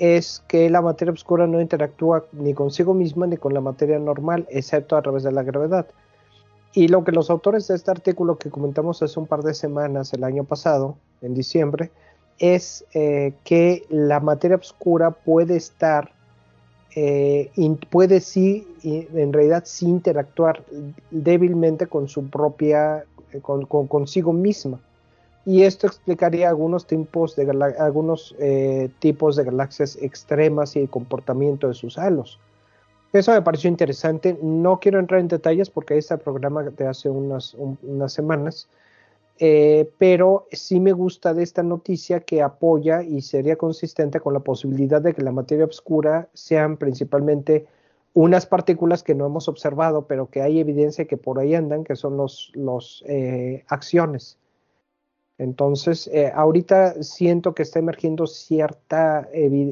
es 0.00 0.42
que 0.48 0.70
la 0.70 0.80
materia 0.80 1.12
oscura 1.12 1.46
no 1.46 1.60
interactúa 1.60 2.24
ni 2.32 2.54
consigo 2.54 2.94
misma 2.94 3.26
ni 3.26 3.36
con 3.36 3.52
la 3.52 3.60
materia 3.60 3.98
normal, 3.98 4.46
excepto 4.48 4.96
a 4.96 5.02
través 5.02 5.24
de 5.24 5.30
la 5.30 5.42
gravedad. 5.42 5.86
Y 6.72 6.88
lo 6.88 7.04
que 7.04 7.12
los 7.12 7.28
autores 7.28 7.68
de 7.68 7.74
este 7.76 7.90
artículo 7.90 8.38
que 8.38 8.48
comentamos 8.48 9.02
hace 9.02 9.20
un 9.20 9.26
par 9.26 9.42
de 9.42 9.52
semanas, 9.52 10.14
el 10.14 10.24
año 10.24 10.44
pasado, 10.44 10.96
en 11.20 11.34
diciembre, 11.34 11.90
es 12.38 12.86
eh, 12.94 13.34
que 13.44 13.84
la 13.90 14.20
materia 14.20 14.56
oscura 14.56 15.10
puede 15.10 15.56
estar, 15.56 16.10
eh, 16.96 17.50
puede 17.90 18.20
sí, 18.20 18.66
en 18.82 19.34
realidad 19.34 19.64
sí 19.66 19.86
interactuar 19.86 20.64
débilmente 21.10 21.88
con 21.88 22.08
su 22.08 22.30
propia, 22.30 23.04
eh, 23.32 23.40
con, 23.42 23.66
consigo 23.66 24.32
misma 24.32 24.80
y 25.46 25.62
esto 25.62 25.86
explicaría 25.86 26.48
algunos 26.48 26.86
tipos 26.86 27.34
de, 27.36 27.50
algunos, 27.78 28.34
eh, 28.38 28.90
tipos 28.98 29.36
de 29.36 29.44
galaxias 29.44 29.96
extremas 30.00 30.76
y 30.76 30.80
el 30.80 30.90
comportamiento 30.90 31.68
de 31.68 31.74
sus 31.74 31.98
halos. 31.98 32.38
Eso 33.12 33.32
me 33.32 33.42
pareció 33.42 33.68
interesante. 33.68 34.38
No 34.40 34.78
quiero 34.78 35.00
entrar 35.00 35.20
en 35.20 35.28
detalles 35.28 35.70
porque 35.70 35.98
este 35.98 36.16
programa 36.18 36.62
de 36.62 36.86
hace 36.86 37.08
unas, 37.08 37.54
unas 37.82 38.12
semanas, 38.12 38.68
eh, 39.38 39.90
pero 39.98 40.46
sí 40.52 40.78
me 40.78 40.92
gusta 40.92 41.32
de 41.32 41.42
esta 41.42 41.62
noticia 41.62 42.20
que 42.20 42.42
apoya 42.42 43.02
y 43.02 43.22
sería 43.22 43.56
consistente 43.56 44.20
con 44.20 44.34
la 44.34 44.40
posibilidad 44.40 45.00
de 45.00 45.14
que 45.14 45.22
la 45.22 45.32
materia 45.32 45.64
oscura 45.64 46.28
sean 46.34 46.76
principalmente 46.76 47.66
unas 48.12 48.44
partículas 48.44 49.02
que 49.02 49.14
no 49.14 49.26
hemos 49.26 49.48
observado, 49.48 50.06
pero 50.06 50.28
que 50.28 50.42
hay 50.42 50.60
evidencia 50.60 51.06
que 51.06 51.16
por 51.16 51.38
ahí 51.38 51.54
andan, 51.54 51.84
que 51.84 51.96
son 51.96 52.16
los, 52.16 52.52
los 52.54 53.02
eh, 53.08 53.64
acciones. 53.68 54.36
Entonces, 55.40 56.06
eh, 56.12 56.30
ahorita 56.34 57.02
siento 57.02 57.54
que 57.54 57.62
está 57.62 57.78
emergiendo 57.78 58.26
cierta, 58.26 59.26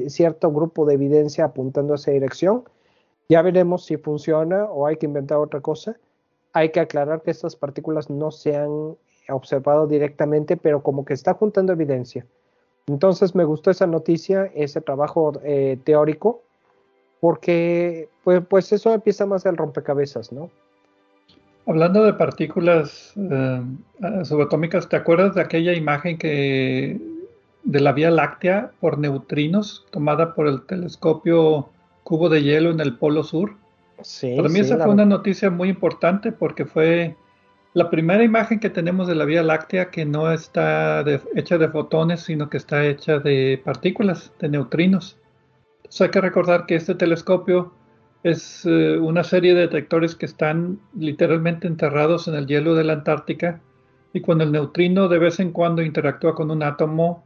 cierto 0.07 0.51
grupo 0.51 0.87
de 0.87 0.95
evidencia 0.95 1.45
apuntando 1.45 1.93
a 1.93 1.97
esa 1.97 2.09
dirección. 2.09 2.63
Ya 3.29 3.43
veremos 3.43 3.85
si 3.85 3.97
funciona 3.97 4.65
o 4.65 4.87
hay 4.87 4.97
que 4.97 5.05
inventar 5.05 5.37
otra 5.37 5.61
cosa. 5.61 5.95
Hay 6.53 6.71
que 6.71 6.79
aclarar 6.79 7.21
que 7.21 7.29
estas 7.29 7.55
partículas 7.55 8.09
no 8.09 8.31
se 8.31 8.57
han 8.57 8.97
observado 9.29 9.85
directamente, 9.85 10.57
pero 10.57 10.81
como 10.81 11.05
que 11.05 11.13
está 11.13 11.35
juntando 11.35 11.71
evidencia. 11.71 12.25
Entonces, 12.87 13.35
me 13.35 13.43
gustó 13.43 13.69
esa 13.69 13.85
noticia, 13.85 14.51
ese 14.55 14.81
trabajo 14.81 15.33
eh, 15.43 15.77
teórico, 15.83 16.41
porque 17.19 18.09
pues, 18.23 18.41
pues 18.49 18.71
eso 18.73 18.91
empieza 18.91 19.27
más 19.27 19.43
del 19.43 19.55
rompecabezas, 19.55 20.31
¿no? 20.31 20.49
Hablando 21.69 22.03
de 22.03 22.13
partículas 22.13 23.13
eh, 23.15 23.61
subatómicas, 24.23 24.89
¿te 24.89 24.95
acuerdas 24.95 25.35
de 25.35 25.41
aquella 25.41 25.73
imagen 25.73 26.17
que 26.17 26.99
de 27.63 27.79
la 27.79 27.91
Vía 27.91 28.09
Láctea 28.09 28.71
por 28.79 28.97
neutrinos 28.97 29.85
tomada 29.91 30.33
por 30.33 30.47
el 30.47 30.63
telescopio 30.63 31.69
cubo 32.01 32.27
de 32.27 32.41
hielo 32.41 32.71
en 32.71 32.79
el 32.79 32.97
Polo 32.97 33.23
Sur? 33.23 33.53
Sí, 34.01 34.33
Para 34.35 34.49
mí 34.49 34.61
esa 34.61 34.77
fue 34.77 34.89
una 34.89 35.05
noticia 35.05 35.51
muy 35.51 35.69
importante 35.69 36.31
porque 36.31 36.65
fue 36.65 37.15
la 37.75 37.91
primera 37.91 38.23
imagen 38.23 38.59
que 38.59 38.71
tenemos 38.71 39.07
de 39.07 39.13
la 39.13 39.25
Vía 39.25 39.43
Láctea 39.43 39.91
que 39.91 40.05
no 40.05 40.31
está 40.31 41.05
hecha 41.35 41.59
de 41.59 41.67
fotones, 41.67 42.21
sino 42.21 42.49
que 42.49 42.57
está 42.57 42.83
hecha 42.83 43.19
de 43.19 43.61
partículas, 43.63 44.33
de 44.39 44.49
neutrinos. 44.49 45.17
Entonces 45.83 46.01
hay 46.01 46.09
que 46.09 46.21
recordar 46.21 46.65
que 46.65 46.73
este 46.73 46.95
telescopio 46.95 47.73
es 48.23 48.65
eh, 48.65 48.97
una 48.97 49.23
serie 49.23 49.53
de 49.53 49.61
detectores 49.61 50.15
que 50.15 50.25
están 50.25 50.79
literalmente 50.97 51.67
enterrados 51.67 52.27
en 52.27 52.35
el 52.35 52.47
hielo 52.47 52.75
de 52.75 52.83
la 52.83 52.93
Antártica 52.93 53.61
y 54.13 54.21
cuando 54.21 54.43
el 54.43 54.51
neutrino 54.51 55.07
de 55.07 55.19
vez 55.19 55.39
en 55.39 55.51
cuando 55.51 55.81
interactúa 55.81 56.35
con 56.35 56.51
un 56.51 56.63
átomo, 56.63 57.25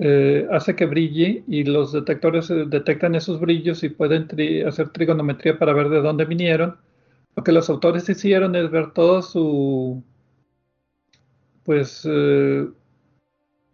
eh, 0.00 0.46
hace 0.50 0.74
que 0.74 0.86
brille 0.86 1.44
y 1.46 1.64
los 1.64 1.92
detectores 1.92 2.50
eh, 2.50 2.64
detectan 2.66 3.14
esos 3.14 3.40
brillos 3.40 3.82
y 3.84 3.88
pueden 3.88 4.28
hacer 4.66 4.90
trigonometría 4.90 5.58
para 5.58 5.72
ver 5.72 5.88
de 5.90 6.00
dónde 6.00 6.24
vinieron. 6.24 6.76
Lo 7.36 7.44
que 7.44 7.52
los 7.52 7.68
autores 7.70 8.08
hicieron 8.08 8.56
es 8.56 8.70
ver 8.70 8.92
todo 8.92 9.20
su, 9.22 10.02
pues, 11.64 12.08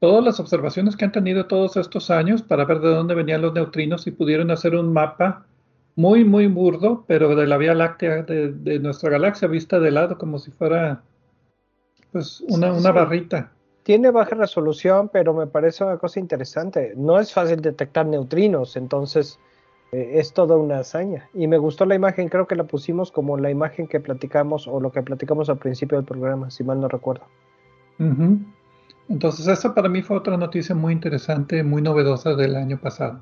todas 0.01 0.25
las 0.25 0.41
observaciones 0.41 0.97
que 0.97 1.05
han 1.05 1.13
tenido 1.13 1.47
todos 1.47 1.77
estos 1.77 2.11
años 2.11 2.43
para 2.43 2.65
ver 2.65 2.81
de 2.81 2.89
dónde 2.89 3.15
venían 3.15 3.41
los 3.41 3.55
neutrinos 3.55 4.07
y 4.09 4.11
pudieron 4.11 4.51
hacer 4.51 4.75
un 4.75 4.93
mapa 4.93 5.47
muy, 5.97 6.25
muy 6.25 6.47
burdo, 6.47 7.05
pero 7.07 7.35
de 7.35 7.47
la 7.47 7.57
Vía 7.57 7.75
Láctea 7.75 8.23
de, 8.23 8.79
nuestra 8.79 9.11
galaxia, 9.11 9.49
vista 9.49 9.79
de 9.79 9.91
lado 9.91 10.19
como 10.19 10.39
si 10.39 10.51
fuera 10.51 11.03
pues 12.13 12.43
una, 12.49 12.73
una 12.73 12.93
barrita. 12.93 13.53
Tiene 13.83 14.11
baja 14.11 14.37
resolución, 14.37 15.11
pero 15.13 15.35
me 15.35 15.47
parece 15.47 15.83
una 15.85 15.99
cosa 15.99 16.21
interesante. 16.21 16.95
No 16.97 17.19
es 17.19 17.33
fácil 17.33 17.61
detectar 17.61 18.07
neutrinos, 18.07 18.77
entonces 18.77 19.39
eh, 19.93 20.13
es 20.15 20.33
toda 20.33 20.57
una 20.57 20.79
hazaña. 20.79 21.29
Y 21.35 21.47
me 21.47 21.59
gustó 21.59 21.85
la 21.85 21.95
imagen, 21.95 22.29
creo 22.29 22.47
que 22.47 22.57
la 22.57 22.65
pusimos 22.65 23.13
como 23.13 23.37
la 23.37 23.51
imagen 23.51 23.87
que 23.87 24.01
platicamos 24.01 24.67
o 24.69 24.81
lo 24.81 24.93
que 24.93 25.03
platicamos 25.03 25.49
al 25.51 25.59
principio 25.59 25.99
del 25.99 26.07
programa, 26.07 26.51
si 26.51 26.65
mal 26.65 26.81
no 26.81 26.89
recuerdo. 26.89 27.25
Entonces, 29.09 29.47
esa 29.47 29.75
para 29.75 29.89
mí 29.89 30.03
fue 30.03 30.17
otra 30.17 30.37
noticia 30.37 30.75
muy 30.75 30.93
interesante, 30.93 31.63
muy 31.63 31.83
novedosa 31.83 32.35
del 32.35 32.57
año 32.57 32.79
pasado. 32.79 33.21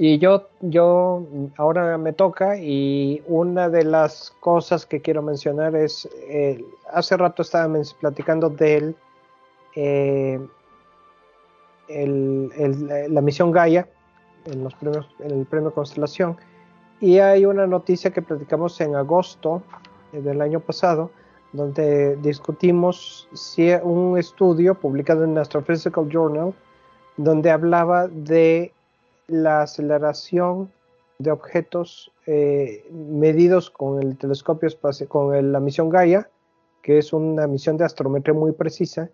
Y 0.00 0.18
yo, 0.18 0.48
yo 0.60 1.26
ahora 1.56 1.98
me 1.98 2.12
toca 2.12 2.56
y 2.56 3.20
una 3.26 3.68
de 3.68 3.82
las 3.82 4.32
cosas 4.38 4.86
que 4.86 5.02
quiero 5.02 5.22
mencionar 5.22 5.74
es, 5.74 6.08
eh, 6.28 6.64
hace 6.92 7.16
rato 7.16 7.42
estaba 7.42 7.74
platicando 7.98 8.48
de 8.48 8.94
eh, 9.74 10.38
la 11.88 13.20
misión 13.20 13.50
Gaia 13.50 13.88
en, 14.44 14.62
los 14.62 14.72
premios, 14.76 15.08
en 15.18 15.40
el 15.40 15.46
premio 15.46 15.74
Constelación. 15.74 16.36
Y 17.00 17.18
hay 17.18 17.44
una 17.44 17.66
noticia 17.66 18.12
que 18.12 18.22
platicamos 18.22 18.80
en 18.80 18.94
agosto 18.94 19.64
eh, 20.12 20.20
del 20.20 20.40
año 20.40 20.60
pasado 20.60 21.10
donde 21.52 22.14
discutimos 22.16 23.28
si 23.32 23.72
un 23.82 24.16
estudio 24.16 24.76
publicado 24.76 25.24
en 25.24 25.36
Astrophysical 25.38 26.08
Journal 26.08 26.54
donde 27.16 27.50
hablaba 27.50 28.06
de 28.06 28.72
la 29.28 29.62
aceleración 29.62 30.72
de 31.18 31.30
objetos 31.30 32.12
eh, 32.26 32.84
medidos 32.92 33.70
con 33.70 34.02
el 34.02 34.16
telescopio 34.18 34.66
espacial, 34.66 35.08
con 35.08 35.52
la 35.52 35.60
misión 35.60 35.88
Gaia 35.88 36.28
que 36.88 36.96
es 36.96 37.12
una 37.12 37.46
misión 37.46 37.76
de 37.76 37.84
astrometría 37.84 38.34
muy 38.34 38.52
precisa 38.52 39.10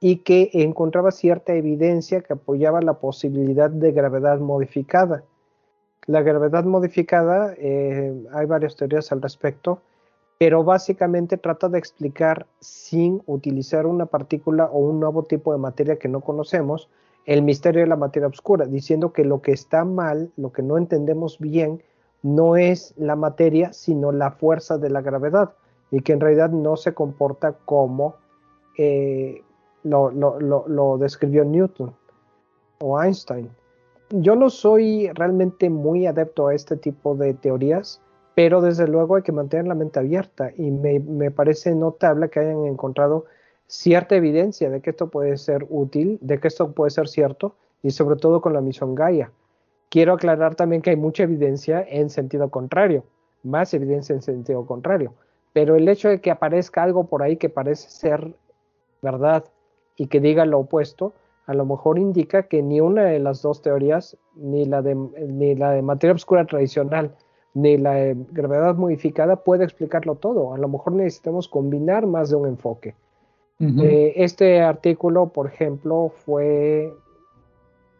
y 0.00 0.20
que 0.20 0.50
encontraba 0.54 1.10
cierta 1.10 1.54
evidencia 1.54 2.22
que 2.22 2.32
apoyaba 2.32 2.80
la 2.80 2.94
posibilidad 2.94 3.68
de 3.68 3.92
gravedad 3.92 4.38
modificada. 4.38 5.22
La 6.06 6.22
gravedad 6.22 6.64
modificada, 6.64 7.54
eh, 7.58 8.12
hay 8.32 8.46
varias 8.46 8.76
teorías 8.76 9.12
al 9.12 9.22
respecto, 9.22 9.82
pero 10.38 10.64
básicamente 10.64 11.36
trata 11.36 11.68
de 11.68 11.78
explicar 11.78 12.46
sin 12.60 13.22
utilizar 13.26 13.86
una 13.86 14.06
partícula 14.06 14.64
o 14.64 14.78
un 14.78 14.98
nuevo 14.98 15.24
tipo 15.24 15.52
de 15.52 15.58
materia 15.58 15.98
que 15.98 16.08
no 16.08 16.22
conocemos, 16.22 16.88
el 17.26 17.42
misterio 17.42 17.82
de 17.82 17.86
la 17.86 17.96
materia 17.96 18.28
oscura, 18.28 18.66
diciendo 18.66 19.12
que 19.12 19.24
lo 19.24 19.42
que 19.42 19.52
está 19.52 19.84
mal, 19.84 20.32
lo 20.36 20.52
que 20.52 20.62
no 20.62 20.76
entendemos 20.76 21.38
bien, 21.38 21.82
no 22.22 22.56
es 22.56 22.94
la 22.96 23.16
materia, 23.16 23.72
sino 23.72 24.12
la 24.12 24.30
fuerza 24.30 24.78
de 24.78 24.90
la 24.90 25.00
gravedad, 25.00 25.54
y 25.90 26.00
que 26.00 26.12
en 26.12 26.20
realidad 26.20 26.50
no 26.50 26.76
se 26.76 26.94
comporta 26.94 27.52
como 27.64 28.16
eh, 28.78 29.42
lo, 29.82 30.10
lo, 30.10 30.98
describió 30.98 31.44
Newton 31.44 31.94
o 32.80 33.00
Einstein. 33.00 33.50
Yo 34.10 34.36
no 34.36 34.50
soy 34.50 35.08
realmente 35.14 35.70
muy 35.70 36.06
adepto 36.06 36.48
a 36.48 36.54
este 36.54 36.76
tipo 36.76 37.14
de 37.14 37.34
teorías, 37.34 38.00
pero 38.34 38.60
desde 38.60 38.86
luego 38.86 39.16
hay 39.16 39.22
que 39.22 39.32
mantener 39.32 39.66
la 39.66 39.74
mente 39.74 39.98
abierta 39.98 40.50
y 40.56 40.70
me, 40.70 41.30
parece 41.30 41.74
notable 41.74 42.30
que 42.30 42.40
hayan 42.40 42.64
encontrado 42.64 43.26
cierta 43.72 44.16
evidencia 44.16 44.68
de 44.68 44.82
que 44.82 44.90
esto 44.90 45.08
puede 45.08 45.38
ser 45.38 45.66
útil, 45.70 46.18
de 46.20 46.38
que 46.38 46.48
esto 46.48 46.72
puede 46.72 46.90
ser 46.90 47.08
cierto 47.08 47.54
y 47.82 47.90
sobre 47.90 48.16
todo 48.16 48.42
con 48.42 48.52
la 48.52 48.60
misión 48.60 48.94
Gaia. 48.94 49.32
Quiero 49.88 50.12
aclarar 50.12 50.54
también 50.54 50.82
que 50.82 50.90
hay 50.90 50.96
mucha 50.96 51.22
evidencia 51.22 51.82
en 51.88 52.10
sentido 52.10 52.50
contrario, 52.50 53.02
más 53.42 53.72
evidencia 53.72 54.14
en 54.14 54.20
sentido 54.20 54.66
contrario, 54.66 55.14
pero 55.54 55.74
el 55.74 55.88
hecho 55.88 56.10
de 56.10 56.20
que 56.20 56.30
aparezca 56.30 56.82
algo 56.82 57.04
por 57.04 57.22
ahí 57.22 57.38
que 57.38 57.48
parece 57.48 57.88
ser 57.88 58.34
verdad 59.00 59.44
y 59.96 60.06
que 60.08 60.20
diga 60.20 60.44
lo 60.44 60.58
opuesto, 60.58 61.14
a 61.46 61.54
lo 61.54 61.64
mejor 61.64 61.98
indica 61.98 62.42
que 62.42 62.62
ni 62.62 62.82
una 62.82 63.04
de 63.04 63.20
las 63.20 63.40
dos 63.40 63.62
teorías, 63.62 64.18
ni 64.34 64.66
la 64.66 64.82
de, 64.82 64.94
ni 64.94 65.54
la 65.54 65.70
de 65.70 65.80
materia 65.80 66.14
oscura 66.14 66.44
tradicional, 66.44 67.16
ni 67.54 67.78
la 67.78 67.94
de 67.94 68.16
gravedad 68.32 68.76
modificada 68.76 69.36
puede 69.36 69.64
explicarlo 69.64 70.16
todo. 70.16 70.52
A 70.52 70.58
lo 70.58 70.68
mejor 70.68 70.92
necesitamos 70.92 71.48
combinar 71.48 72.06
más 72.06 72.28
de 72.28 72.36
un 72.36 72.48
enfoque. 72.48 72.94
Eh, 73.62 74.14
este 74.16 74.60
artículo, 74.60 75.28
por 75.28 75.46
ejemplo, 75.46 76.12
fue 76.24 76.92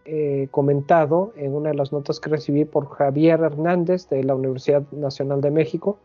eh, 0.04 0.48
comentado 0.50 1.32
en 1.36 1.54
una 1.54 1.70
de 1.70 1.76
las 1.76 1.92
notas 1.92 2.18
que 2.18 2.30
recibí 2.30 2.64
por 2.64 2.88
Javier 2.88 3.40
Hernández 3.40 4.08
de 4.08 4.24
la 4.24 4.34
Universidad 4.34 4.82
Nacional 4.90 5.40
de 5.40 5.52
México, 5.52 5.98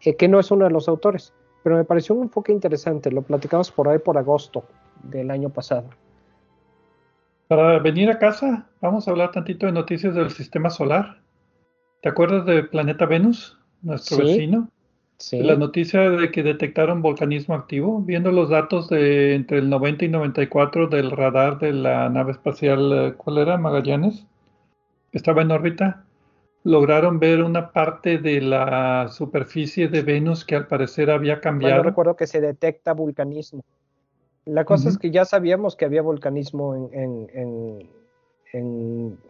eh, 0.00 0.16
que 0.16 0.28
no 0.28 0.40
es 0.40 0.50
uno 0.50 0.64
de 0.64 0.70
los 0.70 0.88
autores, 0.88 1.34
pero 1.62 1.76
me 1.76 1.84
pareció 1.84 2.14
un 2.14 2.22
enfoque 2.22 2.52
interesante. 2.52 3.10
Lo 3.10 3.20
platicamos 3.20 3.70
por 3.70 3.88
ahí 3.88 3.98
por 3.98 4.16
agosto 4.16 4.64
del 5.02 5.30
año 5.30 5.50
pasado. 5.50 5.90
Para 7.48 7.78
venir 7.78 8.08
a 8.08 8.18
casa, 8.18 8.66
vamos 8.80 9.06
a 9.06 9.10
hablar 9.10 9.30
tantito 9.30 9.66
de 9.66 9.72
noticias 9.72 10.14
del 10.14 10.30
sistema 10.30 10.70
solar. 10.70 11.20
¿Te 12.00 12.08
acuerdas 12.08 12.46
del 12.46 12.70
planeta 12.70 13.04
Venus, 13.04 13.58
nuestro 13.82 14.24
vecino? 14.24 14.70
Sí. 15.18 15.42
La 15.42 15.56
noticia 15.56 16.10
de 16.10 16.30
que 16.30 16.42
detectaron 16.42 17.00
volcanismo 17.00 17.54
activo, 17.54 18.00
viendo 18.02 18.30
los 18.32 18.50
datos 18.50 18.88
de 18.88 19.34
entre 19.34 19.58
el 19.58 19.70
90 19.70 20.04
y 20.04 20.08
94 20.08 20.88
del 20.88 21.10
radar 21.10 21.58
de 21.58 21.72
la 21.72 22.08
nave 22.10 22.32
espacial, 22.32 22.92
eh, 22.92 23.14
¿cuál 23.16 23.38
era? 23.38 23.56
Magallanes. 23.56 24.26
Estaba 25.12 25.42
en 25.42 25.50
órbita. 25.50 26.04
Lograron 26.64 27.18
ver 27.18 27.42
una 27.42 27.72
parte 27.72 28.18
de 28.18 28.40
la 28.42 29.08
superficie 29.08 29.88
de 29.88 30.02
Venus 30.02 30.44
que 30.44 30.56
al 30.56 30.66
parecer 30.66 31.10
había 31.10 31.40
cambiado. 31.40 31.76
Yo 31.76 31.82
recuerdo 31.82 32.16
que 32.16 32.26
se 32.26 32.40
detecta 32.40 32.92
vulcanismo. 32.92 33.64
La 34.46 34.64
cosa 34.64 34.88
es 34.88 34.98
que 34.98 35.10
ya 35.10 35.24
sabíamos 35.24 35.74
que 35.74 35.84
había 35.84 36.02
volcanismo 36.02 36.90
en, 36.92 37.88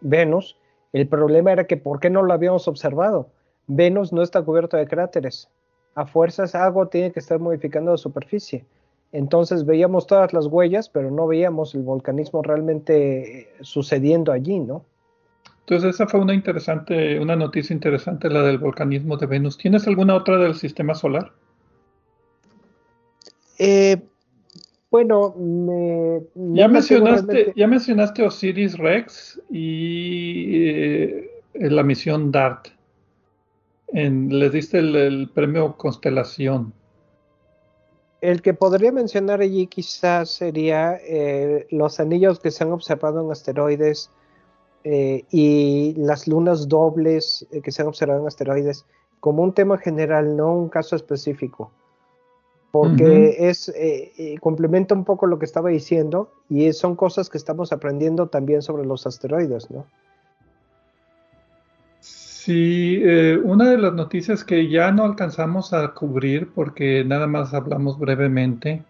Venus. 0.01 0.57
El 0.93 1.07
problema 1.07 1.51
era 1.51 1.65
que 1.65 1.75
¿por 1.75 1.99
qué 1.99 2.09
no 2.09 2.23
lo 2.23 2.33
habíamos 2.33 2.67
observado? 2.67 3.29
Venus 3.65 4.13
no 4.13 4.21
está 4.21 4.41
cubierto 4.43 4.77
de 4.77 4.87
cráteres. 4.87 5.49
A 5.97 6.05
fuerzas 6.05 6.53
algo 6.53 6.87
tiene 6.87 7.11
que 7.11 7.19
estar 7.19 7.39
modificando 7.39 7.89
la 7.89 7.97
superficie. 7.97 8.63
Entonces 9.11 9.65
veíamos 9.65 10.05
todas 10.05 10.31
las 10.31 10.45
huellas, 10.45 10.89
pero 10.89 11.09
no 11.09 11.25
veíamos 11.25 11.73
el 11.73 11.81
volcanismo 11.81 12.43
realmente 12.43 13.39
eh, 13.39 13.47
sucediendo 13.61 14.31
allí, 14.31 14.59
¿no? 14.59 14.85
Entonces 15.61 15.95
esa 15.95 16.05
fue 16.05 16.19
una 16.19 16.35
interesante, 16.35 17.19
una 17.19 17.35
noticia 17.35 17.73
interesante, 17.73 18.29
la 18.29 18.43
del 18.43 18.59
volcanismo 18.59 19.17
de 19.17 19.25
Venus. 19.25 19.57
¿Tienes 19.57 19.87
alguna 19.87 20.13
otra 20.13 20.37
del 20.37 20.53
sistema 20.53 20.93
solar? 20.93 21.31
Eh, 23.57 23.97
bueno, 24.91 25.33
me, 25.35 26.21
ya, 26.53 26.67
mencionaste, 26.67 27.53
ya 27.55 27.67
mencionaste 27.67 28.21
Osiris 28.21 28.77
Rex 28.77 29.41
y 29.49 30.67
eh, 30.69 31.31
la 31.55 31.81
misión 31.81 32.31
DART. 32.31 32.76
En, 33.89 34.39
les 34.39 34.51
diste 34.51 34.79
el, 34.79 35.29
premio 35.33 35.77
Constelación. 35.77 36.73
El 38.21 38.41
que 38.41 38.53
podría 38.53 38.91
mencionar 38.91 39.41
allí 39.41 39.67
quizás 39.67 40.31
sería 40.31 40.99
eh, 41.03 41.67
los 41.69 41.99
anillos 41.99 42.39
que 42.39 42.51
se 42.51 42.63
han 42.63 42.71
observado 42.71 43.23
en 43.23 43.31
asteroides 43.31 44.09
eh, 44.83 45.23
y 45.31 45.93
las 45.97 46.27
lunas 46.27 46.67
dobles 46.67 47.45
que 47.63 47.71
se 47.71 47.81
han 47.81 47.87
observado 47.87 48.21
en 48.21 48.27
asteroides 48.27 48.85
como 49.19 49.43
un 49.43 49.53
tema 49.53 49.77
general, 49.77 50.35
no 50.35 50.53
un 50.53 50.69
caso 50.69 50.95
específico 50.95 51.71
porque 52.71 53.35
es 53.49 53.69
eh, 53.69 54.11
eh, 54.17 54.37
complementa 54.39 54.93
un 54.93 55.05
poco 55.05 55.25
lo 55.25 55.39
que 55.39 55.45
estaba 55.45 55.69
diciendo 55.69 56.31
y 56.49 56.71
son 56.73 56.95
cosas 56.95 57.29
que 57.29 57.37
estamos 57.37 57.71
aprendiendo 57.71 58.27
también 58.27 58.61
sobre 58.61 58.85
los 58.85 59.07
asteroides, 59.07 59.71
¿no? 59.71 59.85
Sí, 62.47 63.01
eh, 63.03 63.37
una 63.43 63.69
de 63.69 63.77
las 63.77 63.93
noticias 63.93 64.45
que 64.45 64.69
ya 64.69 64.91
no 64.91 65.03
alcanzamos 65.03 65.73
a 65.73 65.93
cubrir 65.93 66.49
porque 66.55 67.03
nada 67.03 67.27
más 67.27 67.53
hablamos 67.53 67.99
brevemente, 67.99 68.83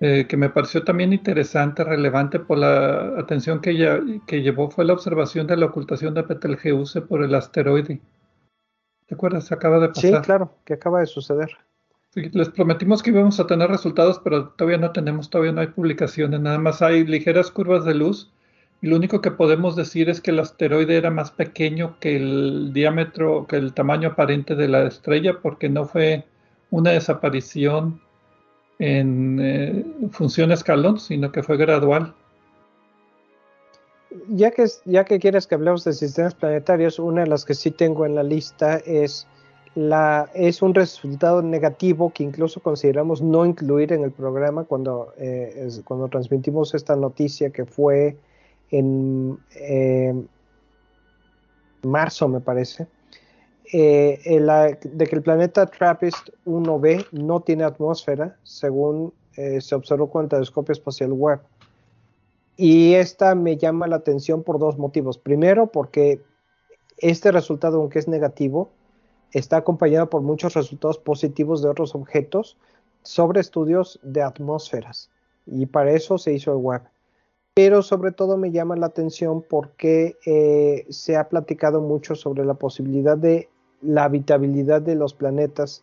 que 0.00 0.36
me 0.38 0.48
pareció 0.48 0.82
también 0.82 1.12
interesante, 1.12 1.84
relevante 1.84 2.40
por 2.40 2.56
la 2.56 3.18
atención 3.18 3.60
que, 3.60 3.76
ya, 3.76 4.00
que 4.26 4.40
llevó 4.40 4.70
fue 4.70 4.86
la 4.86 4.94
observación 4.94 5.46
de 5.46 5.58
la 5.58 5.66
ocultación 5.66 6.14
de 6.14 6.22
Betelgeuse 6.22 7.02
por 7.02 7.22
el 7.22 7.34
asteroide. 7.34 8.00
¿Te 9.06 9.14
acuerdas? 9.14 9.52
Acaba 9.52 9.78
de 9.78 9.88
pasar. 9.88 10.10
Sí, 10.10 10.16
claro, 10.22 10.54
que 10.64 10.72
acaba 10.72 11.00
de 11.00 11.06
suceder 11.06 11.50
les 12.14 12.48
prometimos 12.48 13.02
que 13.02 13.10
íbamos 13.10 13.38
a 13.38 13.46
tener 13.46 13.70
resultados, 13.70 14.20
pero 14.22 14.48
todavía 14.50 14.78
no 14.78 14.90
tenemos, 14.90 15.30
todavía 15.30 15.52
no 15.52 15.60
hay 15.60 15.68
publicaciones, 15.68 16.40
nada 16.40 16.58
más 16.58 16.82
hay 16.82 17.04
ligeras 17.04 17.50
curvas 17.50 17.84
de 17.84 17.94
luz 17.94 18.30
y 18.82 18.86
lo 18.86 18.96
único 18.96 19.20
que 19.20 19.30
podemos 19.30 19.76
decir 19.76 20.08
es 20.08 20.20
que 20.20 20.30
el 20.30 20.38
asteroide 20.38 20.96
era 20.96 21.10
más 21.10 21.30
pequeño 21.30 21.98
que 22.00 22.16
el 22.16 22.72
diámetro, 22.72 23.46
que 23.46 23.56
el 23.56 23.74
tamaño 23.74 24.10
aparente 24.10 24.54
de 24.54 24.68
la 24.68 24.84
estrella, 24.84 25.38
porque 25.42 25.68
no 25.68 25.84
fue 25.84 26.24
una 26.70 26.92
desaparición 26.92 28.00
en 28.78 29.38
eh, 29.40 29.84
función 30.12 30.50
escalón, 30.50 30.98
sino 30.98 31.30
que 31.30 31.42
fue 31.42 31.58
gradual. 31.58 32.14
Ya 34.28 34.50
que, 34.50 34.64
ya 34.86 35.04
que 35.04 35.20
quieres 35.20 35.46
que 35.46 35.56
hablemos 35.56 35.84
de 35.84 35.92
sistemas 35.92 36.34
planetarios, 36.34 36.98
una 36.98 37.22
de 37.22 37.28
las 37.28 37.44
que 37.44 37.54
sí 37.54 37.70
tengo 37.70 38.06
en 38.06 38.14
la 38.14 38.22
lista 38.22 38.78
es 38.78 39.26
es 40.34 40.62
un 40.62 40.74
resultado 40.74 41.42
negativo 41.42 42.10
que 42.12 42.24
incluso 42.24 42.60
consideramos 42.60 43.22
no 43.22 43.46
incluir 43.46 43.92
en 43.92 44.02
el 44.02 44.10
programa 44.10 44.64
cuando, 44.64 45.12
eh, 45.16 45.70
cuando 45.84 46.08
transmitimos 46.08 46.74
esta 46.74 46.96
noticia 46.96 47.50
que 47.50 47.64
fue 47.64 48.16
en 48.70 49.38
eh, 49.54 50.14
marzo, 51.82 52.28
me 52.28 52.40
parece, 52.40 52.86
eh, 53.72 54.20
de 54.82 55.06
que 55.06 55.16
el 55.16 55.22
planeta 55.22 55.66
TRAPPIST 55.66 56.30
1b 56.44 57.06
no 57.12 57.40
tiene 57.40 57.64
atmósfera, 57.64 58.36
según 58.42 59.12
se 59.60 59.74
observó 59.74 60.10
con 60.10 60.24
el 60.24 60.28
telescopio 60.28 60.72
espacial 60.72 61.12
Webb. 61.12 61.40
Y 62.56 62.92
esta 62.92 63.34
me 63.34 63.56
llama 63.56 63.86
la 63.86 63.96
atención 63.96 64.42
por 64.42 64.58
dos 64.58 64.76
motivos. 64.76 65.16
Primero, 65.16 65.68
porque 65.68 66.20
este 66.98 67.32
resultado, 67.32 67.78
aunque 67.80 67.98
es 67.98 68.06
negativo, 68.06 68.70
está 69.32 69.58
acompañado 69.58 70.10
por 70.10 70.22
muchos 70.22 70.54
resultados 70.54 70.98
positivos 70.98 71.62
de 71.62 71.68
otros 71.68 71.94
objetos 71.94 72.58
sobre 73.02 73.40
estudios 73.40 73.98
de 74.02 74.22
atmósferas 74.22 75.10
y 75.46 75.66
para 75.66 75.92
eso 75.92 76.18
se 76.18 76.32
hizo 76.32 76.52
el 76.52 76.58
web. 76.58 76.82
Pero 77.54 77.82
sobre 77.82 78.12
todo 78.12 78.36
me 78.36 78.50
llama 78.50 78.76
la 78.76 78.86
atención 78.86 79.42
porque 79.48 80.16
eh, 80.24 80.86
se 80.88 81.16
ha 81.16 81.28
platicado 81.28 81.80
mucho 81.80 82.14
sobre 82.14 82.44
la 82.44 82.54
posibilidad 82.54 83.18
de 83.18 83.48
la 83.82 84.04
habitabilidad 84.04 84.82
de 84.82 84.94
los 84.94 85.14
planetas 85.14 85.82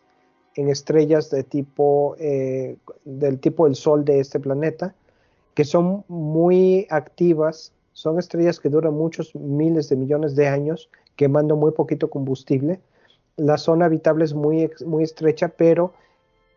en 0.54 0.68
estrellas 0.68 1.30
de 1.30 1.44
tipo 1.44 2.16
eh, 2.18 2.76
del 3.04 3.38
tipo 3.38 3.66
del 3.66 3.76
Sol 3.76 4.04
de 4.04 4.20
este 4.20 4.40
planeta, 4.40 4.94
que 5.54 5.64
son 5.64 6.04
muy 6.08 6.86
activas, 6.90 7.72
son 7.92 8.18
estrellas 8.18 8.60
que 8.60 8.68
duran 8.68 8.94
muchos 8.94 9.34
miles 9.34 9.88
de 9.88 9.96
millones 9.96 10.34
de 10.36 10.48
años, 10.48 10.90
quemando 11.16 11.56
muy 11.56 11.72
poquito 11.72 12.10
combustible, 12.10 12.80
la 13.36 13.56
zona 13.56 13.86
habitable 13.86 14.24
es 14.24 14.34
muy, 14.34 14.70
muy 14.84 15.04
estrecha, 15.04 15.48
pero 15.48 15.92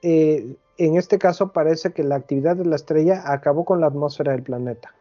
eh, 0.01 0.55
en 0.77 0.97
este 0.97 1.19
caso 1.19 1.51
parece 1.53 1.93
que 1.93 2.03
la 2.03 2.15
actividad 2.15 2.57
de 2.57 2.65
la 2.65 2.75
estrella 2.75 3.21
acabó 3.31 3.65
con 3.65 3.79
la 3.79 3.87
atmósfera 3.87 4.31
del 4.31 4.43
planeta. 4.43 4.93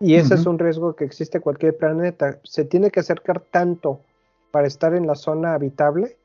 Y 0.00 0.14
ese 0.14 0.34
es 0.34 0.46
un 0.46 0.58
riesgo 0.58 0.94
que 0.94 1.04
existe 1.04 1.40
cualquier 1.40 1.76
planeta. 1.76 2.38
Se 2.44 2.64
tiene 2.64 2.90
que 2.90 3.00
acercar 3.00 3.40
tanto 3.40 4.00
para 4.52 4.66
estar 4.66 4.94
en 4.94 5.06
la 5.06 5.16
zona 5.16 5.54
habitable 5.54 6.16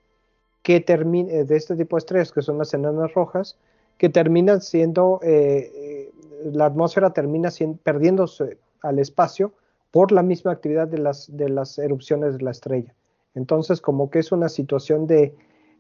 que 0.61 0.80
termine 0.80 1.39
eh, 1.39 1.43
de 1.43 1.55
este 1.55 1.76
tipo 1.76 1.95
de 1.95 1.99
estrellas, 1.99 2.32
que 2.32 2.41
son 2.41 2.57
las 2.57 2.74
enanas 2.74 3.13
rojas, 3.13 3.57
que 3.97 4.09
terminan 4.09 4.61
siendo, 4.61 5.19
eh, 5.24 5.71
eh, 5.76 6.11
la 6.51 6.67
atmósfera 6.67 7.11
termina 7.11 7.49
perdiéndose 7.84 8.57
al 8.82 8.99
espacio 8.99 9.51
por 9.91 10.11
la 10.11 10.24
misma 10.24 10.51
actividad 10.51 10.88
de 10.88 10.99
las, 10.99 11.36
de 11.36 11.49
las 11.49 11.78
erupciones 11.80 12.38
de 12.38 12.43
la 12.43 12.51
estrella. 12.51 12.93
Entonces, 13.36 13.82
como 13.82 14.09
que 14.09 14.19
es 14.19 14.32
una 14.32 14.49
situación 14.49 15.07
de, 15.07 15.36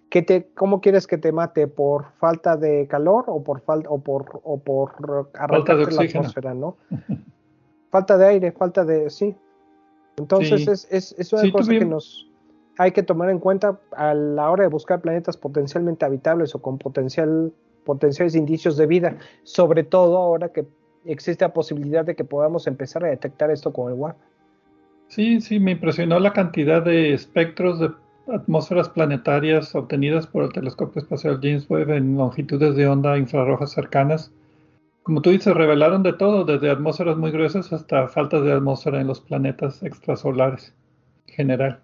que 0.09 0.21
te, 0.21 0.47
¿cómo 0.55 0.81
quieres 0.81 1.07
que 1.07 1.17
te 1.17 1.31
mate? 1.31 1.67
¿Por 1.67 2.11
falta 2.19 2.57
de 2.57 2.87
calor 2.87 3.25
o 3.27 3.43
por, 3.43 3.61
falta 3.61 3.89
o 3.89 3.99
por, 3.99 4.41
o 4.43 4.59
por 4.59 4.91
falta 5.33 5.75
de 5.75 5.91
la 5.91 6.01
atmósfera, 6.01 6.53
no? 6.53 6.77
falta 7.93 8.17
de 8.17 8.25
aire, 8.25 8.51
falta 8.51 8.83
de, 8.83 9.07
sí. 9.11 9.35
Entonces 10.17 10.67
es, 10.67 10.87
es, 10.89 11.15
es, 11.19 11.31
una 11.31 11.51
cosa 11.51 11.71
que 11.71 11.85
nos 11.85 12.27
hay 12.79 12.91
que 12.91 13.03
tomar 13.03 13.29
en 13.29 13.37
cuenta 13.37 13.79
a 13.91 14.15
la 14.15 14.49
hora 14.49 14.63
de 14.63 14.69
buscar 14.69 14.99
planetas 14.99 15.37
potencialmente 15.37 16.03
habitables 16.03 16.55
o 16.55 16.59
con 16.59 16.79
potencial, 16.79 17.53
potenciales 17.85 18.33
indicios 18.33 18.77
de 18.77 18.87
vida, 18.87 19.17
sobre 19.43 19.83
todo 19.83 20.17
ahora 20.17 20.49
que 20.49 20.65
existe 21.05 21.45
la 21.45 21.53
posibilidad 21.53 22.03
de 22.03 22.15
que 22.15 22.23
podamos 22.23 22.65
empezar 22.65 23.05
a 23.05 23.09
detectar 23.09 23.51
esto 23.51 23.71
con 23.71 23.93
el 23.93 23.99
WAP. 23.99 24.17
Sí, 25.09 25.39
sí, 25.39 25.59
me 25.59 25.73
impresionó 25.73 26.17
la 26.17 26.33
cantidad 26.33 26.81
de 26.81 27.13
espectros 27.13 27.79
de 27.79 27.91
atmósferas 28.33 28.89
planetarias 28.89 29.75
obtenidas 29.75 30.25
por 30.25 30.45
el 30.45 30.51
telescopio 30.51 30.99
espacial 30.99 31.39
James 31.43 31.69
Webb 31.69 31.91
en 31.91 32.17
longitudes 32.17 32.75
de 32.75 32.87
onda 32.87 33.19
infrarrojas 33.19 33.71
cercanas 33.71 34.31
como 35.03 35.21
tú 35.21 35.31
dices, 35.31 35.53
revelaron 35.53 36.01
de 36.01 36.13
todo, 36.13 36.45
desde 36.45 36.69
atmósferas 36.69 37.17
muy 37.17 37.31
gruesas 37.31 37.71
hasta 37.73 38.07
faltas 38.07 38.43
de 38.43 38.53
atmósfera 38.53 39.01
en 39.01 39.07
los 39.07 39.19
planetas 39.19 39.83
extrasolares 39.83 40.73
en 41.27 41.35
general. 41.35 41.79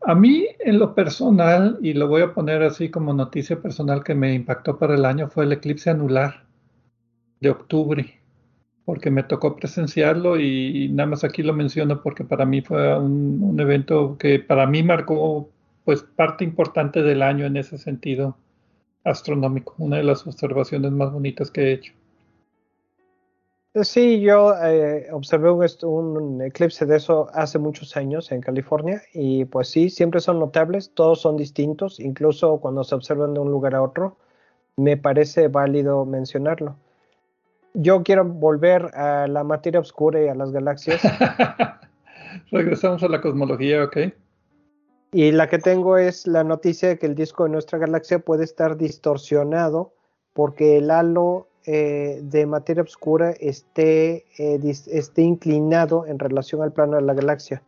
A 0.00 0.14
mí, 0.14 0.46
en 0.60 0.78
lo 0.78 0.94
personal, 0.94 1.78
y 1.82 1.92
lo 1.92 2.08
voy 2.08 2.22
a 2.22 2.34
poner 2.34 2.62
así 2.62 2.90
como 2.90 3.12
noticia 3.12 3.60
personal 3.60 4.02
que 4.02 4.14
me 4.14 4.34
impactó 4.34 4.78
para 4.78 4.94
el 4.94 5.04
año, 5.04 5.28
fue 5.28 5.44
el 5.44 5.52
eclipse 5.52 5.90
anular 5.90 6.44
de 7.40 7.50
octubre, 7.50 8.20
porque 8.86 9.10
me 9.10 9.22
tocó 9.22 9.56
presenciarlo 9.56 10.38
y, 10.40 10.88
nada 10.90 11.10
más 11.10 11.24
aquí 11.24 11.42
lo 11.42 11.52
menciono 11.52 12.02
porque 12.02 12.24
para 12.24 12.46
mí 12.46 12.62
fue 12.62 12.98
un, 12.98 13.42
un 13.42 13.60
evento 13.60 14.16
que 14.18 14.38
para 14.40 14.66
mí 14.66 14.82
marcó 14.82 15.50
pues 15.84 16.02
parte 16.02 16.44
importante 16.44 17.02
del 17.02 17.22
año 17.22 17.44
en 17.44 17.58
ese 17.58 17.76
sentido 17.76 18.36
astronómico, 19.04 19.74
una 19.78 19.98
de 19.98 20.04
las 20.04 20.26
observaciones 20.26 20.90
más 20.90 21.12
bonitas 21.12 21.50
que 21.50 21.62
he 21.62 21.72
hecho. 21.72 21.92
Sí, 23.82 24.20
yo 24.20 24.54
eh, 24.62 25.08
observé 25.10 25.50
un, 25.50 26.40
eclipse 26.42 26.86
de 26.86 26.96
eso 26.96 27.28
hace 27.34 27.58
muchos 27.58 27.96
años 27.96 28.30
en 28.30 28.40
California 28.40 29.02
y 29.12 29.46
pues 29.46 29.68
sí, 29.68 29.90
siempre 29.90 30.20
son 30.20 30.38
notables, 30.38 30.92
todos 30.94 31.20
son 31.20 31.36
distintos, 31.36 31.98
incluso 31.98 32.58
cuando 32.58 32.84
se 32.84 32.94
observan 32.94 33.34
de 33.34 33.40
un 33.40 33.50
lugar 33.50 33.74
a 33.74 33.82
otro, 33.82 34.16
me 34.76 34.96
parece 34.96 35.48
válido 35.48 36.04
mencionarlo. 36.04 36.76
Yo 37.74 38.04
quiero 38.04 38.24
volver 38.24 38.94
a 38.94 39.26
la 39.26 39.42
materia 39.42 39.80
oscura 39.80 40.22
y 40.22 40.28
a 40.28 40.36
las 40.36 40.52
galaxias. 40.52 41.02
Regresamos 42.52 43.02
a 43.02 43.08
la 43.08 43.20
cosmología, 43.20 43.82
ok. 43.82 43.96
Y 45.16 45.30
la 45.30 45.48
que 45.48 45.60
tengo 45.60 45.96
es 45.96 46.26
la 46.26 46.42
noticia 46.42 46.88
de 46.88 46.98
que 46.98 47.06
el 47.06 47.14
disco 47.14 47.44
de 47.44 47.50
nuestra 47.50 47.78
galaxia 47.78 48.18
puede 48.18 48.42
estar 48.42 48.76
distorsionado 48.76 49.92
porque 50.32 50.78
el 50.78 50.90
halo 50.90 51.46
eh, 51.66 52.18
de 52.20 52.46
materia 52.46 52.82
oscura 52.82 53.30
esté, 53.38 54.24
eh, 54.38 54.58
esté, 54.64 55.22
inclinado 55.22 56.04
en 56.04 56.18
relación 56.18 56.62
al 56.62 56.72
plano 56.72 56.96
de 56.96 57.02
la 57.02 57.14
galaxia. 57.14 57.62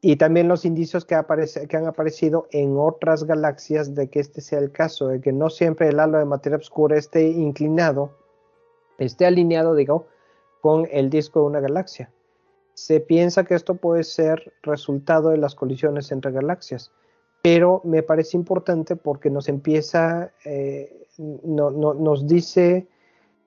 Y 0.00 0.14
también 0.14 0.46
los 0.46 0.64
indicios 0.64 1.04
que, 1.04 1.16
aparece, 1.16 1.66
que, 1.66 1.76
han 1.76 1.88
aparecido 1.88 2.46
en 2.52 2.76
otras 2.78 3.24
galaxias 3.24 3.96
de 3.96 4.08
que 4.08 4.20
este 4.20 4.40
sea 4.40 4.60
el 4.60 4.70
caso, 4.70 5.08
de 5.08 5.20
que 5.20 5.32
no 5.32 5.50
siempre 5.50 5.88
el 5.88 5.98
halo 5.98 6.18
de 6.18 6.26
materia 6.26 6.58
oscura 6.58 6.96
esté 6.96 7.26
inclinado, 7.26 8.12
esté 8.98 9.26
alineado, 9.26 9.74
digo, 9.74 10.06
con 10.60 10.86
el 10.92 11.10
disco 11.10 11.40
de 11.40 11.46
una 11.46 11.58
galaxia. 11.58 12.12
Se 12.74 13.00
piensa 13.00 13.44
que 13.44 13.54
esto 13.54 13.74
puede 13.74 14.04
ser 14.04 14.52
resultado 14.62 15.30
de 15.30 15.38
las 15.38 15.54
colisiones 15.54 16.10
entre 16.12 16.32
galaxias, 16.32 16.92
pero 17.42 17.80
me 17.84 18.02
parece 18.02 18.36
importante 18.36 18.96
porque 18.96 19.30
nos 19.30 19.48
empieza, 19.48 20.32
eh, 20.44 21.06
no, 21.18 21.70
nos 21.70 22.26
dice, 22.26 22.88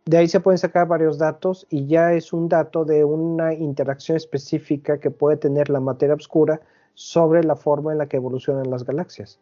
de 0.06 0.18
ahí 0.18 0.28
se 0.28 0.40
pueden 0.40 0.58
sacar 0.58 0.88
varios 0.88 1.18
datos 1.18 1.66
y 1.70 1.88
ya 1.88 2.14
es 2.14 2.34
un 2.34 2.50
dato 2.50 2.86
de 2.86 3.04
una 3.04 3.54
interacción 3.54 4.18
específica 4.18 5.00
que 5.00 5.12
puede 5.12 5.38
tener 5.38 5.70
la 5.70 5.80
materia 5.80 6.16
oscura 6.16 6.62
sobre 6.94 7.44
la 7.44 7.56
forma 7.56 7.92
en 7.92 7.98
la 7.98 8.08
que 8.08 8.18
evolucionan 8.18 8.70
las 8.70 8.86
galaxias. 8.86 9.40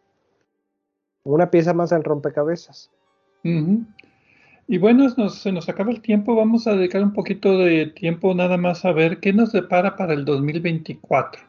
Una 1.24 1.50
pieza 1.50 1.74
más 1.74 1.90
del 1.90 2.04
rompecabezas. 2.04 2.90
Y 4.66 4.78
bueno, 4.78 5.08
se 5.28 5.52
nos 5.52 5.68
acaba 5.68 5.90
el 5.90 6.00
tiempo. 6.00 6.34
Vamos 6.34 6.66
a 6.66 6.74
dedicar 6.74 7.02
un 7.02 7.12
poquito 7.12 7.58
de 7.58 7.86
tiempo 7.86 8.34
nada 8.34 8.56
más 8.56 8.84
a 8.84 8.92
ver 8.92 9.20
qué 9.20 9.32
nos 9.32 9.52
depara 9.52 9.96
para 9.96 10.14
el 10.14 10.24
2024. 10.24 11.42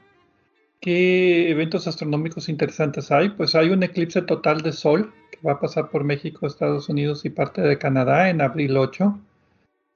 ¿Qué 0.82 1.50
eventos 1.50 1.88
astronómicos 1.88 2.50
interesantes 2.50 3.12
hay? 3.12 3.30
Pues 3.30 3.56
hay 3.56 3.70
un 3.70 3.84
eclipse 3.84 4.22
total 4.22 4.62
de 4.62 4.74
Sol 4.74 5.14
que 5.32 5.40
va 5.48 5.54
a 5.54 5.60
pasar 5.60 5.90
por 5.90 6.04
México, 6.04 6.46
Estados 6.46 6.90
Unidos 6.90 7.24
y 7.26 7.30
parte 7.30 7.62
de 7.62 7.78
Canadá 7.78 8.30
en 8.30 8.42
abril 8.42 8.76
8. 8.78 9.18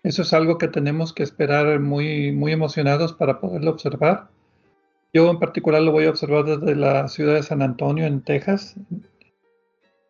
Eso 0.03 0.21
es 0.21 0.33
algo 0.33 0.57
que 0.57 0.69
tenemos 0.69 1.11
que 1.11 1.23
esperar 1.23 1.79
muy, 1.81 2.31
muy 2.31 2.53
emocionados 2.53 3.11
para 3.11 3.41
poderlo 3.41 3.71
observar. 3.71 4.29
Yo 5.13 5.29
en 5.29 5.39
particular 5.39 5.81
lo 5.81 5.91
voy 5.91 6.05
a 6.05 6.09
observar 6.11 6.45
desde 6.45 6.75
la 6.75 7.07
ciudad 7.09 7.33
de 7.33 7.43
San 7.43 7.61
Antonio, 7.61 8.05
en 8.05 8.21
Texas, 8.21 8.75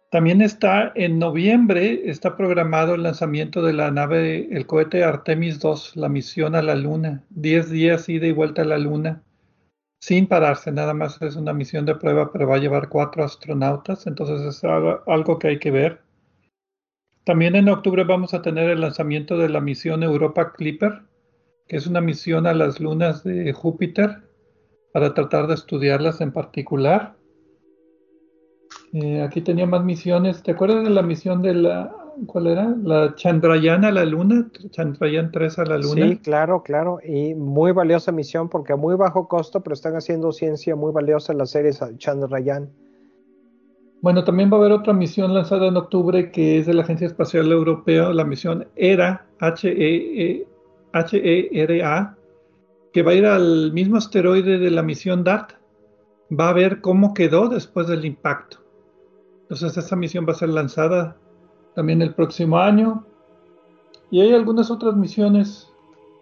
también 0.10 0.42
está 0.42 0.92
en 0.96 1.20
noviembre, 1.20 2.10
está 2.10 2.36
programado 2.36 2.96
el 2.96 3.04
lanzamiento 3.04 3.62
de 3.62 3.74
la 3.74 3.92
nave, 3.92 4.48
el 4.52 4.66
cohete 4.66 5.04
Artemis 5.04 5.60
2, 5.60 5.98
la 5.98 6.10
misión 6.10 6.56
a 6.56 6.64
la 6.64 6.76
Luna. 6.76 7.24
Diez 7.30 7.70
días 7.70 8.10
ida 8.10 8.26
y 8.26 8.32
vuelta 8.32 8.64
a 8.64 8.66
la 8.66 8.80
Luna, 8.80 9.22
sin 10.02 10.28
pararse, 10.28 10.72
nada 10.72 10.94
más 10.94 11.22
es 11.22 11.36
una 11.36 11.54
misión 11.54 11.86
de 11.86 11.94
prueba, 11.94 12.32
pero 12.32 12.48
va 12.48 12.56
a 12.56 12.60
llevar 12.60 12.90
cuatro 12.90 13.24
astronautas, 13.24 14.08
entonces 14.08 14.42
es 14.42 14.64
algo 14.64 15.38
que 15.38 15.50
hay 15.50 15.60
que 15.60 15.72
ver. 15.72 16.02
También 17.26 17.56
en 17.56 17.70
octubre 17.70 18.04
vamos 18.06 18.34
a 18.34 18.42
tener 18.42 18.70
el 18.70 18.82
lanzamiento 18.82 19.38
de 19.38 19.50
la 19.50 19.62
misión 19.62 20.02
Europa 20.02 20.54
Clipper, 20.54 21.02
que 21.68 21.76
es 21.76 21.86
una 21.86 22.02
misión 22.02 22.48
a 22.48 22.54
las 22.54 22.80
lunas 22.80 23.24
de 23.24 23.54
Júpiter 23.54 24.24
para 24.92 25.14
tratar 25.14 25.46
de 25.46 25.54
estudiarlas 25.54 26.22
en 26.22 26.32
particular. 26.32 27.19
Eh, 28.94 29.22
aquí 29.22 29.42
tenía 29.42 29.68
más 29.68 29.84
misiones. 29.84 30.42
¿Te 30.42 30.52
acuerdas 30.52 30.84
de 30.84 30.90
la 30.90 31.02
misión 31.02 31.42
de 31.42 31.54
la, 31.54 31.96
cuál 32.26 32.48
era? 32.48 32.76
La 32.84 33.14
Chandrayaan 33.16 33.86
a 33.86 33.92
la 33.92 34.04
Luna, 34.06 34.48
Chandrayaan 34.72 35.32
3 35.32 35.60
a 35.60 35.66
la 35.66 35.78
Luna. 35.78 36.08
Sí, 36.08 36.18
claro, 36.18 36.64
claro. 36.64 37.00
Y 37.04 37.36
muy 37.36 37.72
valiosa 37.72 38.12
misión 38.12 38.50
porque 38.50 38.74
a 38.74 38.76
muy 38.76 38.96
bajo 38.96 39.28
costo, 39.28 39.62
pero 39.62 39.76
están 39.76 39.96
haciendo 39.96 40.32
ciencia 40.32 40.76
muy 40.76 40.92
valiosa 40.92 41.34
las 41.34 41.52
series 41.52 41.80
Chandrayaan. 41.98 42.70
Bueno, 44.02 44.24
también 44.24 44.50
va 44.52 44.56
a 44.56 44.62
haber 44.62 44.72
otra 44.72 44.94
misión 44.94 45.34
lanzada 45.34 45.68
en 45.68 45.76
octubre 45.76 46.32
que 46.32 46.60
es 46.60 46.66
de 46.66 46.74
la 46.74 46.84
Agencia 46.84 47.06
Espacial 47.06 47.52
Europea, 47.52 48.14
la 48.14 48.24
misión 48.24 48.66
ERA, 48.78 49.26
H-E-R-A, 49.40 50.46
que 52.94 53.04
va 53.04 53.12
a 53.12 53.14
ir 53.14 53.26
al 53.26 53.74
mismo 53.74 53.98
asteroide 53.98 54.58
de 54.58 54.72
la 54.72 54.84
misión 54.84 55.26
DART. 55.26 55.52
Va 56.32 56.50
a 56.50 56.54
ver 56.54 56.80
cómo 56.80 57.14
quedó 57.14 57.50
después 57.50 57.88
del 57.88 58.06
impacto. 58.06 58.69
Entonces 59.50 59.78
esta 59.78 59.96
misión 59.96 60.28
va 60.28 60.34
a 60.34 60.36
ser 60.36 60.50
lanzada 60.50 61.18
también 61.74 62.04
el 62.04 62.14
próximo 62.14 62.60
año. 62.60 63.04
Y 64.12 64.22
hay 64.22 64.34
algunas 64.34 64.70
otras 64.70 64.96
misiones 64.96 65.68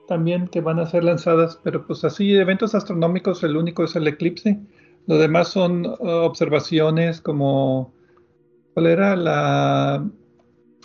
también 0.08 0.48
que 0.48 0.62
van 0.62 0.80
a 0.80 0.86
ser 0.86 1.04
lanzadas, 1.04 1.60
pero 1.62 1.86
pues 1.86 2.06
así, 2.06 2.34
eventos 2.34 2.74
astronómicos, 2.74 3.44
el 3.44 3.58
único 3.58 3.84
es 3.84 3.98
el 3.98 4.08
eclipse. 4.08 4.62
Lo 5.08 5.18
demás 5.18 5.50
son 5.50 5.86
uh, 5.86 5.96
observaciones 6.00 7.20
como, 7.20 7.94
¿cuál 8.74 8.88
era 8.88 9.18
la 9.18 10.10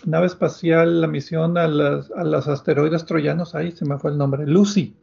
nave 0.05 0.27
espacial, 0.27 1.01
la 1.01 1.07
misión 1.07 1.57
a, 1.57 1.69
las, 1.69 2.11
a 2.11 2.25
los 2.25 2.49
asteroides 2.49 3.07
troyanos? 3.07 3.55
Ahí 3.55 3.71
se 3.71 3.85
me 3.85 3.99
fue 3.99 4.11
el 4.11 4.19
nombre, 4.19 4.47
Lucy. 4.49 4.97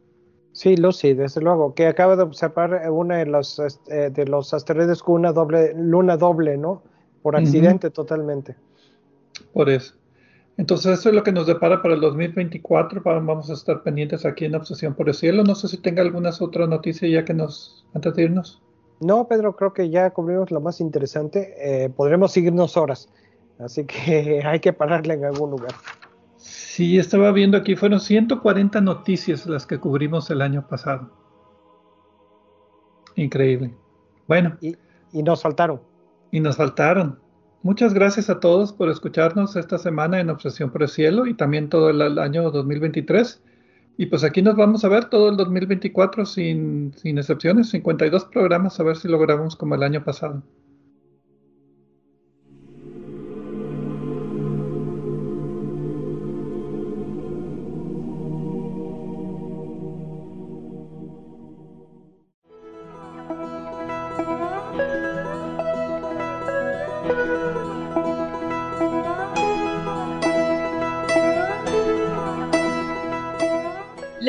Sí, 0.52 0.76
Lucy, 0.76 1.14
desde 1.14 1.40
luego, 1.40 1.74
que 1.74 1.88
acaba 1.88 2.18
de 2.18 2.24
observar 2.24 2.90
una 2.92 3.18
de 3.18 3.28
los, 3.28 3.60
este, 3.60 4.10
de 4.10 4.26
los 4.26 4.54
asteroides 4.54 5.02
con 5.02 5.16
una 5.16 5.32
doble, 5.32 5.74
luna 5.76 6.18
doble, 6.18 6.58
¿no? 6.58 6.84
Por 7.22 7.36
accidente 7.36 7.90
totalmente. 7.90 8.56
Por 9.54 9.70
eso. 9.70 9.96
Entonces 10.58 11.00
eso 11.00 11.08
es 11.08 11.16
lo 11.16 11.24
que 11.24 11.32
nos 11.32 11.48
depara 11.48 11.82
para 11.82 11.94
el 11.94 12.02
2024. 12.02 13.02
Vamos 13.02 13.50
a 13.50 13.54
estar 13.54 13.82
pendientes 13.82 14.26
aquí 14.26 14.44
en 14.44 14.56
Obsesión 14.56 14.94
por 14.94 15.08
el 15.08 15.16
Cielo. 15.16 15.44
No 15.44 15.56
sé 15.56 15.70
si 15.70 15.78
tenga 15.78 16.02
algunas 16.02 16.42
otras 16.42 16.68
noticias 16.68 17.10
ya 17.10 17.24
que 17.24 17.34
nos, 17.34 17.86
antes 17.94 18.14
de 18.16 18.24
irnos. 18.24 18.62
No, 19.00 19.26
Pedro, 19.30 19.56
creo 19.56 19.72
que 19.72 19.90
ya 19.90 20.10
cubrimos 20.10 20.52
lo 20.52 20.60
más 20.60 20.82
interesante. 20.82 21.56
Eh, 21.58 21.90
podremos 21.90 22.34
seguirnos 22.34 22.76
horas. 22.76 23.08
Así 23.58 23.86
que 23.86 24.42
hay 24.46 24.60
que 24.60 24.74
pararle 24.74 25.14
en 25.14 25.24
algún 25.24 25.52
lugar. 25.52 25.72
Sí, 26.36 26.98
estaba 26.98 27.32
viendo 27.32 27.58
aquí, 27.58 27.76
fueron 27.78 28.02
140 28.02 28.82
noticias 28.82 29.46
las 29.46 29.66
que 29.66 29.78
cubrimos 29.78 30.30
el 30.30 30.42
año 30.42 30.68
pasado. 30.68 31.10
Increíble. 33.16 33.74
Bueno. 34.28 34.58
Y, 34.60 34.76
y 35.14 35.24
nos 35.24 35.42
faltaron. 35.42 35.82
Y 36.32 36.40
nos 36.40 36.58
faltaron. 36.58 37.20
Muchas 37.62 37.94
gracias 37.94 38.30
a 38.30 38.40
todos 38.40 38.72
por 38.72 38.90
escucharnos 38.90 39.56
esta 39.56 39.78
semana 39.78 40.20
en 40.20 40.30
Obsesión 40.30 40.72
por 40.72 40.84
el 40.84 40.90
Cielo 40.90 41.28
y 41.28 41.34
también 41.34 41.70
todo 41.70 41.90
el 41.90 42.18
año 42.20 42.52
2023. 42.52 43.42
Y 43.98 44.06
pues 44.06 44.24
aquí 44.24 44.42
nos 44.42 44.56
vamos 44.56 44.86
a 44.86 44.90
ver 44.90 45.06
todo 45.06 45.30
el 45.30 45.36
2024 45.36 46.26
sin, 46.26 46.94
sin 46.96 47.18
excepciones, 47.18 47.70
52 47.70 48.26
programas, 48.26 48.80
a 48.80 48.84
ver 48.84 48.96
si 48.96 49.10
logramos 49.10 49.58
como 49.58 49.76
el 49.76 49.84
año 49.84 50.04
pasado. 50.06 50.42